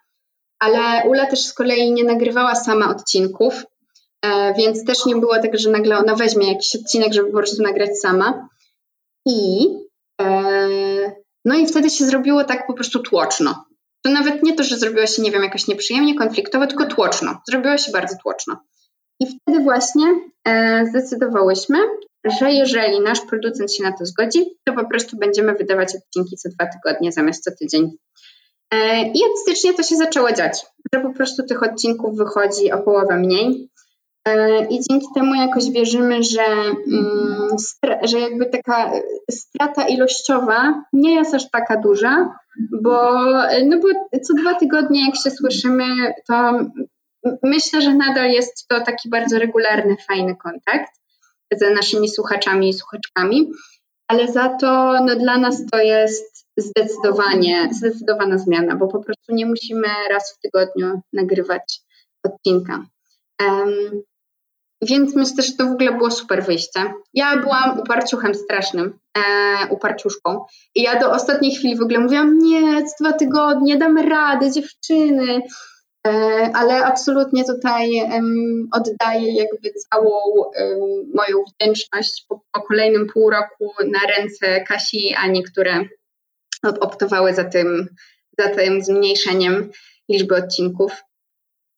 Ale 0.59 1.09
Ula 1.09 1.25
też 1.25 1.45
z 1.45 1.53
kolei 1.53 1.91
nie 1.91 2.03
nagrywała 2.03 2.55
sama 2.55 2.89
odcinków, 2.89 3.63
e, 4.25 4.53
więc 4.53 4.85
też 4.85 5.05
nie 5.05 5.15
było 5.15 5.39
tak, 5.39 5.59
że 5.59 5.69
nagle 5.69 5.97
ona 5.97 6.15
weźmie 6.15 6.51
jakiś 6.51 6.75
odcinek, 6.75 7.13
żeby 7.13 7.31
po 7.31 7.37
prostu 7.37 7.63
nagrać 7.63 7.99
sama. 7.99 8.49
I 9.25 9.67
e, 10.21 10.69
no 11.45 11.55
i 11.55 11.67
wtedy 11.67 11.89
się 11.89 12.05
zrobiło 12.05 12.43
tak 12.43 12.67
po 12.67 12.73
prostu 12.73 12.99
tłoczno. 12.99 13.65
To 14.05 14.11
nawet 14.11 14.43
nie 14.43 14.53
to, 14.53 14.63
że 14.63 14.77
zrobiło 14.77 15.05
się, 15.05 15.21
nie 15.21 15.31
wiem, 15.31 15.43
jakoś 15.43 15.67
nieprzyjemnie, 15.67 16.15
konfliktowo, 16.15 16.67
tylko 16.67 16.85
tłoczno. 16.85 17.41
Zrobiło 17.49 17.77
się 17.77 17.91
bardzo 17.91 18.15
tłoczno. 18.23 18.57
I 19.19 19.25
wtedy 19.25 19.63
właśnie 19.63 20.05
e, 20.47 20.85
zdecydowałyśmy, 20.89 21.77
że 22.39 22.51
jeżeli 22.51 22.99
nasz 22.99 23.21
producent 23.21 23.73
się 23.73 23.83
na 23.83 23.91
to 23.91 24.05
zgodzi, 24.05 24.45
to 24.65 24.73
po 24.73 24.85
prostu 24.85 25.17
będziemy 25.17 25.53
wydawać 25.53 25.95
odcinki 25.95 26.37
co 26.37 26.49
dwa 26.49 26.67
tygodnie 26.67 27.11
zamiast 27.11 27.43
co 27.43 27.51
tydzień. 27.59 27.91
E, 28.71 29.01
I 29.01 29.23
od 29.31 29.39
stycznia 29.41 29.73
to 29.73 29.83
się 29.83 29.95
zaczęło 29.95 30.31
dziać, 30.31 30.65
że 30.93 31.01
po 31.01 31.13
prostu 31.13 31.43
tych 31.43 31.63
odcinków 31.63 32.17
wychodzi 32.17 32.71
o 32.71 32.77
połowę 32.77 33.17
mniej. 33.17 33.69
E, 34.27 34.65
I 34.65 34.79
dzięki 34.89 35.07
temu 35.15 35.35
jakoś 35.35 35.71
wierzymy, 35.71 36.23
że, 36.23 36.45
mm, 36.93 37.47
że 38.03 38.19
jakby 38.19 38.45
taka 38.45 38.91
strata 39.31 39.87
ilościowa 39.87 40.83
nie 40.93 41.15
jest 41.15 41.33
aż 41.33 41.49
taka 41.51 41.77
duża, 41.77 42.39
bo, 42.81 43.23
no 43.65 43.79
bo 43.79 43.87
co 44.19 44.33
dwa 44.33 44.53
tygodnie, 44.53 45.05
jak 45.05 45.15
się 45.15 45.31
słyszymy, 45.31 46.13
to 46.27 46.59
myślę, 47.43 47.81
że 47.81 47.93
nadal 47.93 48.29
jest 48.29 48.67
to 48.67 48.81
taki 48.81 49.09
bardzo 49.09 49.39
regularny, 49.39 49.97
fajny 50.07 50.35
kontakt 50.35 50.91
z 51.51 51.75
naszymi 51.75 52.09
słuchaczami 52.09 52.69
i 52.69 52.73
słuchaczkami, 52.73 53.51
ale 54.07 54.27
za 54.27 54.49
to 54.49 54.93
no, 55.05 55.15
dla 55.15 55.37
nas 55.37 55.65
to 55.71 55.77
jest 55.77 56.45
zdecydowanie, 56.57 57.69
zdecydowana 57.71 58.37
zmiana, 58.37 58.75
bo 58.75 58.87
po 58.87 59.03
prostu 59.03 59.33
nie 59.33 59.45
musimy 59.45 59.87
raz 60.09 60.33
w 60.33 60.39
tygodniu 60.39 61.01
nagrywać 61.13 61.81
odcinka. 62.23 62.85
Więc 64.81 65.15
myślę, 65.15 65.43
że 65.43 65.53
to 65.57 65.65
w 65.65 65.71
ogóle 65.71 65.91
było 65.91 66.11
super 66.11 66.43
wyjście. 66.43 66.93
Ja 67.13 67.37
byłam 67.37 67.79
uparciuchem 67.79 68.35
strasznym, 68.35 68.99
e, 69.17 69.21
uparciuszką. 69.69 70.45
I 70.75 70.81
ja 70.81 70.99
do 70.99 71.11
ostatniej 71.11 71.55
chwili 71.55 71.77
w 71.77 71.81
ogóle 71.81 71.99
mówiłam, 71.99 72.37
nie, 72.37 72.83
dwa 73.01 73.13
tygodnie, 73.13 73.77
damy 73.77 74.09
radę, 74.09 74.51
dziewczyny. 74.51 75.41
E, 76.07 76.11
ale 76.53 76.85
absolutnie 76.85 77.43
tutaj 77.45 77.89
um, 78.11 78.67
oddaję 78.71 79.33
jakby 79.33 79.71
całą 79.91 80.09
um, 80.09 80.51
moją 81.13 81.43
wdzięczność 81.43 82.25
po, 82.29 82.41
po, 82.51 82.61
kolejnym 82.61 83.07
pół 83.13 83.29
roku 83.29 83.73
na 83.91 83.99
ręce 84.17 84.61
Kasi 84.61 85.07
i 85.07 85.15
Ani, 85.15 85.43
które 85.43 85.85
optowały 86.63 87.33
za 87.33 87.43
tym, 87.43 87.87
za 88.39 88.49
tym 88.49 88.81
zmniejszeniem 88.81 89.69
liczby 90.09 90.35
odcinków. 90.35 90.91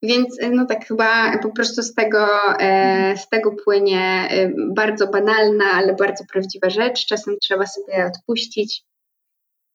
Więc 0.03 0.37
no 0.51 0.65
tak 0.65 0.85
chyba 0.85 1.37
po 1.37 1.49
prostu 1.49 1.83
z 1.83 1.93
tego, 1.93 2.27
e, 2.59 3.17
z 3.17 3.29
tego 3.29 3.51
płynie 3.65 4.27
e, 4.29 4.51
bardzo 4.75 5.07
banalna, 5.07 5.65
ale 5.73 5.95
bardzo 5.95 6.23
prawdziwa 6.31 6.69
rzecz. 6.69 7.05
Czasem 7.05 7.35
trzeba 7.41 7.65
sobie 7.65 8.05
odpuścić 8.05 8.83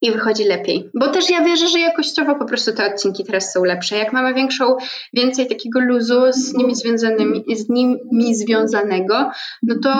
i 0.03 0.13
wychodzi 0.13 0.45
lepiej. 0.45 0.91
Bo 0.95 1.09
też 1.09 1.31
ja 1.31 1.45
wierzę, 1.45 1.69
że 1.69 1.81
jakościowo 1.81 2.35
po 2.35 2.45
prostu 2.45 2.73
te 2.73 2.87
odcinki 2.87 3.25
teraz 3.25 3.53
są 3.53 3.65
lepsze. 3.65 3.97
Jak 3.97 4.13
mamy 4.13 4.35
większą, 4.35 4.77
więcej 5.13 5.49
takiego 5.49 5.81
luzu 5.81 6.33
z 6.33 6.55
nimi 6.55 6.75
związanymi, 6.75 7.45
z 7.57 7.69
nimi 7.69 8.35
związanego, 8.35 9.31
no 9.63 9.75
to 9.83 9.91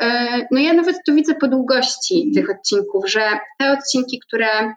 e, 0.00 0.46
no 0.50 0.60
ja 0.60 0.72
nawet 0.72 0.96
to 1.06 1.14
widzę 1.14 1.34
po 1.34 1.48
długości 1.48 2.30
tych 2.34 2.50
odcinków, 2.50 3.10
że 3.10 3.22
te 3.58 3.72
odcinki, 3.72 4.20
które 4.26 4.74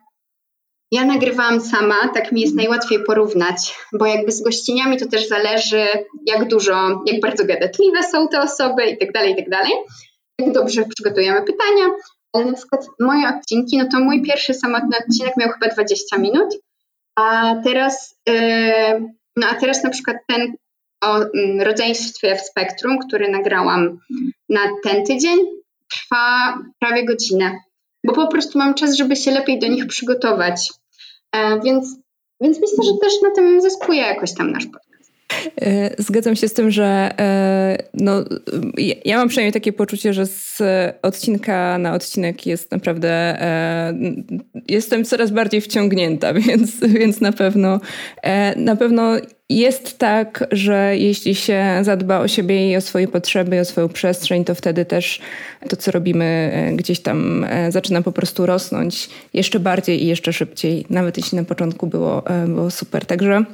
ja 0.92 1.06
nagrywałam 1.06 1.62
sama, 1.62 1.96
tak 2.14 2.32
mi 2.32 2.42
jest 2.42 2.56
najłatwiej 2.56 3.04
porównać, 3.04 3.76
bo 3.94 4.06
jakby 4.06 4.32
z 4.32 4.44
gościniami 4.44 4.98
to 4.98 5.08
też 5.08 5.28
zależy, 5.28 5.86
jak 6.26 6.48
dużo, 6.48 7.04
jak 7.06 7.22
bardzo 7.22 7.46
gadatliwe 7.46 8.04
są 8.04 8.28
te 8.28 8.42
osoby 8.42 8.86
i 8.86 8.98
tak 8.98 9.12
dalej, 9.12 9.34
i 9.34 9.36
tak 9.36 9.50
dalej. 9.50 9.72
Jak 10.40 10.52
dobrze 10.52 10.84
przygotujemy 10.96 11.42
pytania, 11.42 11.86
ale 12.34 12.46
na 12.46 12.54
przykład 12.54 12.86
moje 13.00 13.28
odcinki, 13.30 13.78
no 13.78 13.86
to 13.92 14.00
mój 14.00 14.22
pierwszy 14.22 14.54
samotny 14.54 14.98
odcinek 14.98 15.34
miał 15.38 15.50
chyba 15.50 15.74
20 15.74 16.18
minut, 16.18 16.58
a 17.16 17.56
teraz, 17.64 18.16
yy, 18.28 19.14
no 19.36 19.48
a 19.48 19.56
teraz 19.56 19.84
na 19.84 19.90
przykład 19.90 20.18
ten 20.28 20.54
o 21.04 21.18
mm, 21.18 21.62
rodzeństwie 21.62 22.36
w 22.36 22.42
spektrum, 22.42 23.00
który 23.00 23.30
nagrałam 23.32 24.00
na 24.50 24.60
ten 24.84 25.06
tydzień, 25.06 25.40
trwa 25.92 26.58
prawie 26.80 27.06
godzinę 27.06 27.60
bo 28.06 28.14
po 28.14 28.28
prostu 28.28 28.58
mam 28.58 28.74
czas, 28.74 28.96
żeby 28.96 29.16
się 29.16 29.32
lepiej 29.32 29.60
do 29.60 29.68
nich 29.68 29.88
przygotować. 29.88 30.70
E, 31.32 31.60
więc, 31.60 31.96
więc 32.42 32.62
myślę, 32.62 32.84
że 32.84 32.92
też 33.02 33.14
na 33.22 33.32
tym 33.32 33.62
zyskuje 33.62 34.02
jakoś 34.02 34.34
tam 34.34 34.52
nasz 34.52 34.66
podcast. 34.66 34.85
E, 35.62 36.02
zgadzam 36.04 36.36
się 36.36 36.48
z 36.48 36.54
tym, 36.54 36.72
że 36.72 37.12
e, 37.20 37.78
no, 37.94 38.24
ja 39.06 39.18
mam 39.18 39.28
przynajmniej 39.28 39.54
takie 39.54 39.74
poczucie, 39.74 40.14
że 40.14 40.26
z 40.26 40.62
odcinka 41.02 41.78
na 41.78 41.94
odcinek 41.94 42.46
jest 42.46 42.72
naprawdę 42.72 43.38
jestem 44.68 45.06
coraz 45.06 45.32
bardziej 45.32 45.62
wciągnięta, 45.62 46.34
więc, 46.48 46.80
więc 46.80 47.22
na 47.22 47.32
pewno 47.32 47.80
na 48.56 48.76
pewno 48.76 49.18
jest 49.50 49.98
tak, 49.98 50.48
że 50.52 50.98
jeśli 50.98 51.36
się 51.36 51.66
zadba 51.82 52.20
o 52.20 52.28
siebie 52.28 52.72
i 52.72 52.76
o 52.76 52.82
swoje 52.82 53.08
potrzeby, 53.08 53.60
o 53.60 53.66
swoją 53.66 53.90
przestrzeń, 53.90 54.46
to 54.46 54.56
wtedy 54.56 54.86
też 54.86 55.20
to, 55.70 55.76
co 55.76 55.92
robimy, 55.92 56.52
e, 56.54 56.76
gdzieś 56.76 57.00
tam 57.00 57.44
e, 57.44 57.72
zaczyna 57.72 58.02
po 58.02 58.12
prostu 58.12 58.46
rosnąć 58.46 59.10
jeszcze 59.34 59.60
bardziej 59.60 60.04
i 60.04 60.08
jeszcze 60.08 60.34
szybciej, 60.34 60.86
nawet 60.90 61.18
jeśli 61.18 61.38
na 61.38 61.44
początku 61.44 61.88
było, 61.88 62.28
e, 62.28 62.48
było 62.48 62.72
super. 62.72 63.06
Także 63.06 63.46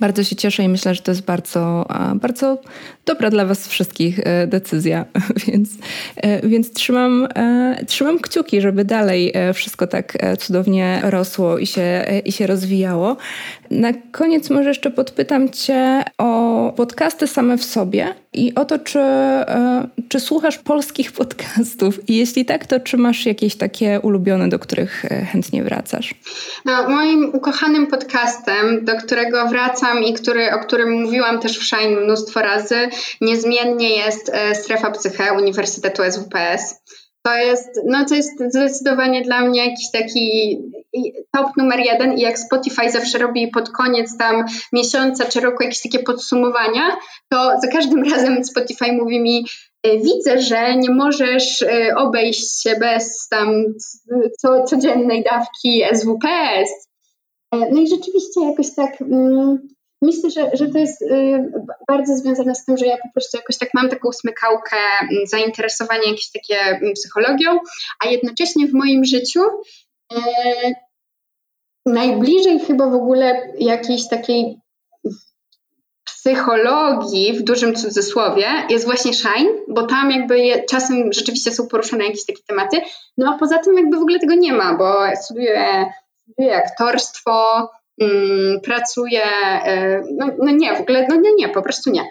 bardzo 0.00 0.24
się 0.24 0.36
cieszę 0.36 0.62
i 0.62 0.68
myślę, 0.68 0.94
że 0.94 1.02
to 1.02 1.10
jest 1.10 1.24
bardzo, 1.24 1.86
bardzo 2.14 2.58
dobra 3.06 3.30
dla 3.30 3.44
Was 3.44 3.68
wszystkich 3.68 4.20
decyzja, 4.46 5.04
więc, 5.46 5.70
więc 6.42 6.72
trzymam, 6.72 7.28
trzymam 7.86 8.18
kciuki, 8.18 8.60
żeby 8.60 8.84
dalej 8.84 9.32
wszystko 9.54 9.86
tak 9.86 10.18
cudownie 10.38 11.00
rosło 11.04 11.58
i 11.58 11.66
się, 11.66 12.04
i 12.24 12.32
się 12.32 12.46
rozwijało. 12.46 13.16
Na 13.70 13.92
koniec 14.12 14.50
może 14.50 14.68
jeszcze 14.68 14.90
podpytam 14.90 15.48
Cię 15.48 16.02
o 16.18 16.72
podcasty 16.76 17.26
same 17.26 17.58
w 17.58 17.64
sobie 17.64 18.14
i 18.36 18.54
o 18.54 18.64
to, 18.64 18.78
czy, 18.78 18.98
e, 18.98 19.88
czy 20.08 20.20
słuchasz 20.20 20.58
polskich 20.58 21.12
podcastów 21.12 22.08
i 22.08 22.16
jeśli 22.16 22.44
tak, 22.44 22.66
to 22.66 22.80
czy 22.80 22.96
masz 22.96 23.26
jakieś 23.26 23.56
takie 23.56 24.00
ulubione, 24.00 24.48
do 24.48 24.58
których 24.58 25.04
e, 25.04 25.24
chętnie 25.24 25.62
wracasz? 25.64 26.14
No, 26.64 26.88
moim 26.88 27.34
ukochanym 27.34 27.86
podcastem, 27.86 28.84
do 28.84 28.96
którego 28.96 29.48
wracam 29.48 30.04
i 30.04 30.14
który, 30.14 30.52
o 30.52 30.58
którym 30.58 30.90
mówiłam 31.02 31.40
też 31.40 31.58
w 31.58 31.62
Shine 31.62 32.00
mnóstwo 32.00 32.42
razy, 32.42 32.88
niezmiennie 33.20 33.96
jest 33.96 34.30
e, 34.34 34.54
Strefa 34.54 34.90
Psyche 34.90 35.32
Uniwersytetu 35.32 36.02
SWPS. 36.10 36.74
To 37.26 37.34
jest, 37.34 37.80
no 37.84 38.04
to 38.04 38.14
jest 38.14 38.42
zdecydowanie 38.48 39.22
dla 39.22 39.40
mnie 39.40 39.66
jakiś 39.66 39.90
taki 39.92 40.56
top 41.32 41.56
numer 41.56 41.80
jeden 41.80 42.12
i 42.12 42.20
jak 42.20 42.38
Spotify 42.38 42.90
zawsze 42.90 43.18
robi 43.18 43.48
pod 43.48 43.70
koniec 43.70 44.16
tam 44.18 44.44
miesiąca 44.72 45.24
czy 45.24 45.40
roku 45.40 45.62
jakieś 45.62 45.82
takie 45.82 45.98
podsumowania, 45.98 46.96
to 47.28 47.52
za 47.62 47.68
każdym 47.68 48.04
razem 48.12 48.44
Spotify 48.44 48.92
mówi 48.92 49.20
mi 49.20 49.46
e, 49.82 49.98
widzę, 49.98 50.40
że 50.40 50.76
nie 50.76 50.90
możesz 50.90 51.62
e, 51.62 51.96
obejść 51.96 52.62
się 52.62 52.76
bez 52.80 53.28
tam 53.28 53.64
co, 54.40 54.64
codziennej 54.64 55.24
dawki 55.24 55.82
SWPS. 55.94 56.88
E, 57.52 57.70
no 57.72 57.80
i 57.80 57.88
rzeczywiście 57.88 58.40
jakoś 58.44 58.74
tak 58.74 59.02
mm, 59.02 59.68
Myślę, 60.02 60.30
że, 60.30 60.50
że 60.52 60.68
to 60.68 60.78
jest 60.78 61.02
y, 61.02 61.52
bardzo 61.88 62.16
związane 62.16 62.54
z 62.54 62.64
tym, 62.64 62.76
że 62.76 62.86
ja 62.86 62.96
po 62.96 63.08
prostu 63.14 63.36
jakoś 63.36 63.58
tak 63.58 63.68
mam 63.74 63.88
taką 63.88 64.12
smykałkę 64.12 64.76
mm, 65.00 65.26
zainteresowania 65.26 66.08
jakieś 66.08 66.30
takie 66.30 66.60
mm, 66.60 66.92
psychologią, 66.92 67.58
a 68.04 68.08
jednocześnie 68.08 68.66
w 68.66 68.72
moim 68.72 69.04
życiu 69.04 69.40
e, 70.12 70.18
najbliżej 71.86 72.60
chyba 72.60 72.90
w 72.90 72.94
ogóle 72.94 73.52
jakiejś 73.58 74.08
takiej 74.08 74.58
psychologii 76.04 77.32
w 77.32 77.42
dużym 77.42 77.74
cudzysłowie 77.74 78.46
jest 78.70 78.84
właśnie 78.84 79.14
Shine, 79.14 79.50
bo 79.68 79.82
tam 79.82 80.10
jakby 80.10 80.38
je, 80.38 80.64
czasem 80.64 81.12
rzeczywiście 81.12 81.52
są 81.52 81.68
poruszane 81.68 82.04
jakieś 82.04 82.26
takie 82.26 82.42
tematy, 82.46 82.80
no 83.18 83.34
a 83.34 83.38
poza 83.38 83.58
tym 83.58 83.78
jakby 83.78 83.96
w 83.96 84.00
ogóle 84.00 84.18
tego 84.18 84.34
nie 84.34 84.52
ma, 84.52 84.74
bo 84.74 84.94
studiuję, 85.22 85.86
studiuję 86.22 86.56
aktorstwo, 86.56 87.68
Mm, 88.00 88.60
pracuje, 88.60 89.22
e, 89.64 90.02
no, 90.12 90.26
no, 90.38 90.52
nie, 90.52 90.76
w 90.76 90.80
ogóle, 90.80 91.06
no 91.08 91.16
nie, 91.16 91.34
nie, 91.34 91.48
po 91.48 91.62
prostu 91.62 91.90
nie. 91.90 92.02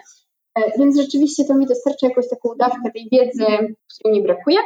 E, 0.58 0.78
więc 0.78 0.96
rzeczywiście 1.00 1.44
to 1.44 1.54
mi 1.54 1.66
dostarcza 1.66 2.06
jakąś 2.06 2.28
taką 2.28 2.48
dawkę 2.58 2.90
tej 2.94 3.08
wiedzy, 3.12 3.46
której 3.94 4.18
mi 4.18 4.22
brakuje. 4.22 4.58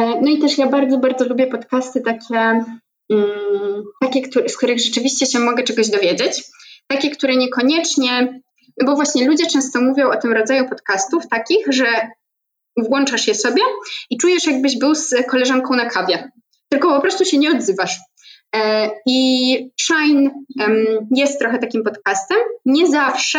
E, 0.00 0.20
no 0.20 0.30
i 0.30 0.38
też 0.38 0.58
ja 0.58 0.66
bardzo, 0.66 0.98
bardzo 0.98 1.24
lubię 1.24 1.46
podcasty 1.46 2.00
takie, 2.00 2.64
mm, 3.10 3.84
takie 4.00 4.48
z 4.48 4.56
których 4.56 4.80
rzeczywiście 4.80 5.26
się 5.26 5.38
mogę 5.38 5.62
czegoś 5.62 5.90
dowiedzieć. 5.90 6.44
Takie, 6.86 7.10
które 7.10 7.36
niekoniecznie, 7.36 8.40
no 8.80 8.86
bo 8.86 8.94
właśnie 8.94 9.26
ludzie 9.26 9.46
często 9.46 9.80
mówią 9.80 10.10
o 10.10 10.16
tym 10.16 10.32
rodzaju 10.32 10.68
podcastów 10.68 11.28
takich, 11.28 11.66
że 11.68 11.86
włączasz 12.76 13.28
je 13.28 13.34
sobie 13.34 13.62
i 14.10 14.16
czujesz, 14.16 14.46
jakbyś 14.46 14.78
był 14.78 14.94
z 14.94 15.14
koleżanką 15.30 15.74
na 15.74 15.90
kawie. 15.90 16.30
Tylko 16.68 16.94
po 16.94 17.00
prostu 17.00 17.24
się 17.24 17.38
nie 17.38 17.50
odzywasz. 17.50 17.98
E, 18.56 18.90
I 19.06 19.70
Shine 19.80 20.30
jest 21.16 21.38
trochę 21.38 21.58
takim 21.58 21.84
podcastem. 21.84 22.36
Nie 22.64 22.86
zawsze, 22.88 23.38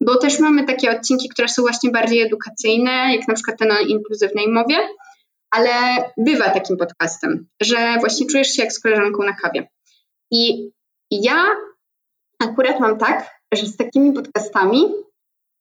bo 0.00 0.18
też 0.18 0.40
mamy 0.40 0.64
takie 0.64 0.90
odcinki, 0.90 1.28
które 1.28 1.48
są 1.48 1.62
właśnie 1.62 1.90
bardziej 1.90 2.22
edukacyjne, 2.22 2.90
jak 3.16 3.28
na 3.28 3.34
przykład 3.34 3.58
ten 3.58 3.72
o 3.72 3.78
inkluzywnej 3.78 4.48
mowie, 4.48 4.76
ale 5.50 5.70
bywa 6.16 6.50
takim 6.50 6.76
podcastem, 6.76 7.46
że 7.62 7.96
właśnie 8.00 8.26
czujesz 8.26 8.48
się 8.48 8.62
jak 8.62 8.72
z 8.72 8.80
koleżanką 8.80 9.22
na 9.22 9.32
kawie. 9.32 9.68
I 10.30 10.70
ja 11.10 11.44
akurat 12.42 12.80
mam 12.80 12.98
tak, 12.98 13.30
że 13.54 13.66
z 13.66 13.76
takimi 13.76 14.12
podcastami 14.12 14.84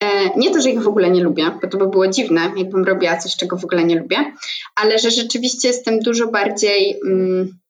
e, 0.04 0.08
nie 0.38 0.52
to, 0.52 0.62
że 0.62 0.70
ich 0.70 0.82
w 0.82 0.88
ogóle 0.88 1.10
nie 1.10 1.24
lubię, 1.24 1.52
bo 1.62 1.68
to 1.68 1.78
by 1.78 1.88
było 1.88 2.08
dziwne, 2.08 2.52
jakbym 2.58 2.84
robiła 2.84 3.18
coś, 3.18 3.36
czego 3.36 3.58
w 3.58 3.64
ogóle 3.64 3.84
nie 3.84 4.00
lubię, 4.00 4.34
ale 4.76 5.00
że 5.00 5.12
rzeczywiście 5.12 5.68
jestem 5.68 6.00
dużo 6.00 6.28
bardziej. 6.28 7.00
Mm, 7.06 7.63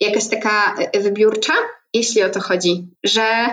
jakaś 0.00 0.28
taka 0.28 0.74
e, 0.74 1.00
wybiórcza, 1.00 1.52
jeśli 1.94 2.22
o 2.22 2.30
to 2.30 2.40
chodzi, 2.40 2.88
że, 3.04 3.48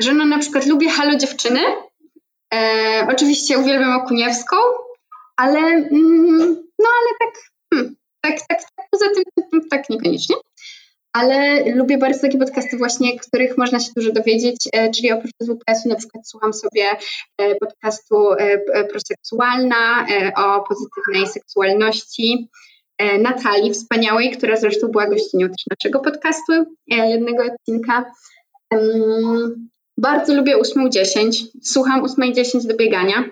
że 0.00 0.14
no 0.14 0.24
na 0.24 0.38
przykład 0.38 0.66
lubię 0.66 0.90
Halo 0.90 1.16
Dziewczyny, 1.16 1.60
e, 2.54 3.06
oczywiście 3.10 3.58
uwielbiam 3.58 4.00
Okuniewską, 4.00 4.56
ale 5.36 5.58
mm, 5.58 6.64
no 6.78 6.88
ale 7.00 7.10
tak, 7.20 7.50
hmm, 7.74 7.96
tak, 8.20 8.38
tak, 8.48 8.60
tak, 8.76 8.86
poza 8.90 9.06
tym 9.50 9.68
tak 9.70 9.90
niekoniecznie. 9.90 10.36
Ale 11.12 11.64
lubię 11.74 11.98
bardzo 11.98 12.20
takie 12.20 12.38
podcasty 12.38 12.76
właśnie, 12.76 13.18
których 13.18 13.58
można 13.58 13.80
się 13.80 13.90
dużo 13.96 14.12
dowiedzieć, 14.12 14.68
e, 14.72 14.90
czyli 14.90 15.12
oprócz 15.12 15.30
WPS-u 15.40 15.88
na 15.88 15.96
przykład 15.96 16.28
słucham 16.28 16.52
sobie 16.52 16.90
podcastu 17.60 18.28
Proseksualna 18.90 20.06
o 20.36 20.64
pozytywnej 20.68 21.26
seksualności, 21.26 22.48
Natalii 23.18 23.72
wspaniałej, 23.72 24.30
która 24.30 24.56
zresztą 24.56 24.88
była 24.88 25.06
gościnią 25.06 25.48
też 25.48 25.64
naszego 25.70 26.00
podcastu, 26.00 26.52
e, 26.92 27.10
jednego 27.10 27.44
odcinka. 27.44 28.04
Bardzo 29.98 30.34
lubię 30.34 30.56
8.10. 30.56 31.46
Słucham 31.62 32.04
8.10 32.04 32.66
do 32.66 32.76
biegania. 32.76 33.24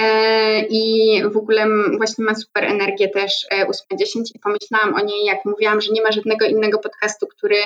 E, 0.00 0.66
I 0.66 1.12
w 1.32 1.36
ogóle 1.36 1.66
właśnie 1.96 2.24
ma 2.24 2.34
super 2.34 2.64
energię 2.64 3.08
też 3.08 3.46
8.10 3.52 4.22
i 4.34 4.38
pomyślałam 4.38 4.94
o 4.94 5.04
niej, 5.04 5.24
jak 5.24 5.44
mówiłam, 5.44 5.80
że 5.80 5.92
nie 5.92 6.02
ma 6.02 6.12
żadnego 6.12 6.46
innego 6.46 6.78
podcastu, 6.78 7.26
który 7.26 7.56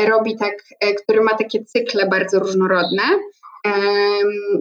robi 0.00 0.36
tak, 0.36 0.54
który 1.02 1.20
ma 1.20 1.34
takie 1.34 1.64
cykle 1.64 2.06
bardzo 2.06 2.38
różnorodne. 2.38 3.02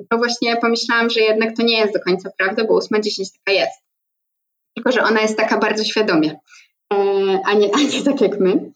To 0.10 0.18
właśnie 0.18 0.58
pomyślałam, 0.58 1.10
że 1.10 1.20
jednak 1.20 1.58
to 1.58 1.64
nie 1.64 1.78
jest 1.78 1.94
do 1.94 2.00
końca 2.00 2.30
prawda, 2.38 2.64
bo 2.64 2.80
8.10 2.80 3.24
taka 3.46 3.60
jest. 3.60 3.84
Tylko, 4.76 4.92
że 4.92 5.04
ona 5.04 5.22
jest 5.22 5.38
taka 5.38 5.58
bardzo 5.58 5.84
świadomie, 5.84 6.40
a 7.46 7.54
nie, 7.54 7.76
a 7.76 7.80
nie 7.80 8.04
tak 8.04 8.22
jak 8.22 8.40
my. 8.40 8.72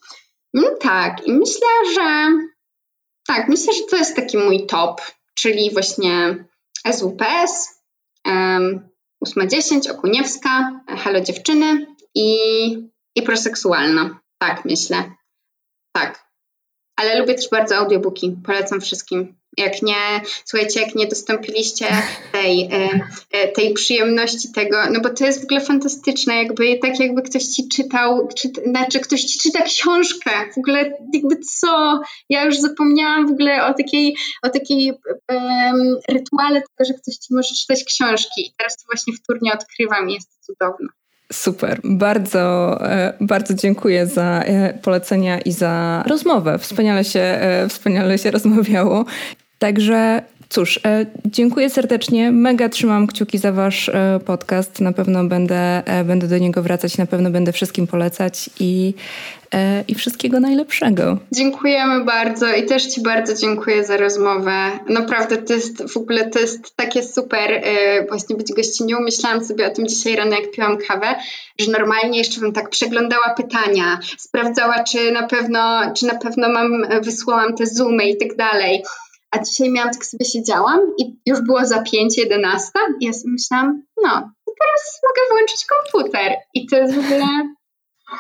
No 0.54 0.70
tak, 0.80 1.28
i 1.28 1.34
myślę, 1.34 1.68
że 1.94 2.32
tak, 3.28 3.50
myślę, 3.50 3.74
że 3.74 3.82
to 3.90 3.98
jest 3.98 4.16
taki 4.16 4.38
mój 4.38 4.66
top, 4.66 5.02
czyli 5.36 5.72
właśnie 5.74 6.46
SWPS, 6.92 7.82
um, 8.26 8.90
810, 9.22 9.88
Okuniewska, 9.88 10.82
Halo 10.88 11.22
Dziewczyny 11.22 11.86
i, 12.16 12.38
i 13.16 13.22
proseksualna. 13.22 14.20
Tak, 14.38 14.66
myślę. 14.66 15.12
Tak. 15.96 16.28
Ale 16.96 17.20
lubię 17.20 17.36
też 17.36 17.50
bardzo 17.50 17.76
audiobooki. 17.76 18.38
Polecam 18.46 18.82
wszystkim. 18.82 19.36
Jak 19.58 19.82
nie, 19.82 20.22
słuchajcie, 20.46 20.82
jak 20.82 20.96
nie 20.96 21.08
dostąpiliście 21.08 21.86
tej, 22.32 22.70
e, 22.72 22.90
e, 23.32 23.48
tej 23.48 23.74
przyjemności 23.74 24.52
tego, 24.52 24.78
no 24.92 25.02
bo 25.02 25.10
to 25.10 25.26
jest 25.26 25.42
w 25.42 25.44
ogóle 25.44 25.62
fantastyczne, 25.62 26.36
jakby 26.36 26.78
tak 26.78 27.00
jakby 27.00 27.22
ktoś 27.22 27.44
ci 27.44 27.68
czytał, 27.68 28.28
czy, 28.36 28.50
znaczy 28.66 29.00
ktoś 29.00 29.22
ci 29.22 29.40
czyta 29.40 29.62
książkę, 29.62 30.32
w 30.56 30.58
ogóle 30.58 30.98
jakby 31.14 31.38
co, 31.38 32.02
ja 32.30 32.46
już 32.46 32.58
zapomniałam 32.58 33.28
w 33.28 33.32
ogóle 33.32 33.66
o 33.66 33.74
takiej, 33.74 34.16
o 34.44 34.50
takiej 34.50 34.92
um, 34.92 35.98
rytuale 36.10 36.62
tego, 36.62 36.88
że 36.88 36.94
ktoś 36.94 37.16
ci 37.16 37.34
może 37.34 37.56
czytać 37.56 37.84
książki 37.84 38.42
i 38.42 38.54
teraz 38.58 38.78
to 38.78 38.84
właśnie 38.92 39.14
w 39.14 39.22
turnie 39.22 39.54
odkrywam 39.54 40.10
i 40.10 40.14
jest 40.14 40.30
to 40.30 40.54
cudowne. 40.54 40.88
Super. 41.34 41.80
Bardzo, 41.84 42.78
e, 42.82 43.14
bardzo 43.22 43.54
dziękuję 43.54 44.08
za 44.08 44.44
polecenia 44.82 45.40
i 45.40 45.52
za 45.52 46.04
rozmowę. 46.08 46.60
Wspaniale 46.60 47.04
się, 47.06 47.40
wspaniale 47.70 48.18
się 48.18 48.32
rozmawiało. 48.38 49.06
Także 49.60 50.22
cóż, 50.50 50.80
e, 50.86 51.06
dziękuję 51.26 51.70
serdecznie. 51.70 52.32
Mega 52.32 52.70
trzymam 52.70 53.08
kciuki 53.08 53.38
za 53.38 53.52
Wasz 53.52 53.90
e, 53.90 54.20
podcast. 54.26 54.82
Na 54.82 54.94
pewno 54.94 55.24
będę, 55.24 55.84
e, 55.86 56.04
będę 56.04 56.28
do 56.28 56.38
niego 56.38 56.64
wracać, 56.64 56.98
na 56.98 57.06
pewno 57.06 57.30
będę 57.30 57.52
wszystkim 57.52 57.88
polecać 57.88 58.50
i, 58.60 58.94
i 59.88 59.96
wszystkiego 59.96 60.40
najlepszego. 60.40 61.18
Dziękujemy 61.32 62.06
bardzo 62.06 62.54
i 62.54 62.66
też 62.66 62.86
Ci 62.86 63.02
bardzo 63.02 63.34
dziękuję 63.34 63.84
za 63.84 63.98
rozmowę. 63.98 64.52
Naprawdę 64.90 65.38
to 65.38 65.54
jest 65.54 65.92
w 65.92 65.98
ogóle 65.98 66.30
to 66.30 66.40
jest 66.40 66.76
takie 66.76 67.04
super 67.04 67.64
właśnie 68.10 68.36
być 68.36 68.54
gościnią. 68.54 69.00
Myślałam 69.00 69.46
sobie 69.46 69.68
o 69.68 69.70
tym 69.70 69.88
dzisiaj 69.88 70.16
rano, 70.16 70.32
jak 70.32 70.52
piłam 70.52 70.78
kawę, 70.78 71.16
że 71.60 71.72
normalnie 71.72 72.18
jeszcze 72.18 72.40
bym 72.42 72.54
tak 72.54 72.70
przeglądała 72.70 73.34
pytania, 73.38 74.00
sprawdzała, 74.18 74.84
czy 74.84 75.12
na 75.12 75.28
pewno, 75.28 75.94
czy 75.96 76.06
na 76.06 76.16
pewno 76.16 76.50
mam, 76.50 76.86
wysłałam 77.02 77.56
te 77.56 77.66
zoomy 77.66 78.10
i 78.10 78.18
tak 78.18 78.36
dalej. 78.36 78.84
A 79.32 79.40
dzisiaj 79.40 79.72
miałam, 79.72 79.94
tak 79.94 80.06
sobie 80.06 80.26
siedziałam 80.26 80.80
i 80.98 81.16
już 81.26 81.42
było 81.42 81.66
za 81.66 81.82
5, 81.82 82.18
11 82.18 82.70
i 83.00 83.06
ja 83.06 83.14
sobie 83.14 83.32
myślałam, 83.32 83.84
no, 84.04 84.32
teraz 84.60 85.02
mogę 85.04 85.22
włączyć 85.30 85.66
komputer. 85.66 86.36
I 86.54 86.68
to 86.68 86.76
jest 86.76 86.96
w 86.96 87.06
ogóle 87.06 87.26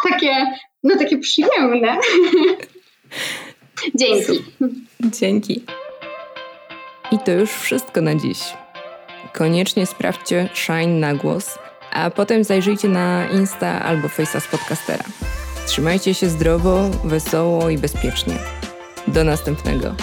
takie, 0.03 0.45
no 0.83 0.97
takie 0.97 1.17
przyjemne. 1.17 1.97
Dzięki. 3.95 4.43
Dzięki. 4.99 5.63
I 7.11 7.19
to 7.19 7.31
już 7.31 7.51
wszystko 7.51 8.01
na 8.01 8.15
dziś. 8.15 8.39
Koniecznie 9.33 9.85
sprawdźcie 9.85 10.49
Shine 10.53 10.99
na 10.99 11.15
głos, 11.15 11.59
a 11.91 12.09
potem 12.09 12.43
zajrzyjcie 12.43 12.87
na 12.87 13.29
Insta 13.29 13.83
albo 13.83 14.07
Face'a 14.07 14.39
z 14.39 14.47
podcastera. 14.47 15.03
Trzymajcie 15.67 16.13
się 16.13 16.29
zdrowo, 16.29 16.89
wesoło 17.03 17.69
i 17.69 17.77
bezpiecznie. 17.77 18.35
Do 19.07 19.23
następnego. 19.23 19.95